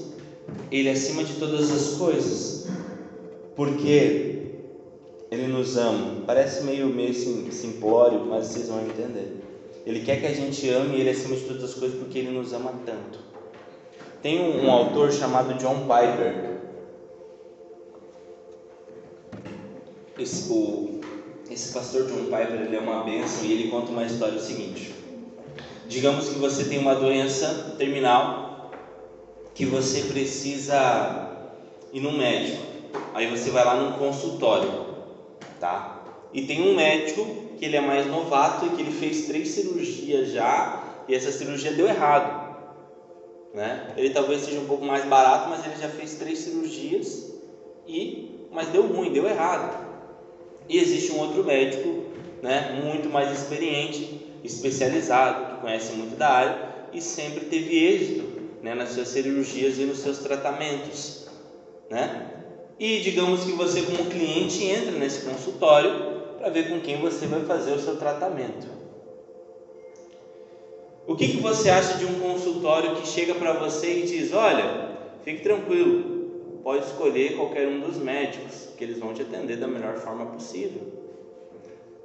Ele 0.71 0.89
acima 0.89 1.23
de 1.23 1.33
todas 1.33 1.69
as 1.71 1.97
coisas, 1.97 2.67
porque 3.55 4.34
Ele 5.35 5.47
nos 5.47 5.77
ama. 5.77 6.23
Parece 6.25 6.63
meio 6.63 6.87
meio 6.87 7.13
simplório, 7.13 8.25
mas 8.25 8.47
vocês 8.47 8.67
vão 8.67 8.81
entender. 8.81 9.43
Ele 9.85 10.03
quer 10.03 10.19
que 10.19 10.25
a 10.25 10.33
gente 10.33 10.67
ame 10.69 10.99
Ele 10.99 11.09
acima 11.09 11.35
de 11.35 11.43
todas 11.43 11.63
as 11.63 11.73
coisas, 11.73 11.99
porque 11.99 12.19
Ele 12.19 12.31
nos 12.31 12.53
ama 12.53 12.73
tanto. 12.85 13.19
Tem 14.21 14.41
um, 14.41 14.65
um 14.65 14.71
autor 14.71 15.11
chamado 15.11 15.53
John 15.55 15.87
Piper 15.87 16.55
esse, 20.17 20.51
o, 20.51 21.01
esse 21.49 21.73
pastor 21.73 22.05
John 22.07 22.25
Piper 22.25 22.61
ele 22.61 22.75
é 22.75 22.79
uma 22.79 23.03
benção 23.03 23.45
e 23.45 23.51
ele 23.51 23.69
conta 23.69 23.91
uma 23.91 24.05
história 24.05 24.39
seguinte. 24.39 24.93
Digamos 25.87 26.29
que 26.29 26.39
você 26.39 26.65
tem 26.65 26.79
uma 26.79 26.95
doença 26.95 27.75
terminal 27.77 28.71
que 29.53 29.65
você 29.65 30.01
precisa 30.01 31.49
ir 31.93 31.99
no 31.99 32.11
médico. 32.11 32.63
Aí 33.13 33.29
você 33.29 33.49
vai 33.49 33.63
lá 33.63 33.75
num 33.75 33.97
consultório, 33.97 34.84
tá? 35.65 36.03
E 36.31 36.43
tem 36.43 36.61
um 36.61 36.75
médico 36.75 37.25
que 37.57 37.65
ele 37.65 37.75
é 37.75 37.81
mais 37.81 38.05
novato 38.05 38.67
e 38.67 38.69
que 38.69 38.81
ele 38.81 38.91
fez 38.91 39.25
três 39.25 39.49
cirurgias 39.49 40.29
já 40.29 40.83
e 41.07 41.15
essa 41.15 41.31
cirurgia 41.31 41.71
deu 41.73 41.87
errado, 41.87 42.45
né? 43.53 43.93
Ele 43.97 44.11
talvez 44.11 44.41
seja 44.41 44.59
um 44.59 44.67
pouco 44.67 44.85
mais 44.85 45.05
barato, 45.05 45.49
mas 45.49 45.65
ele 45.65 45.75
já 45.81 45.89
fez 45.89 46.15
três 46.15 46.39
cirurgias 46.39 47.33
e 47.87 48.45
mas 48.51 48.67
deu 48.67 48.83
ruim, 48.83 49.11
deu 49.11 49.27
errado. 49.27 49.85
E 50.69 50.77
existe 50.77 51.11
um 51.13 51.19
outro 51.19 51.43
médico, 51.43 52.05
né, 52.41 52.79
muito 52.83 53.09
mais 53.09 53.31
experiente, 53.31 54.33
especializado, 54.43 55.55
que 55.55 55.61
conhece 55.61 55.93
muito 55.93 56.15
da 56.15 56.29
área 56.29 56.69
e 56.93 57.01
sempre 57.01 57.45
teve 57.45 57.75
êxito 57.75 58.41
né, 58.61 58.73
nas 58.73 58.89
suas 58.89 59.09
cirurgias 59.09 59.77
e 59.77 59.83
nos 59.83 59.99
seus 59.99 60.19
tratamentos. 60.19 61.27
Né? 61.89 62.34
E 62.77 62.99
digamos 62.99 63.45
que 63.45 63.53
você, 63.53 63.83
como 63.83 64.09
cliente, 64.09 64.63
entra 64.65 64.91
nesse 64.91 65.21
consultório 65.21 66.15
para 66.37 66.49
ver 66.49 66.69
com 66.69 66.81
quem 66.81 66.99
você 66.99 67.25
vai 67.25 67.41
fazer 67.45 67.71
o 67.71 67.79
seu 67.79 67.95
tratamento. 67.95 68.67
O 71.07 71.15
que, 71.15 71.29
que 71.29 71.37
você 71.37 71.69
acha 71.69 71.97
de 71.97 72.05
um 72.05 72.19
consultório 72.19 72.95
que 72.95 73.07
chega 73.07 73.35
para 73.35 73.53
você 73.53 73.99
e 73.99 74.05
diz: 74.05 74.33
Olha, 74.33 74.97
fique 75.23 75.41
tranquilo, 75.41 76.59
pode 76.63 76.85
escolher 76.85 77.37
qualquer 77.37 77.67
um 77.67 77.79
dos 77.79 77.97
médicos, 77.97 78.69
que 78.75 78.83
eles 78.83 78.99
vão 78.99 79.13
te 79.13 79.21
atender 79.21 79.57
da 79.57 79.67
melhor 79.67 79.97
forma 79.97 80.25
possível. 80.25 80.81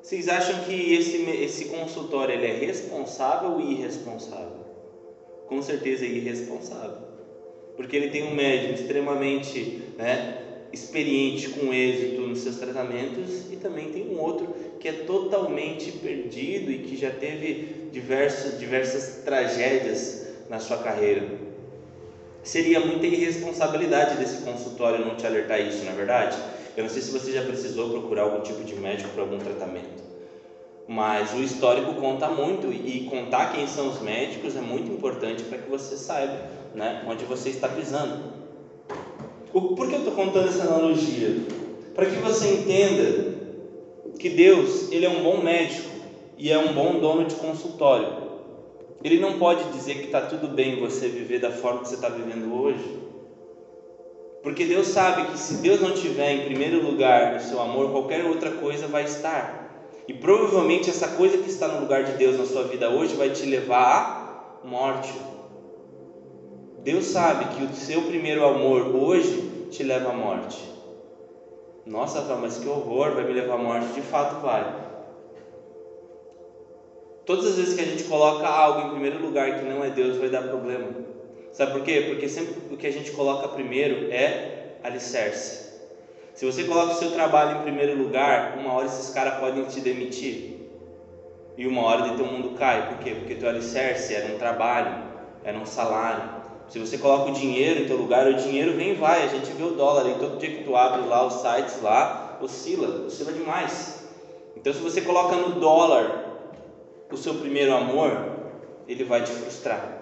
Vocês 0.03 0.29
acham 0.29 0.61
que 0.65 0.95
esse, 0.95 1.17
esse 1.31 1.65
consultório 1.67 2.35
ele 2.35 2.47
é 2.47 2.53
responsável 2.53 3.53
ou 3.53 3.61
irresponsável? 3.61 4.61
Com 5.47 5.61
certeza 5.61 6.05
é 6.05 6.09
irresponsável, 6.09 6.99
porque 7.77 7.97
ele 7.97 8.11
tem 8.11 8.25
um 8.25 8.35
médico 8.35 8.75
extremamente 8.75 9.83
né, 9.99 10.50
experiente, 10.73 11.49
com 11.51 11.73
êxito 11.73 12.23
nos 12.23 12.41
seus 12.41 12.57
tratamentos, 12.57 13.51
e 13.53 13.57
também 13.57 13.91
tem 13.91 14.09
um 14.09 14.21
outro 14.21 14.55
que 14.79 14.89
é 14.89 14.93
totalmente 14.93 15.93
perdido 15.93 16.71
e 16.71 16.79
que 16.79 16.97
já 16.97 17.11
teve 17.11 17.89
diversos, 17.93 18.59
diversas 18.59 19.23
tragédias 19.25 20.27
na 20.49 20.59
sua 20.59 20.79
carreira. 20.79 21.39
Seria 22.43 22.81
muita 22.81 23.07
irresponsabilidade 23.07 24.17
desse 24.17 24.43
consultório 24.43 25.05
não 25.05 25.15
te 25.15 25.27
alertar 25.27 25.61
isso, 25.61 25.85
não 25.85 25.93
é 25.93 25.95
verdade? 25.95 26.37
Eu 26.77 26.85
não 26.85 26.91
sei 26.91 27.03
se 27.03 27.11
você 27.11 27.33
já 27.33 27.43
precisou 27.43 27.91
procurar 27.91 28.23
algum 28.23 28.41
tipo 28.43 28.65
de 28.65 28.75
médico 28.75 29.11
para 29.11 29.23
algum 29.23 29.39
tratamento, 29.39 30.03
mas 30.89 31.35
o 31.35 31.43
histórico 31.43 31.95
conta 31.95 32.29
muito 32.29 32.73
e 32.73 33.05
contar 33.05 33.53
quem 33.53 33.67
são 33.67 33.89
os 33.89 34.01
médicos 34.01 34.57
é 34.57 34.61
muito 34.61 34.91
importante 34.91 35.45
para 35.45 35.59
que 35.59 35.69
você 35.69 35.97
saiba 35.97 36.41
né, 36.75 37.05
onde 37.07 37.25
você 37.25 37.51
está 37.51 37.69
pisando. 37.69 38.39
Por 39.53 39.89
que 39.89 39.95
eu 39.95 39.99
estou 39.99 40.15
contando 40.15 40.49
essa 40.49 40.63
analogia? 40.63 41.37
Para 41.95 42.07
que 42.07 42.17
você 42.17 42.55
entenda 42.55 43.35
que 44.19 44.29
Deus 44.29 44.91
ele 44.93 45.07
é 45.07 45.09
um 45.09 45.23
bom 45.23 45.43
médico 45.43 45.89
e 46.39 46.53
é 46.53 46.59
um 46.59 46.73
bom 46.73 47.01
dono 47.01 47.25
de 47.25 47.35
consultório. 47.35 48.31
Ele 49.03 49.19
não 49.19 49.39
pode 49.39 49.65
dizer 49.73 49.95
que 49.95 50.05
está 50.05 50.21
tudo 50.21 50.49
bem 50.49 50.79
você 50.79 51.09
viver 51.09 51.41
da 51.41 51.51
forma 51.51 51.81
que 51.81 51.89
você 51.89 51.95
está 51.95 52.09
vivendo 52.09 52.55
hoje. 52.55 53.01
Porque 54.43 54.65
Deus 54.65 54.89
sabe 54.89 55.33
que 55.33 55.39
se 55.39 55.55
Deus 55.55 55.81
não 55.81 55.93
tiver 55.93 56.33
em 56.33 56.45
primeiro 56.45 56.85
lugar 56.85 57.35
no 57.35 57.41
seu 57.41 57.61
amor, 57.61 57.91
qualquer 57.91 58.25
outra 58.25 58.51
coisa 58.53 58.87
vai 58.87 59.05
estar. 59.05 59.61
E 60.07 60.15
provavelmente 60.15 60.91
essa 60.91 61.09
coisa 61.09 61.39
que 61.39 61.49
está 61.49 61.69
no 61.69 61.81
lugar 61.81 62.05
de 62.05 62.13
Deus 62.13 62.39
na 62.39 62.47
sua 62.47 62.65
vida 62.65 62.89
hoje 62.89 63.15
vai 63.15 63.31
te 63.31 63.45
levar 63.47 64.61
à 64.63 64.67
morte. 64.67 65.13
Deus 66.83 67.07
sabe 67.07 67.45
que 67.55 67.62
o 67.62 67.75
seu 67.75 68.03
primeiro 68.03 68.43
amor 68.43 68.95
hoje 68.97 69.69
te 69.71 69.83
leva 69.83 70.11
à 70.11 70.14
morte. 70.14 70.59
Nossa, 71.85 72.23
mas 72.37 72.57
que 72.57 72.66
horror, 72.66 73.12
vai 73.12 73.25
me 73.25 73.35
levar 73.35 73.57
à 73.57 73.59
morte. 73.59 73.93
De 73.93 74.01
fato 74.01 74.40
vai. 74.40 74.64
Todas 77.27 77.49
as 77.49 77.57
vezes 77.57 77.75
que 77.75 77.83
a 77.83 77.85
gente 77.85 78.05
coloca 78.05 78.47
algo 78.49 78.88
em 78.88 78.90
primeiro 78.93 79.21
lugar 79.21 79.59
que 79.59 79.64
não 79.66 79.85
é 79.85 79.90
Deus, 79.90 80.16
vai 80.16 80.31
dar 80.31 80.43
problema. 80.45 80.88
Sabe 81.53 81.73
por 81.73 81.83
quê? 81.83 82.07
Porque 82.09 82.27
sempre 82.27 82.55
o 82.71 82.77
que 82.79 82.87
a 82.87 82.93
gente 82.93 83.11
coloca 83.11 83.49
primeiro 83.49 84.11
é 84.11 84.77
alicerce. 84.83 85.69
Se 86.33 86.47
você 86.47 86.64
coloca 86.64 86.93
o 86.93 86.97
seu 86.97 87.11
trabalho 87.11 87.59
em 87.59 87.62
primeiro 87.62 87.95
lugar, 87.95 88.57
uma 88.59 88.73
hora 88.73 88.87
esses 88.87 89.11
caras 89.11 89.38
podem 89.38 89.64
te 89.64 89.83
demitir. 89.83 90.57
E 91.59 91.66
uma 91.66 91.83
hora 91.83 92.09
de 92.09 92.16
teu 92.16 92.25
mundo 92.25 92.57
cai. 92.57 92.88
Por 92.88 92.99
quê? 93.01 93.11
Porque 93.11 93.35
teu 93.35 93.51
alicerce 93.51 94.14
era 94.14 94.33
um 94.33 94.38
trabalho, 94.38 95.05
era 95.45 95.59
um 95.59 95.66
salário. 95.66 96.39
Se 96.71 96.79
você 96.79 96.97
coloca 96.97 97.31
o 97.31 97.35
dinheiro 97.35 97.83
em 97.83 97.87
teu 97.87 97.97
lugar, 97.97 98.27
o 98.27 98.35
dinheiro 98.35 98.75
vem 98.75 98.93
e 98.93 98.95
vai. 98.95 99.25
A 99.25 99.27
gente 99.27 99.51
vê 99.53 99.62
o 99.62 99.73
dólar 99.73 100.09
e 100.09 100.14
todo 100.14 100.39
dia 100.39 100.51
que 100.51 100.64
tu 100.64 100.75
abre 100.75 101.07
lá 101.07 101.27
os 101.27 101.35
sites 101.35 101.83
lá, 101.83 102.39
oscila, 102.41 103.07
oscila 103.07 103.33
demais. 103.33 104.05
Então 104.57 104.73
se 104.73 104.79
você 104.79 105.03
coloca 105.03 105.37
no 105.37 105.61
dólar 105.61 106.27
o 107.11 107.16
seu 107.16 107.35
primeiro 107.35 107.75
amor, 107.75 108.12
ele 108.89 109.05
vai 109.05 109.23
te 109.23 109.33
frustrar. 109.33 109.99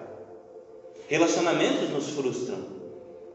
Relacionamentos 1.07 1.89
nos 1.89 2.11
frustram. 2.11 2.79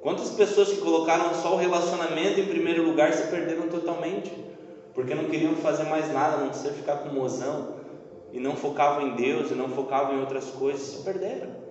Quantas 0.01 0.31
pessoas 0.31 0.69
que 0.69 0.77
colocaram 0.79 1.35
só 1.35 1.55
o 1.55 1.59
relacionamento 1.59 2.41
em 2.41 2.47
primeiro 2.47 2.85
lugar 2.85 3.13
se 3.13 3.27
perderam 3.29 3.69
totalmente? 3.69 4.33
porque 4.95 5.15
não 5.15 5.25
queriam 5.25 5.57
fazer 5.57 5.83
mais 5.85 6.11
nada, 6.13 6.37
a 6.37 6.41
não 6.45 6.53
ser 6.53 6.73
ficar 6.73 6.99
com 6.99 7.09
mozão, 7.09 7.75
e 8.33 8.39
não 8.39 8.57
focavam 8.57 9.09
em 9.09 9.17
Deus, 9.17 9.51
e 9.51 9.55
não 9.55 9.69
focavam 9.69 10.17
em 10.17 10.21
outras 10.21 10.47
coisas, 10.47 10.83
se 10.83 11.03
perderam. 11.03 11.64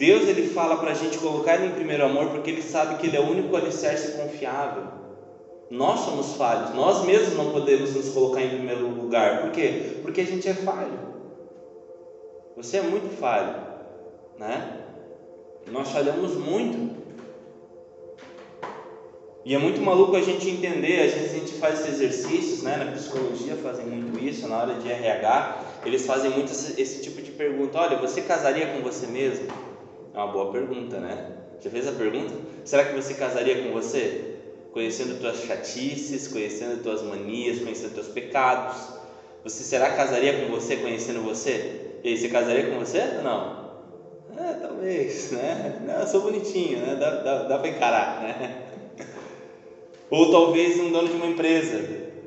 Deus 0.00 0.26
ele 0.26 0.48
fala 0.48 0.78
para 0.78 0.92
a 0.92 0.94
gente 0.94 1.18
colocar 1.18 1.56
ele 1.56 1.66
em 1.66 1.74
primeiro 1.74 2.06
amor, 2.06 2.30
porque 2.30 2.48
ele 2.48 2.62
sabe 2.62 2.94
que 2.94 3.06
ele 3.06 3.18
é 3.18 3.20
o 3.20 3.30
único 3.30 3.54
alicerce 3.54 4.12
confiável. 4.12 4.84
Nós 5.70 6.00
somos 6.00 6.36
falhos, 6.36 6.74
nós 6.74 7.04
mesmos 7.04 7.36
não 7.36 7.52
podemos 7.52 7.94
nos 7.94 8.08
colocar 8.08 8.40
em 8.40 8.48
primeiro 8.48 8.88
lugar, 8.88 9.42
por 9.42 9.50
quê? 9.50 9.98
Porque 10.00 10.22
a 10.22 10.26
gente 10.26 10.48
é 10.48 10.54
falho. 10.54 10.98
Você 12.56 12.78
é 12.78 12.82
muito 12.82 13.14
falho, 13.20 13.54
né? 14.38 14.78
Nós 15.70 15.90
falhamos 15.90 16.34
muito. 16.34 16.96
E 19.44 19.54
é 19.54 19.58
muito 19.58 19.82
maluco 19.82 20.16
a 20.16 20.22
gente 20.22 20.48
entender, 20.48 21.08
às 21.08 21.12
vezes 21.12 21.34
a 21.34 21.38
gente 21.40 21.52
faz 21.58 21.80
esses 21.80 22.00
exercícios, 22.00 22.62
né? 22.62 22.78
na 22.78 22.92
psicologia 22.92 23.54
fazem 23.56 23.84
muito 23.84 24.18
isso, 24.24 24.48
na 24.48 24.62
hora 24.62 24.74
de 24.76 24.90
RH, 24.90 25.62
eles 25.84 26.06
fazem 26.06 26.30
muito 26.30 26.52
esse, 26.52 26.80
esse 26.80 27.02
tipo 27.02 27.20
de 27.20 27.32
pergunta: 27.32 27.78
olha, 27.78 27.98
você 27.98 28.22
casaria 28.22 28.68
com 28.68 28.80
você 28.80 29.06
mesmo? 29.06 29.69
É 30.12 30.18
uma 30.18 30.28
boa 30.28 30.52
pergunta, 30.52 30.98
né? 30.98 31.24
Já 31.62 31.70
fez 31.70 31.86
a 31.86 31.92
pergunta? 31.92 32.34
Será 32.64 32.84
que 32.84 33.00
você 33.00 33.14
casaria 33.14 33.62
com 33.62 33.70
você? 33.70 34.36
Conhecendo 34.72 35.20
tuas 35.20 35.38
chatices, 35.38 36.26
conhecendo 36.26 36.82
tuas 36.82 37.02
manias, 37.02 37.60
conhecendo 37.60 37.94
teus 37.94 38.08
pecados. 38.08 38.92
Você 39.44 39.62
será 39.62 39.90
casaria 39.90 40.40
com 40.40 40.50
você 40.50 40.76
conhecendo 40.76 41.22
você? 41.22 41.98
E 42.02 42.08
aí, 42.08 42.16
você 42.16 42.28
casaria 42.28 42.70
com 42.70 42.78
você 42.78 43.16
ou 43.18 43.22
não? 43.22 43.70
É, 44.36 44.54
talvez, 44.54 45.30
né? 45.32 45.80
Não, 45.86 46.00
eu 46.00 46.06
sou 46.06 46.22
bonitinho, 46.22 46.78
né? 46.80 46.96
Dá, 46.96 47.10
dá, 47.10 47.42
dá 47.42 47.58
para 47.58 47.68
encarar, 47.68 48.20
né? 48.20 48.58
Ou 50.10 50.30
talvez 50.30 50.78
um 50.80 50.90
dono 50.90 51.08
de 51.08 51.14
uma 51.14 51.26
empresa. 51.26 51.84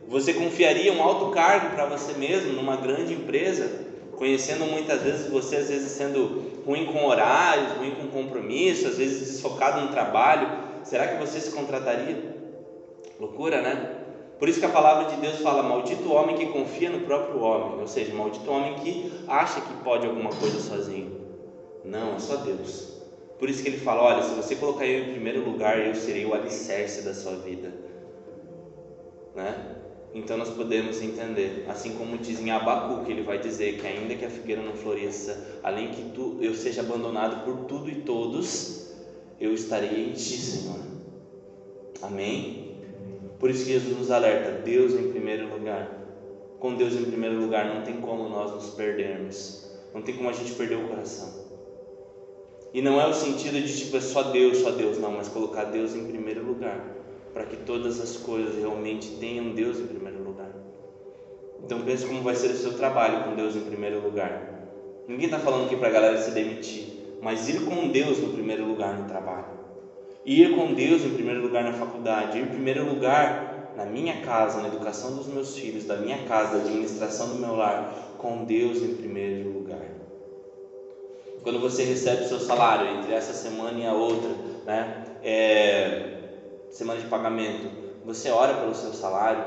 Você 0.08 0.34
confiaria 0.34 0.92
um 0.94 1.02
alto 1.02 1.32
cargo 1.32 1.70
para 1.76 1.86
você 1.86 2.14
mesmo 2.14 2.54
numa 2.54 2.76
grande 2.78 3.14
empresa, 3.14 3.72
conhecendo 4.18 4.66
muitas 4.66 5.02
vezes 5.02 5.30
você, 5.30 5.58
às 5.58 5.70
vezes 5.70 5.92
sendo 5.92 6.64
ruim 6.66 6.86
com 6.86 7.06
horários, 7.06 7.74
ruim 7.74 7.92
com 7.92 8.08
compromisso, 8.08 8.88
às 8.88 8.98
vezes 8.98 9.20
desfocado 9.20 9.82
no 9.82 9.90
trabalho. 9.90 10.48
Será 10.84 11.08
que 11.08 11.26
você 11.26 11.40
se 11.40 11.52
contrataria? 11.52 12.36
Loucura, 13.20 13.62
né? 13.62 14.00
Por 14.40 14.50
isso 14.50 14.60
que 14.60 14.66
a 14.66 14.70
palavra 14.70 15.14
de 15.14 15.22
Deus 15.22 15.40
fala: 15.40 15.64
Maldito 15.64 16.10
o 16.10 16.14
homem 16.14 16.36
que 16.36 16.48
confia 16.48 16.90
no 16.90 17.02
próprio 17.02 17.40
homem, 17.42 17.80
ou 17.80 17.88
seja, 17.88 18.14
maldito 18.14 18.50
o 18.50 18.54
homem 18.54 18.76
que 18.76 19.12
acha 19.28 19.62
que 19.62 19.74
pode 19.84 20.06
alguma 20.06 20.32
coisa 20.32 20.60
sozinho. 20.60 21.22
Não, 21.86 22.16
é 22.16 22.20
só 22.20 22.38
Deus. 22.38 23.02
Por 23.40 23.50
isso 23.50 23.62
que 23.62 23.70
ele 23.70 23.78
fala: 23.78 24.02
olha, 24.02 24.24
se 24.24 24.34
você 24.34 24.56
colocar 24.56 24.86
eu 24.86 25.06
em 25.06 25.12
primeiro 25.12 25.44
lugar, 25.44 25.80
eu 25.80 25.96
serei 25.96 26.26
o 26.26 26.34
alicerce 26.34 27.04
da 27.04 27.14
sua 27.14 27.36
vida. 27.38 27.74
Né? 29.36 29.83
Então 30.14 30.38
nós 30.38 30.50
podemos 30.52 31.02
entender, 31.02 31.66
assim 31.68 31.96
como 31.96 32.18
diz 32.20 32.40
em 32.40 32.52
Abacu, 32.52 33.04
que 33.04 33.12
ele 33.12 33.24
vai 33.24 33.40
dizer 33.40 33.80
que 33.80 33.88
ainda 33.88 34.14
que 34.14 34.24
a 34.24 34.30
figueira 34.30 34.62
não 34.62 34.74
floresça, 34.74 35.60
além 35.64 35.90
que 35.90 36.12
tu, 36.12 36.38
eu 36.40 36.54
seja 36.54 36.82
abandonado 36.82 37.44
por 37.44 37.66
tudo 37.66 37.90
e 37.90 38.02
todos, 38.02 38.94
eu 39.40 39.54
estarei 39.54 40.10
em 40.10 40.14
ti, 40.14 40.38
Senhor. 40.38 40.80
Amém? 42.02 42.78
Por 43.40 43.50
isso 43.50 43.66
que 43.66 43.74
Jesus 43.74 43.98
nos 43.98 44.12
alerta: 44.12 44.62
Deus 44.62 44.94
em 44.94 45.10
primeiro 45.10 45.50
lugar. 45.50 46.02
Com 46.60 46.76
Deus 46.76 46.94
em 46.94 47.04
primeiro 47.04 47.42
lugar, 47.42 47.66
não 47.66 47.82
tem 47.82 48.00
como 48.00 48.30
nós 48.30 48.52
nos 48.54 48.70
perdermos, 48.70 49.70
não 49.94 50.02
tem 50.02 50.16
como 50.16 50.30
a 50.30 50.34
gente 50.34 50.54
perder 50.54 50.76
o 50.76 50.88
coração. 50.88 51.44
E 52.74 52.82
não 52.82 53.02
é 53.02 53.06
o 53.06 53.14
sentido 53.14 53.62
de 53.62 53.78
tipo 53.78 53.98
é 53.98 54.02
só 54.02 54.24
Deus, 54.24 54.60
só 54.60 54.72
Deus, 54.72 54.98
não, 54.98 55.12
mas 55.12 55.28
colocar 55.28 55.66
Deus 55.66 55.94
em 55.94 56.08
primeiro 56.08 56.46
lugar, 56.46 57.03
para 57.34 57.46
que 57.46 57.58
todas 57.58 58.00
as 58.00 58.18
coisas 58.18 58.58
realmente 58.58 59.18
tenham 59.18 59.52
Deus 59.52 59.80
em 59.80 59.88
primeiro 59.88 60.24
lugar. 60.24 60.50
Então 61.64 61.82
pense 61.82 62.06
como 62.06 62.22
vai 62.22 62.36
ser 62.36 62.52
o 62.52 62.56
seu 62.56 62.74
trabalho 62.74 63.24
com 63.24 63.36
Deus 63.36 63.56
em 63.56 63.62
primeiro 63.62 64.02
lugar. 64.02 64.50
Ninguém 65.08 65.26
está 65.26 65.40
falando 65.40 65.66
aqui 65.66 65.76
para 65.76 65.88
a 65.88 65.92
galera 65.92 66.18
se 66.18 66.32
demitir, 66.32 67.18
mas 67.22 67.50
ir 67.50 67.66
com 67.66 67.88
Deus 67.88 68.20
no 68.20 68.30
primeiro 68.30 68.66
lugar 68.66 68.98
no 68.98 69.08
trabalho. 69.08 69.48
Ir 70.26 70.56
com 70.56 70.74
Deus 70.74 71.04
em 71.04 71.10
primeiro 71.10 71.42
lugar 71.42 71.64
na 71.64 71.74
faculdade, 71.74 72.38
ir 72.38 72.44
em 72.44 72.48
primeiro 72.48 72.86
lugar 72.86 73.74
na 73.76 73.86
minha 73.86 74.22
casa, 74.22 74.62
na 74.62 74.68
educação 74.68 75.16
dos 75.16 75.28
meus 75.28 75.58
filhos, 75.58 75.86
da 75.86 75.98
minha 75.98 76.20
casa, 76.26 76.58
da 76.58 76.64
administração 76.64 77.30
do 77.30 77.36
meu 77.36 77.56
lar, 77.56 78.14
com 78.18 78.46
Deus 78.46 78.78
em 78.78 78.96
primeiro 78.96 79.50
lugar 79.50 80.04
quando 81.44 81.60
você 81.60 81.84
recebe 81.84 82.24
o 82.24 82.28
seu 82.28 82.40
salário 82.40 82.98
entre 82.98 83.14
essa 83.14 83.34
semana 83.34 83.78
e 83.78 83.86
a 83.86 83.94
outra, 83.94 84.30
né? 84.66 85.04
É, 85.22 86.13
semana 86.74 87.00
de 87.00 87.06
pagamento, 87.06 87.68
você 88.04 88.30
ora 88.32 88.56
pelo 88.56 88.74
seu 88.74 88.92
salário, 88.94 89.46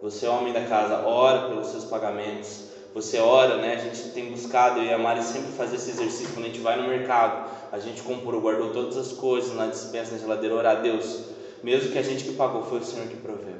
você 0.00 0.26
homem 0.26 0.52
da 0.52 0.64
casa, 0.66 1.06
ora 1.06 1.48
pelos 1.48 1.68
seus 1.68 1.84
pagamentos, 1.84 2.66
você 2.94 3.18
ora, 3.18 3.56
né? 3.56 3.74
A 3.74 3.78
gente 3.78 4.12
tem 4.12 4.30
buscado, 4.30 4.80
e 4.82 4.92
a 4.92 4.98
Mari 4.98 5.22
sempre 5.22 5.50
fazer 5.52 5.76
esse 5.76 5.90
exercício 5.90 6.32
quando 6.34 6.44
a 6.44 6.48
gente 6.48 6.60
vai 6.60 6.76
no 6.76 6.86
mercado, 6.88 7.48
a 7.72 7.78
gente 7.78 8.02
comprou, 8.02 8.40
guardou 8.40 8.72
todas 8.72 8.96
as 8.96 9.12
coisas 9.12 9.56
na 9.56 9.66
dispensa, 9.66 10.12
na 10.12 10.18
geladeira, 10.18 10.54
orar 10.54 10.76
a 10.76 10.80
Deus, 10.80 11.24
mesmo 11.62 11.90
que 11.90 11.98
a 11.98 12.02
gente 12.02 12.24
que 12.24 12.32
pagou, 12.32 12.62
foi 12.62 12.78
o 12.78 12.82
Senhor 12.82 13.08
que 13.08 13.16
proveu, 13.16 13.58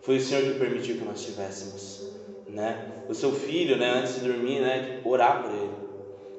foi 0.00 0.16
o 0.16 0.20
Senhor 0.20 0.42
que 0.44 0.58
permitiu 0.58 0.96
que 0.96 1.04
nós 1.04 1.22
tivéssemos, 1.22 2.02
né? 2.48 3.04
O 3.08 3.14
seu 3.14 3.32
filho, 3.32 3.76
né? 3.76 3.88
Antes 3.88 4.14
de 4.14 4.20
dormir, 4.20 4.60
né? 4.60 5.00
Orar 5.04 5.42
por 5.42 5.50
ele 5.50 5.82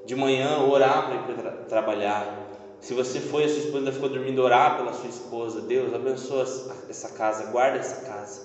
de 0.04 0.16
manhã 0.16 0.60
orar 0.60 1.06
para 1.06 1.16
ir 1.16 1.20
tra 1.36 1.51
trabalhar. 1.51 2.43
Se 2.84 2.94
você 2.94 3.22
foi, 3.22 3.46
a 3.46 3.48
sua 3.48 3.60
esposa 3.60 3.78
ainda 3.78 3.92
ficou 3.94 4.10
dormindo, 4.10 4.42
orar 4.42 4.76
pela 4.76 4.92
sua 4.92 5.08
esposa. 5.08 5.62
Deus 5.62 5.94
abençoa 5.94 6.44
essa 6.90 7.08
casa, 7.08 7.46
guarda 7.46 7.80
essa 7.80 7.96
casa. 8.06 8.42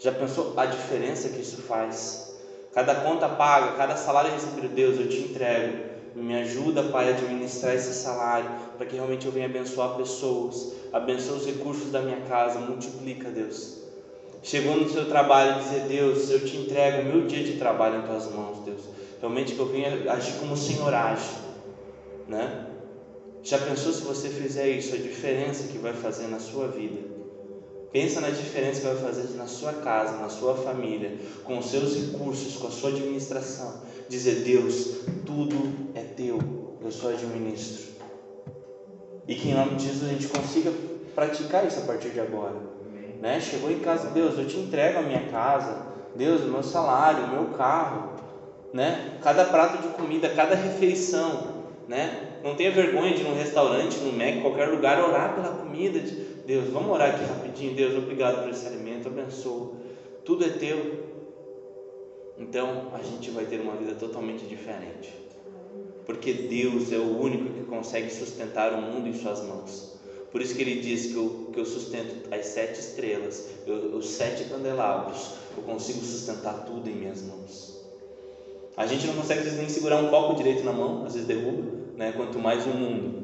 Já 0.00 0.10
pensou 0.10 0.52
a 0.56 0.66
diferença 0.66 1.30
que 1.30 1.40
isso 1.40 1.58
faz? 1.58 2.28
Cada 2.74 2.92
conta 2.96 3.28
paga, 3.28 3.70
cada 3.76 3.94
salário 3.96 4.32
recebido, 4.32 4.68
Deus, 4.68 4.98
eu 4.98 5.08
te 5.08 5.22
entrego. 5.22 5.78
Me 6.12 6.34
ajuda, 6.34 6.82
Pai, 6.82 7.06
a 7.06 7.10
administrar 7.10 7.76
esse 7.76 7.94
salário, 7.94 8.50
para 8.76 8.84
que 8.84 8.96
realmente 8.96 9.26
eu 9.26 9.32
venha 9.32 9.46
abençoar 9.46 9.90
pessoas, 9.90 10.72
abençoa 10.92 11.36
os 11.36 11.46
recursos 11.46 11.90
da 11.92 12.02
minha 12.02 12.18
casa, 12.18 12.58
multiplica, 12.58 13.30
Deus. 13.30 13.80
Chegou 14.42 14.76
no 14.76 14.88
seu 14.88 15.06
trabalho 15.06 15.60
dizer, 15.60 15.82
Deus, 15.82 16.30
eu 16.30 16.44
te 16.44 16.56
entrego 16.56 17.00
o 17.00 17.04
meu 17.04 17.22
dia 17.22 17.44
de 17.44 17.54
trabalho 17.54 18.00
em 18.00 18.02
tuas 18.02 18.26
mãos, 18.26 18.58
Deus 18.58 18.90
realmente 19.20 19.54
que 19.54 19.60
eu 19.60 19.66
venha 19.66 20.10
agir 20.10 20.34
como 20.34 20.54
o 20.54 20.56
Senhor 20.56 20.92
age, 20.92 21.30
né? 22.26 22.71
Já 23.42 23.58
pensou 23.58 23.92
se 23.92 24.02
você 24.02 24.28
fizer 24.28 24.68
isso, 24.68 24.94
a 24.94 24.98
diferença 24.98 25.66
que 25.66 25.78
vai 25.78 25.92
fazer 25.92 26.28
na 26.28 26.38
sua 26.38 26.68
vida? 26.68 27.00
Pensa 27.92 28.20
na 28.20 28.30
diferença 28.30 28.80
que 28.80 28.86
vai 28.86 28.96
fazer 28.96 29.36
na 29.36 29.46
sua 29.46 29.72
casa, 29.72 30.16
na 30.16 30.28
sua 30.28 30.54
família, 30.54 31.18
com 31.44 31.58
os 31.58 31.68
seus 31.68 31.94
recursos, 31.96 32.56
com 32.56 32.68
a 32.68 32.70
sua 32.70 32.90
administração. 32.90 33.82
Dizer, 34.08 34.36
Deus, 34.44 35.02
tudo 35.26 35.90
é 35.94 36.00
teu, 36.00 36.38
eu 36.80 36.90
só 36.90 37.08
administro. 37.10 37.92
E 39.26 39.34
que 39.34 39.50
em 39.50 39.54
nome 39.54 39.74
de 39.74 39.86
Jesus 39.86 40.08
a 40.08 40.12
gente 40.14 40.28
consiga 40.28 40.72
praticar 41.14 41.66
isso 41.66 41.80
a 41.80 41.82
partir 41.82 42.10
de 42.10 42.20
agora. 42.20 42.56
Né? 43.20 43.40
Chegou 43.40 43.70
em 43.70 43.80
casa, 43.80 44.08
Deus, 44.10 44.38
eu 44.38 44.46
te 44.46 44.56
entrego 44.56 44.98
a 44.98 45.02
minha 45.02 45.28
casa, 45.28 45.86
Deus, 46.14 46.42
o 46.42 46.48
meu 46.48 46.62
salário, 46.62 47.24
o 47.24 47.30
meu 47.30 47.44
carro, 47.56 48.12
né? 48.72 49.18
Cada 49.22 49.44
prato 49.44 49.82
de 49.82 49.88
comida, 49.88 50.28
cada 50.30 50.54
refeição, 50.54 51.64
né? 51.86 52.31
Não 52.42 52.56
tenha 52.56 52.70
vergonha 52.72 53.14
de 53.14 53.20
ir 53.22 53.24
num 53.24 53.36
restaurante, 53.36 53.98
no 53.98 54.12
Mac, 54.12 54.40
qualquer 54.42 54.68
lugar, 54.68 55.02
orar 55.02 55.34
pela 55.34 55.54
comida. 55.54 56.00
De 56.00 56.12
Deus, 56.46 56.68
vamos 56.70 56.90
orar 56.90 57.14
aqui 57.14 57.24
rapidinho. 57.24 57.74
Deus, 57.74 57.96
obrigado 57.96 58.42
por 58.42 58.50
esse 58.50 58.66
alimento, 58.66 59.08
abençoa. 59.08 59.72
Tudo 60.24 60.44
é 60.44 60.48
teu. 60.48 61.12
Então 62.38 62.90
a 62.92 63.02
gente 63.02 63.30
vai 63.30 63.44
ter 63.44 63.60
uma 63.60 63.76
vida 63.76 63.94
totalmente 63.94 64.44
diferente. 64.46 65.12
Porque 66.04 66.32
Deus 66.32 66.92
é 66.92 66.98
o 66.98 67.20
único 67.20 67.52
que 67.52 67.62
consegue 67.64 68.10
sustentar 68.10 68.72
o 68.72 68.82
mundo 68.82 69.08
em 69.08 69.14
suas 69.14 69.42
mãos. 69.44 69.92
Por 70.32 70.40
isso 70.40 70.54
que 70.54 70.62
ele 70.62 70.80
diz 70.80 71.12
que 71.12 71.16
eu, 71.16 71.50
que 71.52 71.60
eu 71.60 71.64
sustento 71.64 72.32
as 72.34 72.46
sete 72.46 72.80
estrelas, 72.80 73.48
eu, 73.66 73.96
os 73.96 74.08
sete 74.08 74.44
candelabros, 74.44 75.34
eu 75.56 75.62
consigo 75.62 76.00
sustentar 76.00 76.64
tudo 76.64 76.88
em 76.88 76.94
minhas 76.94 77.22
mãos. 77.22 77.84
A 78.76 78.86
gente 78.86 79.06
não 79.06 79.14
consegue 79.14 79.48
nem 79.50 79.68
segurar 79.68 80.02
um 80.02 80.08
copo 80.08 80.34
direito 80.34 80.64
na 80.64 80.72
mão, 80.72 81.04
às 81.04 81.12
vezes 81.12 81.28
derruba, 81.28 81.81
né? 81.96 82.12
quanto 82.16 82.38
mais 82.38 82.66
o 82.66 82.70
mundo. 82.70 83.22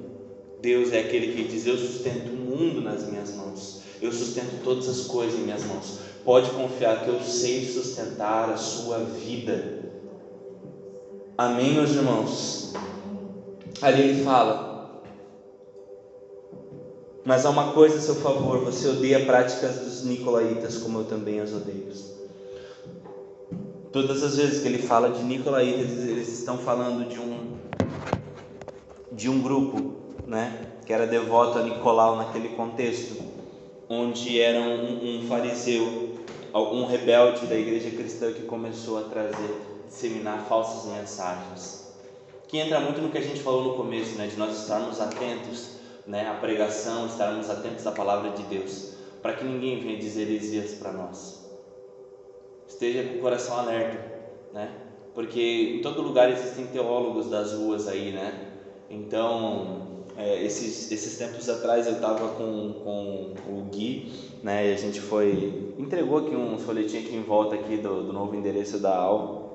Deus 0.61 0.93
é 0.93 1.01
aquele 1.01 1.35
que 1.35 1.49
diz: 1.49 1.67
Eu 1.67 1.77
sustento 1.77 2.33
o 2.33 2.37
mundo 2.37 2.81
nas 2.81 3.09
minhas 3.09 3.35
mãos, 3.35 3.81
eu 4.01 4.13
sustento 4.13 4.63
todas 4.65 4.89
as 4.89 5.07
coisas 5.07 5.39
em 5.39 5.43
minhas 5.43 5.65
mãos. 5.65 5.99
Pode 6.25 6.51
confiar 6.51 7.05
que 7.05 7.09
eu 7.09 7.21
sei 7.21 7.65
sustentar 7.65 8.51
a 8.51 8.57
sua 8.57 8.99
vida. 8.99 9.85
Amém, 11.37 11.75
meus 11.75 11.91
irmãos? 11.91 12.73
Ali 13.81 14.03
ele 14.03 14.25
fala: 14.25 15.03
Mas 17.25 17.47
há 17.47 17.51
uma 17.51 17.73
coisa 17.73 17.97
a 17.97 18.01
seu 18.01 18.17
favor, 18.17 18.65
você 18.65 18.89
odeia 18.89 19.25
práticas 19.25 19.79
dos 19.79 20.05
nicolaítas, 20.05 20.79
como 20.79 20.99
eu 20.99 21.05
também 21.05 21.41
as 21.41 21.53
odeio. 21.53 21.79
Todas 23.93 24.23
as 24.23 24.37
vezes 24.37 24.61
que 24.61 24.69
ele 24.69 24.79
fala 24.79 25.11
de 25.11 25.25
Nicolaítas, 25.25 26.05
eles 26.05 26.29
estão 26.29 26.59
falando 26.59 27.09
de 27.09 27.19
um 27.19 27.48
de 29.19 29.29
um 29.29 29.43
grupo, 29.43 29.97
né, 30.29 30.77
que 30.87 30.93
era 30.93 31.05
devoto 31.05 31.59
a 31.59 31.63
Nicolau 31.63 32.15
naquele 32.15 32.51
contexto, 32.51 33.21
onde 33.89 34.41
era 34.41 34.61
um, 34.61 35.25
um 35.25 35.27
fariseu 35.27 36.15
algum 36.53 36.87
rebelde 36.87 37.47
da 37.47 37.57
igreja 37.57 37.91
cristã 37.91 38.33
que 38.33 38.43
começou 38.43 38.97
a 38.97 39.03
trazer, 39.03 39.61
disseminar 39.89 40.45
falsas 40.45 40.93
mensagens. 40.93 41.93
Que 42.47 42.59
entra 42.59 42.79
muito 42.79 43.01
no 43.01 43.11
que 43.11 43.19
a 43.19 43.21
gente 43.21 43.41
falou 43.41 43.65
no 43.65 43.75
começo, 43.75 44.17
né, 44.17 44.29
de 44.29 44.37
nós 44.37 44.57
estarmos 44.57 45.01
atentos, 45.01 45.79
né, 46.07 46.29
à 46.29 46.35
pregação, 46.35 47.07
estarmos 47.07 47.51
atentos 47.51 47.85
à 47.89 47.91
palavra 47.91 48.31
de 48.31 48.45
Deus, 48.45 48.95
para 49.21 49.33
que 49.33 49.45
ninguém 49.45 49.81
venha 49.81 49.99
dizer 49.99 50.31
heresias 50.31 50.75
para 50.75 50.93
nós. 50.93 51.45
Esteja 52.69 53.03
com 53.03 53.17
o 53.17 53.21
coração 53.21 53.59
alerta, 53.59 53.99
né? 54.55 54.73
Porque 55.13 55.79
em 55.79 55.83
todo 55.83 56.03
lugar 56.03 56.31
existem 56.31 56.67
teólogos 56.67 57.29
das 57.29 57.53
ruas 57.55 57.89
aí, 57.89 58.13
né? 58.13 58.48
Então, 58.91 59.89
é, 60.17 60.43
esses, 60.43 60.91
esses 60.91 61.19
tempos 61.19 61.49
atrás 61.49 61.87
eu 61.87 61.93
estava 61.93 62.29
com, 62.31 62.73
com 62.83 63.35
o 63.47 63.63
Gui, 63.71 64.13
né, 64.43 64.69
e 64.69 64.75
a 64.75 64.77
gente 64.77 65.01
foi, 65.01 65.75
entregou 65.79 66.19
aqui 66.19 66.35
um 66.35 66.59
folhetinho 66.59 67.05
aqui 67.05 67.15
em 67.15 67.23
volta 67.23 67.55
aqui 67.55 67.77
do, 67.77 68.03
do 68.05 68.13
novo 68.13 68.35
endereço 68.35 68.79
da 68.79 68.97
Alvo, 68.97 69.53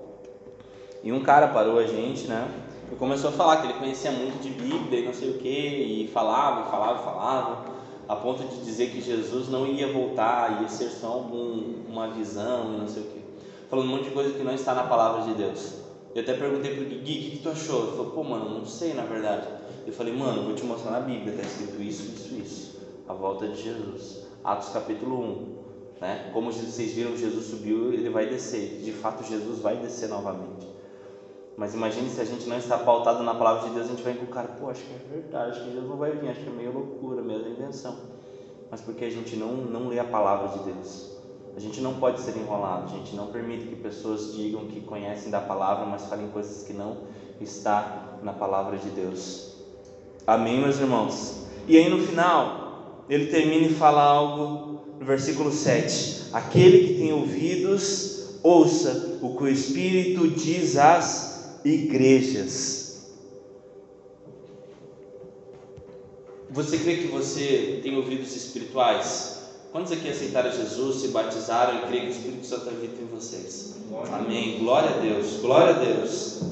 e 1.04 1.12
um 1.12 1.22
cara 1.22 1.48
parou 1.48 1.80
a 1.80 1.86
gente, 1.86 2.28
né, 2.28 2.48
e 2.92 2.96
começou 2.96 3.32
a 3.32 3.34
falar 3.34 3.58
que 3.58 3.68
ele 3.68 3.74
conhecia 3.74 4.12
muito 4.12 4.42
de 4.42 4.50
Bíblia 4.50 5.00
e 5.02 5.06
não 5.06 5.14
sei 5.14 5.32
o 5.32 5.38
que, 5.40 5.50
e 5.50 6.10
falava, 6.14 6.70
falava, 6.70 7.00
falava, 7.00 7.66
a 8.08 8.16
ponto 8.16 8.44
de 8.44 8.64
dizer 8.64 8.92
que 8.92 9.02
Jesus 9.02 9.50
não 9.50 9.66
ia 9.66 9.92
voltar, 9.92 10.62
ia 10.62 10.70
ser 10.70 10.90
só 10.90 11.08
algum, 11.08 11.84
uma 11.90 12.10
visão 12.10 12.76
e 12.76 12.78
não 12.78 12.88
sei 12.88 13.02
o 13.04 13.06
que, 13.08 13.22
falando 13.70 13.88
um 13.88 13.90
monte 13.90 14.06
de 14.06 14.12
coisa 14.12 14.32
que 14.32 14.44
não 14.44 14.54
está 14.54 14.74
na 14.76 14.84
palavra 14.84 15.24
de 15.24 15.34
Deus. 15.34 15.83
Eu 16.16 16.22
até 16.22 16.34
perguntei 16.34 16.76
pro 16.76 16.86
Gui, 16.86 16.98
o 17.00 17.04
que, 17.04 17.40
tu 17.42 17.50
achou? 17.50 17.84
Ele 17.84 17.92
falou, 17.92 18.12
pô, 18.12 18.24
mano, 18.24 18.60
não 18.60 18.66
sei 18.66 18.94
na 18.94 19.04
verdade. 19.04 19.48
Eu 19.86 19.92
falei, 19.92 20.16
mano, 20.16 20.44
vou 20.44 20.54
te 20.54 20.64
mostrar 20.64 20.92
na 20.92 21.00
Bíblia, 21.00 21.34
está 21.34 21.42
escrito 21.44 21.82
isso, 21.82 22.04
isso, 22.04 22.36
isso. 22.36 22.80
A 23.08 23.14
volta 23.14 23.48
de 23.48 23.62
Jesus. 23.62 24.26
Atos 24.44 24.70
capítulo 24.70 25.20
1. 25.20 25.64
Né? 26.02 26.30
Como 26.32 26.52
vocês 26.52 26.94
viram, 26.94 27.18
Jesus 27.18 27.46
subiu, 27.46 27.94
ele 27.94 28.10
vai 28.10 28.28
descer. 28.28 28.82
De 28.84 28.92
fato, 28.92 29.24
Jesus 29.24 29.60
vai 29.60 29.78
descer 29.78 30.10
novamente. 30.10 30.68
Mas 31.58 31.74
imagine 31.74 32.10
se 32.10 32.22
a 32.22 32.26
gente 32.26 32.48
não 32.48 32.58
está 32.58 32.78
pautado 32.78 33.24
na 33.24 33.36
palavra 33.36 33.70
de 33.70 33.76
Deus, 33.76 33.88
a 33.88 33.90
gente 33.90 34.04
vai 34.04 34.14
encontrar, 34.14 34.44
pô, 34.60 34.70
acho 34.70 34.82
que 34.84 34.92
é 34.92 35.16
verdade, 35.16 35.52
acho 35.52 35.60
que 35.62 35.72
Jesus 35.72 35.90
não 35.90 35.98
vai 35.98 36.12
vir, 36.12 36.30
acho 36.30 36.42
que 36.42 36.50
é 36.50 36.52
meio 36.52 36.74
loucura, 36.74 37.22
meio 37.22 37.48
invenção. 37.48 37.96
Mas 38.72 38.82
porque 38.82 39.06
a 39.06 39.10
gente 39.10 39.36
não, 39.36 39.54
não 39.54 39.88
lê 39.88 40.00
a 40.00 40.04
palavra 40.04 40.58
de 40.58 40.72
Deus. 40.72 41.13
A 41.56 41.60
gente 41.60 41.82
não 41.82 41.96
pode 41.96 42.20
ser 42.22 42.36
enrolado, 42.36 42.92
a 42.92 42.98
gente 42.98 43.16
não 43.16 43.28
permite 43.28 43.68
que 43.68 43.76
pessoas 43.76 44.34
digam 44.34 44.66
que 44.66 44.82
conhecem 44.82 45.30
da 45.30 45.40
palavra, 45.40 45.86
mas 45.86 46.06
falem 46.06 46.28
coisas 46.30 46.64
que 46.64 46.74
não 46.74 46.98
está 47.40 48.18
na 48.24 48.34
palavra 48.34 48.78
de 48.78 48.90
Deus. 48.90 49.54
Amém, 50.26 50.60
meus 50.60 50.80
irmãos? 50.80 51.44
E 51.68 51.78
aí 51.78 51.90
no 51.90 52.00
final, 52.00 53.04
ele 53.08 53.28
termina 53.28 53.68
e 53.68 53.74
fala 53.74 54.02
algo 54.02 54.82
no 55.00 55.06
versículo 55.06 55.52
7: 55.52 56.30
Aquele 56.34 56.88
que 56.88 56.94
tem 56.96 57.14
ouvidos, 57.14 58.40
ouça 58.42 59.20
o 59.22 59.36
que 59.38 59.44
o 59.44 59.48
Espírito 59.48 60.28
diz 60.28 60.78
às 60.78 61.60
igrejas. 61.64 62.84
Você 66.50 66.78
crê 66.78 66.98
que 66.98 67.08
você 67.08 67.80
tem 67.82 67.96
ouvidos 67.96 68.36
espirituais? 68.36 69.33
Quantos 69.74 69.92
aqui 69.92 70.08
aceitaram 70.08 70.52
Jesus, 70.52 70.98
se 70.98 71.08
batizaram 71.08 71.80
e 71.80 71.88
creem 71.88 72.04
que 72.04 72.12
o 72.12 72.16
Espírito 72.16 72.46
Santo 72.46 72.70
habita 72.70 73.02
em 73.02 73.08
vocês? 73.08 73.78
Amém. 74.12 74.60
Glória 74.60 74.92
a 74.92 75.00
Deus. 75.00 75.38
Glória 75.42 75.74
a 75.74 75.80
Deus. 75.80 76.44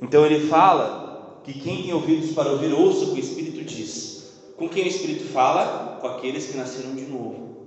Então 0.00 0.24
ele 0.24 0.48
fala 0.48 1.42
que 1.44 1.52
quem 1.52 1.82
tem 1.82 1.92
ouvidos 1.92 2.30
para 2.30 2.50
ouvir, 2.50 2.72
ouça 2.72 3.04
o 3.04 3.08
que 3.12 3.20
o 3.20 3.22
Espírito 3.22 3.62
diz. 3.64 4.32
Com 4.56 4.66
quem 4.66 4.84
o 4.84 4.88
Espírito 4.88 5.24
fala? 5.24 5.98
Com 6.00 6.06
aqueles 6.06 6.46
que 6.46 6.56
nasceram 6.56 6.94
de 6.94 7.02
novo. 7.02 7.66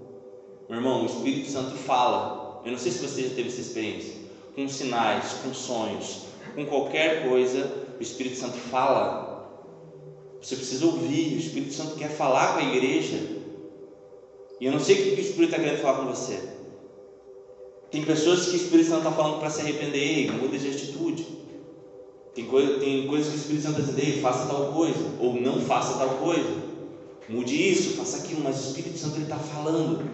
Meu 0.67 0.79
irmão, 0.79 1.03
o 1.03 1.05
Espírito 1.05 1.51
Santo 1.51 1.77
fala. 1.77 2.63
Eu 2.65 2.71
não 2.71 2.79
sei 2.79 2.91
se 2.91 3.07
você 3.07 3.21
já 3.21 3.36
teve 3.36 3.49
essa 3.49 3.61
experiência. 3.61 4.15
Com 4.55 4.67
sinais, 4.67 5.34
com 5.43 5.53
sonhos, 5.53 6.21
com 6.55 6.65
qualquer 6.65 7.29
coisa, 7.29 7.71
o 7.99 8.01
Espírito 8.01 8.38
Santo 8.38 8.57
fala. 8.57 9.47
Você 10.41 10.55
precisa 10.55 10.88
ouvir. 10.88 11.36
O 11.36 11.39
Espírito 11.39 11.71
Santo 11.71 11.97
quer 11.97 12.09
falar 12.09 12.53
com 12.53 12.61
a 12.61 12.63
igreja. 12.63 13.41
E 14.62 14.66
eu 14.68 14.72
não 14.72 14.80
sei 14.80 14.95
o 14.95 14.97
que 15.03 15.09
o 15.09 15.26
Espírito 15.26 15.45
está 15.45 15.57
querendo 15.57 15.82
falar 15.82 15.97
com 15.97 16.05
você. 16.05 16.39
Tem 17.89 18.05
pessoas 18.05 18.45
que 18.45 18.51
o 18.51 18.55
Espírito 18.55 18.89
Santo 18.89 18.99
está 18.99 19.12
falando 19.12 19.39
para 19.39 19.49
se 19.49 19.62
arrepender, 19.62 20.32
muda 20.32 20.55
de 20.55 20.70
atitude. 20.70 21.26
Tem, 22.36 22.45
coisa, 22.45 22.80
tem 22.80 23.07
coisas 23.07 23.30
que 23.30 23.38
o 23.38 23.41
Espírito 23.41 23.64
Santo 23.64 23.82
está 23.82 23.91
dizendo, 23.91 24.22
faça 24.22 24.45
tal 24.45 24.72
coisa, 24.72 24.99
ou 25.20 25.34
não 25.34 25.59
faça 25.62 25.97
tal 25.97 26.09
coisa. 26.20 26.62
Mude 27.28 27.72
isso, 27.72 27.97
faça 27.97 28.18
aquilo, 28.18 28.41
mas 28.43 28.64
o 28.64 28.68
Espírito 28.68 28.99
Santo 28.99 29.20
está 29.20 29.38
falando. 29.38 30.07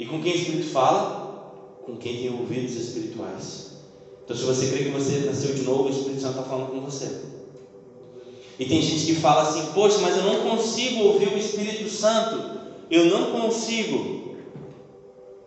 E 0.00 0.04
com 0.04 0.20
quem 0.20 0.32
o 0.32 0.36
Espírito 0.36 0.68
fala? 0.70 1.80
Com 1.86 1.96
quem 1.96 2.16
tem 2.16 2.40
ouvidos 2.40 2.74
espirituais. 2.74 3.76
Então, 4.24 4.36
se 4.36 4.42
você 4.42 4.66
crê 4.72 4.84
que 4.84 4.90
você 4.90 5.20
nasceu 5.20 5.54
de 5.54 5.62
novo, 5.62 5.84
o 5.84 5.90
Espírito 5.90 6.20
Santo 6.20 6.40
está 6.40 6.42
falando 6.42 6.72
com 6.72 6.80
você. 6.80 7.20
E 8.58 8.64
tem 8.64 8.82
gente 8.82 9.06
que 9.06 9.14
fala 9.14 9.42
assim: 9.42 9.72
Poxa, 9.72 9.98
mas 9.98 10.16
eu 10.16 10.24
não 10.24 10.50
consigo 10.50 11.04
ouvir 11.04 11.28
o 11.28 11.38
Espírito 11.38 11.88
Santo. 11.88 12.55
Eu 12.90 13.06
não 13.06 13.32
consigo. 13.32 14.36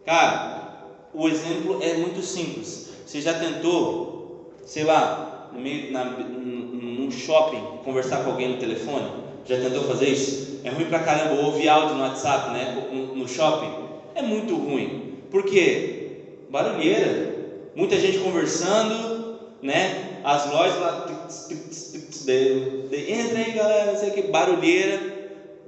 Cara, 0.06 0.60
o 1.14 1.28
exemplo 1.28 1.80
é 1.82 1.96
muito 1.96 2.22
simples. 2.22 2.90
Você 3.06 3.22
já 3.22 3.34
tentou, 3.34 4.52
sei 4.66 4.84
lá, 4.84 5.50
no 5.54 5.60
meio, 5.60 5.92
na, 5.92 6.06
num 6.06 7.10
shopping, 7.10 7.62
conversar 7.84 8.24
com 8.24 8.32
alguém 8.32 8.50
no 8.50 8.58
telefone? 8.58 9.10
Já 9.46 9.58
tentou 9.58 9.84
fazer 9.84 10.10
isso? 10.10 10.60
É 10.64 10.70
ruim 10.70 10.86
pra 10.86 11.00
caramba 11.00 11.42
ouvir 11.42 11.68
áudio 11.68 11.96
no 11.96 12.04
WhatsApp, 12.04 12.52
né? 12.52 12.88
No 13.16 13.28
shopping. 13.28 13.72
É 14.14 14.22
muito 14.22 14.56
ruim. 14.56 15.14
Por 15.32 15.44
quê? 15.44 16.18
Barulheira. 16.50 17.36
Muita 17.76 17.98
gente 18.00 18.20
conversando, 18.20 19.40
né? 19.62 20.20
As 20.24 20.52
lojas 20.52 20.80
lá. 20.80 21.08
Entra 22.28 23.40
aí, 23.40 23.52
galera, 23.54 23.92
não 23.92 24.00
sei 24.00 24.10
o 24.10 24.14
que. 24.14 24.22
Barulheira. 24.24 25.09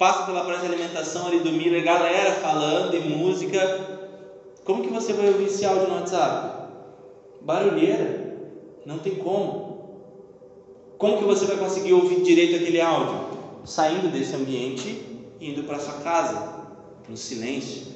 Passa 0.02 0.24
pela 0.24 0.44
praça 0.44 0.62
de 0.62 0.74
alimentação 0.74 1.28
ali 1.28 1.42
do 1.42 1.52
Miller, 1.52 1.84
galera 1.84 2.32
falando 2.32 2.96
e 2.96 3.00
música. 3.02 4.10
Como 4.66 4.82
que 4.82 4.90
você 4.90 5.14
vai 5.14 5.28
ouvir 5.28 5.44
esse 5.44 5.64
áudio 5.64 5.90
no 5.90 5.94
WhatsApp? 5.94 6.72
Barulheira. 7.40 8.36
Não 8.84 8.98
tem 8.98 9.14
como. 9.14 10.00
Como 10.98 11.20
que 11.20 11.24
você 11.24 11.46
vai 11.46 11.58
conseguir 11.58 11.94
ouvir 11.94 12.24
direito 12.24 12.56
aquele 12.56 12.82
áudio? 12.82 13.28
Saindo 13.64 14.12
desse 14.12 14.36
ambiente 14.36 15.06
e 15.40 15.52
indo 15.52 15.66
para 15.68 15.78
sua 15.78 15.94
casa, 16.00 16.52
no 17.08 17.16
silêncio. 17.16 17.92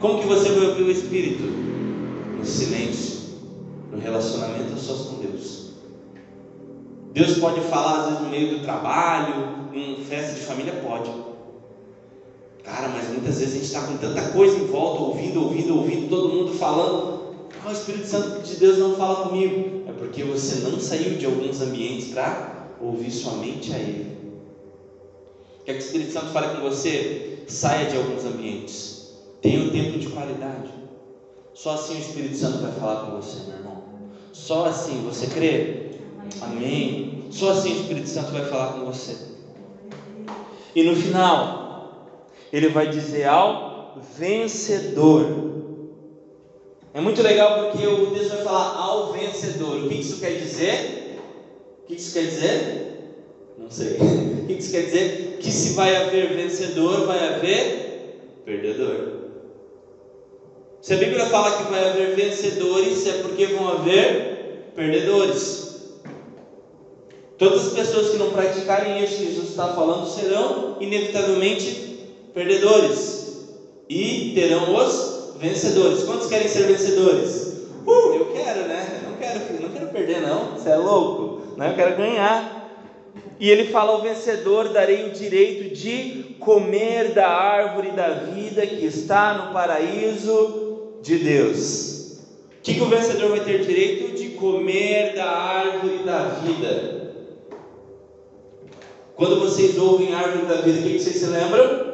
Como 0.00 0.22
que 0.22 0.26
você 0.26 0.48
vai 0.48 0.68
ouvir 0.68 0.84
o 0.84 0.90
Espírito? 0.90 1.42
No 1.42 2.44
silêncio, 2.46 3.20
no 3.92 3.98
relacionamento 3.98 4.72
a 4.72 4.76
sós 4.78 5.08
com 5.08 5.16
Deus. 5.16 5.63
Deus 7.14 7.38
pode 7.38 7.60
falar 7.60 8.00
às 8.00 8.06
vezes 8.06 8.20
no 8.22 8.28
meio 8.28 8.58
do 8.58 8.64
trabalho, 8.64 9.70
em 9.72 10.04
festa 10.04 10.34
de 10.34 10.40
família, 10.40 10.72
pode. 10.84 11.10
Cara, 12.64 12.88
mas 12.88 13.08
muitas 13.08 13.38
vezes 13.38 13.54
a 13.54 13.56
gente 13.56 13.66
está 13.66 13.82
com 13.82 13.96
tanta 13.98 14.32
coisa 14.32 14.58
em 14.58 14.66
volta, 14.66 15.00
ouvindo, 15.00 15.44
ouvindo, 15.44 15.76
ouvindo, 15.78 16.08
todo 16.08 16.28
mundo 16.28 16.52
falando. 16.54 17.46
Ah, 17.64 17.68
o 17.68 17.72
Espírito 17.72 18.08
Santo 18.08 18.42
de 18.42 18.56
Deus 18.56 18.78
não 18.78 18.96
fala 18.96 19.28
comigo 19.28 19.84
porque 19.96 20.24
você 20.24 20.56
não 20.68 20.80
saiu 20.80 21.16
de 21.16 21.24
alguns 21.24 21.60
ambientes 21.60 22.08
para 22.08 22.68
ouvir 22.80 23.12
somente 23.12 23.72
a 23.72 23.78
Ele. 23.78 24.18
Quer 25.64 25.74
que 25.74 25.78
o 25.78 25.86
Espírito 25.86 26.12
Santo 26.12 26.32
fale 26.32 26.56
com 26.56 26.62
você? 26.62 27.44
Saia 27.46 27.86
de 27.86 27.96
alguns 27.96 28.24
ambientes. 28.24 29.12
Tenha 29.40 29.60
um 29.60 29.70
tempo 29.70 29.98
de 29.98 30.08
qualidade. 30.08 30.68
Só 31.54 31.74
assim 31.74 31.94
o 31.94 32.00
Espírito 32.00 32.36
Santo 32.36 32.58
vai 32.58 32.72
falar 32.72 33.06
com 33.06 33.16
você, 33.16 33.38
meu 33.46 33.56
irmão. 33.56 33.84
Só 34.32 34.66
assim, 34.66 35.00
você 35.04 35.28
crê? 35.28 35.83
Amém. 36.40 37.26
Só 37.30 37.50
assim 37.50 37.72
o 37.72 37.80
Espírito 37.80 38.08
Santo 38.08 38.32
vai 38.32 38.44
falar 38.44 38.74
com 38.74 38.86
você. 38.86 39.16
E 40.74 40.82
no 40.82 40.96
final, 40.96 42.18
ele 42.52 42.68
vai 42.68 42.88
dizer 42.88 43.26
ao 43.26 43.98
vencedor. 44.16 45.52
É 46.92 47.00
muito 47.00 47.22
legal 47.22 47.70
porque 47.70 47.86
o 47.86 48.10
texto 48.12 48.30
vai 48.30 48.44
falar 48.44 48.76
ao 48.76 49.12
vencedor. 49.12 49.84
O 49.84 49.88
que 49.88 49.94
isso 49.94 50.20
quer 50.20 50.32
dizer? 50.32 51.18
O 51.82 51.86
que 51.86 51.94
isso 51.94 52.14
quer 52.14 52.26
dizer? 52.26 52.94
Não 53.58 53.70
sei. 53.70 53.98
O 54.44 54.46
que 54.46 54.52
isso 54.52 54.72
quer 54.72 54.82
dizer? 54.82 55.38
Que 55.40 55.50
se 55.50 55.72
vai 55.72 55.96
haver 55.96 56.36
vencedor, 56.36 57.06
vai 57.06 57.18
haver 57.28 58.42
perdedor. 58.44 59.24
Se 60.82 60.92
a 60.92 60.96
Bíblia 60.98 61.24
fala 61.26 61.56
que 61.56 61.70
vai 61.70 61.88
haver 61.88 62.14
vencedores, 62.14 63.06
é 63.06 63.22
porque 63.22 63.46
vão 63.46 63.68
haver 63.68 64.70
perdedores. 64.76 65.63
Todas 67.38 67.66
as 67.66 67.72
pessoas 67.72 68.10
que 68.10 68.16
não 68.16 68.30
praticarem 68.30 69.02
isso 69.02 69.16
que 69.16 69.26
Jesus 69.26 69.50
está 69.50 69.68
falando 69.68 70.06
serão 70.08 70.76
inevitavelmente 70.80 71.98
perdedores 72.32 73.48
e 73.88 74.32
terão 74.34 74.74
os 74.74 75.34
vencedores. 75.38 76.04
Quantos 76.04 76.28
querem 76.28 76.48
ser 76.48 76.66
vencedores? 76.66 77.64
Uh, 77.86 78.14
eu 78.14 78.26
quero, 78.32 78.68
né? 78.68 79.00
Eu 79.02 79.10
não 79.10 79.16
quero, 79.16 79.62
não 79.62 79.68
quero 79.70 79.86
perder, 79.88 80.20
não. 80.22 80.52
Você 80.52 80.70
é 80.70 80.76
louco? 80.76 81.42
Não, 81.56 81.66
eu 81.66 81.74
quero 81.74 81.96
ganhar. 81.96 82.70
E 83.38 83.50
ele 83.50 83.66
fala: 83.66 83.92
ao 83.92 84.02
vencedor 84.02 84.68
darei 84.68 85.08
o 85.08 85.10
direito 85.10 85.74
de 85.74 86.36
comer 86.38 87.12
da 87.12 87.28
árvore 87.28 87.90
da 87.90 88.08
vida 88.10 88.66
que 88.66 88.86
está 88.86 89.34
no 89.34 89.52
paraíso. 89.52 90.62
de 91.02 91.18
Deus. 91.18 92.18
O 92.58 92.62
que, 92.62 92.74
que 92.74 92.82
o 92.82 92.88
vencedor 92.88 93.30
vai 93.30 93.40
ter 93.40 93.62
direito? 93.62 94.16
De 94.16 94.30
comer 94.30 95.14
da 95.14 95.26
árvore 95.26 95.98
da 95.98 96.40
vida. 96.42 97.03
Quando 99.16 99.38
vocês 99.38 99.78
ouvem 99.78 100.12
árvore 100.12 100.46
da 100.46 100.60
vida, 100.62 100.80
o 100.80 100.82
que, 100.82 100.98
vocês 100.98 101.16
se 101.16 101.26
lembram? 101.26 101.84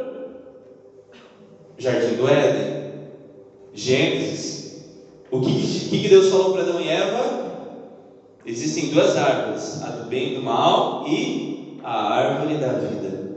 Jardim 1.76 2.16
do 2.16 2.28
Éden, 2.28 2.92
Gênesis. 3.74 4.84
O 5.30 5.40
que, 5.40 5.52
que 5.90 6.08
Deus 6.08 6.28
falou 6.28 6.52
para 6.52 6.62
Adão 6.62 6.80
e 6.80 6.88
Eva? 6.88 7.50
Existem 8.46 8.88
duas 8.88 9.16
árvores, 9.16 9.82
a 9.82 9.90
do 9.90 10.08
bem 10.08 10.32
e 10.32 10.34
do 10.36 10.42
mal 10.42 11.04
e 11.06 11.78
a 11.82 12.14
árvore 12.14 12.54
da 12.56 12.72
vida. 12.72 13.30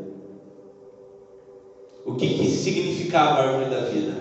O 2.05 2.15
que, 2.15 2.37
que 2.37 2.47
significava 2.47 3.41
a 3.41 3.49
árvore 3.49 3.69
da 3.69 3.81
vida? 3.81 4.13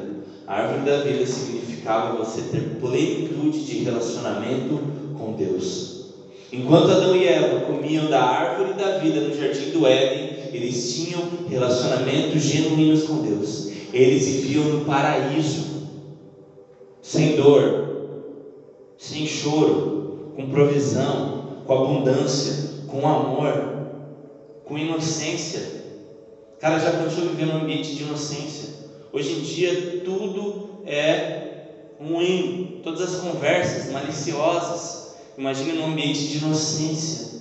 A 0.47 0.55
árvore 0.55 0.91
da 0.91 0.99
vida 1.05 1.25
significava 1.25 2.17
você 2.17 2.43
ter 2.43 2.79
plenitude 2.81 3.65
de 3.65 3.85
relacionamento 3.85 4.81
com 5.17 5.33
Deus. 5.33 6.15
Enquanto 6.53 6.91
Adão 6.91 7.17
e 7.17 7.27
Eva 7.27 7.52
comiam 7.83 8.09
da 8.09 8.23
árvore 8.23 8.75
da 8.75 8.99
vida 8.99 9.21
no 9.21 9.35
jardim 9.35 9.71
do 9.71 9.85
Éden, 9.85 10.37
eles 10.53 10.95
tinham 10.95 11.23
relacionamentos 11.49 12.41
genuínos 12.41 13.03
com 13.03 13.23
Deus. 13.23 13.73
Eles 13.93 14.25
viviam 14.25 14.65
no 14.67 14.85
paraíso, 14.85 15.89
sem 17.03 17.35
dor, 17.35 18.21
sem 18.97 19.27
choro, 19.27 20.31
com 20.37 20.49
provisão, 20.49 21.65
com 21.67 21.73
abundância, 21.73 22.71
com 22.87 23.07
amor, 23.07 23.89
com 24.65 24.79
inocência. 24.79 25.83
Cara, 26.61 26.79
já 26.79 26.93
pensou 26.93 27.25
viver 27.25 27.47
num 27.47 27.63
ambiente 27.63 27.97
de 27.97 28.03
inocência? 28.05 28.69
Hoje 29.13 29.33
em 29.33 29.41
dia 29.41 30.03
tudo 30.05 30.85
é 30.87 31.65
ruim, 31.99 32.81
todas 32.85 33.01
as 33.01 33.21
conversas 33.21 33.93
maliciosas. 33.93 35.17
Imagine 35.37 35.73
num 35.73 35.87
ambiente 35.87 36.29
de 36.29 36.39
inocência, 36.39 37.32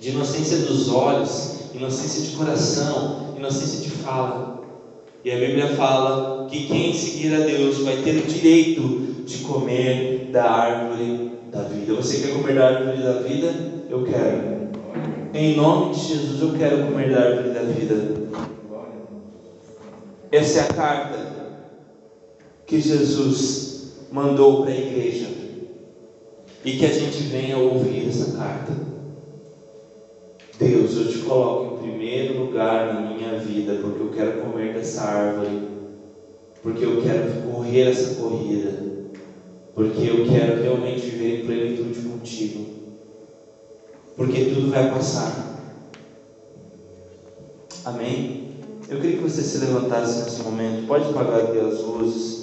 de 0.00 0.10
inocência 0.10 0.58
dos 0.58 0.88
olhos, 0.88 1.70
inocência 1.74 2.22
de 2.22 2.36
coração, 2.36 3.34
inocência 3.36 3.80
de 3.80 3.90
fala. 3.90 4.62
E 5.24 5.30
a 5.30 5.36
Bíblia 5.36 5.68
fala 5.74 6.46
que 6.48 6.66
quem 6.66 6.94
seguir 6.94 7.34
a 7.34 7.40
Deus 7.40 7.78
vai 7.78 7.96
ter 7.96 8.16
o 8.16 8.26
direito 8.26 9.24
de 9.24 9.38
comer 9.38 10.30
da 10.32 10.44
árvore 10.44 11.32
da 11.50 11.62
vida. 11.62 11.94
Você 11.94 12.20
quer 12.20 12.34
comer 12.34 12.54
da 12.54 12.66
árvore 12.66 13.02
da 13.02 13.12
vida? 13.22 13.52
Eu 13.90 14.04
quero. 14.04 14.56
Em 15.34 15.56
nome 15.56 15.94
de 15.94 16.00
Jesus, 16.00 16.40
eu 16.40 16.52
quero 16.56 16.86
comer 16.86 17.10
da 17.10 17.20
árvore 17.20 17.50
da 17.50 17.62
vida. 17.62 18.16
Essa 20.30 20.60
é 20.60 20.62
a 20.62 20.74
carta 20.74 21.18
que 22.66 22.80
Jesus 22.80 23.92
mandou 24.10 24.62
para 24.62 24.72
a 24.72 24.76
igreja. 24.76 25.26
E 26.64 26.72
que 26.76 26.84
a 26.84 26.92
gente 26.92 27.18
venha 27.24 27.58
ouvir 27.58 28.08
essa 28.08 28.36
carta. 28.36 28.72
Deus, 30.58 30.96
eu 30.96 31.08
te 31.08 31.18
coloco 31.18 31.74
em 31.74 31.90
primeiro 31.90 32.44
lugar 32.44 32.94
na 32.94 33.00
minha 33.00 33.38
vida, 33.38 33.74
porque 33.82 34.02
eu 34.02 34.10
quero 34.10 34.40
comer 34.42 34.74
dessa 34.74 35.02
árvore, 35.02 35.60
porque 36.62 36.84
eu 36.84 37.02
quero 37.02 37.42
correr 37.42 37.90
essa 37.90 38.14
corrida, 38.14 38.82
porque 39.74 40.08
eu 40.08 40.26
quero 40.26 40.62
realmente 40.62 41.00
viver 41.00 41.40
em 41.40 41.46
plenitude 41.46 42.00
contigo 42.00 42.76
porque 44.16 44.46
tudo 44.46 44.70
vai 44.70 44.90
passar. 44.90 45.30
Amém? 47.84 48.56
Eu 48.88 49.00
queria 49.00 49.18
que 49.18 49.22
você 49.22 49.42
se 49.42 49.58
levantasse 49.58 50.24
nesse 50.24 50.42
momento. 50.42 50.86
Pode 50.86 51.10
apagar 51.10 51.40
as 51.40 51.82
luzes. 51.82 52.35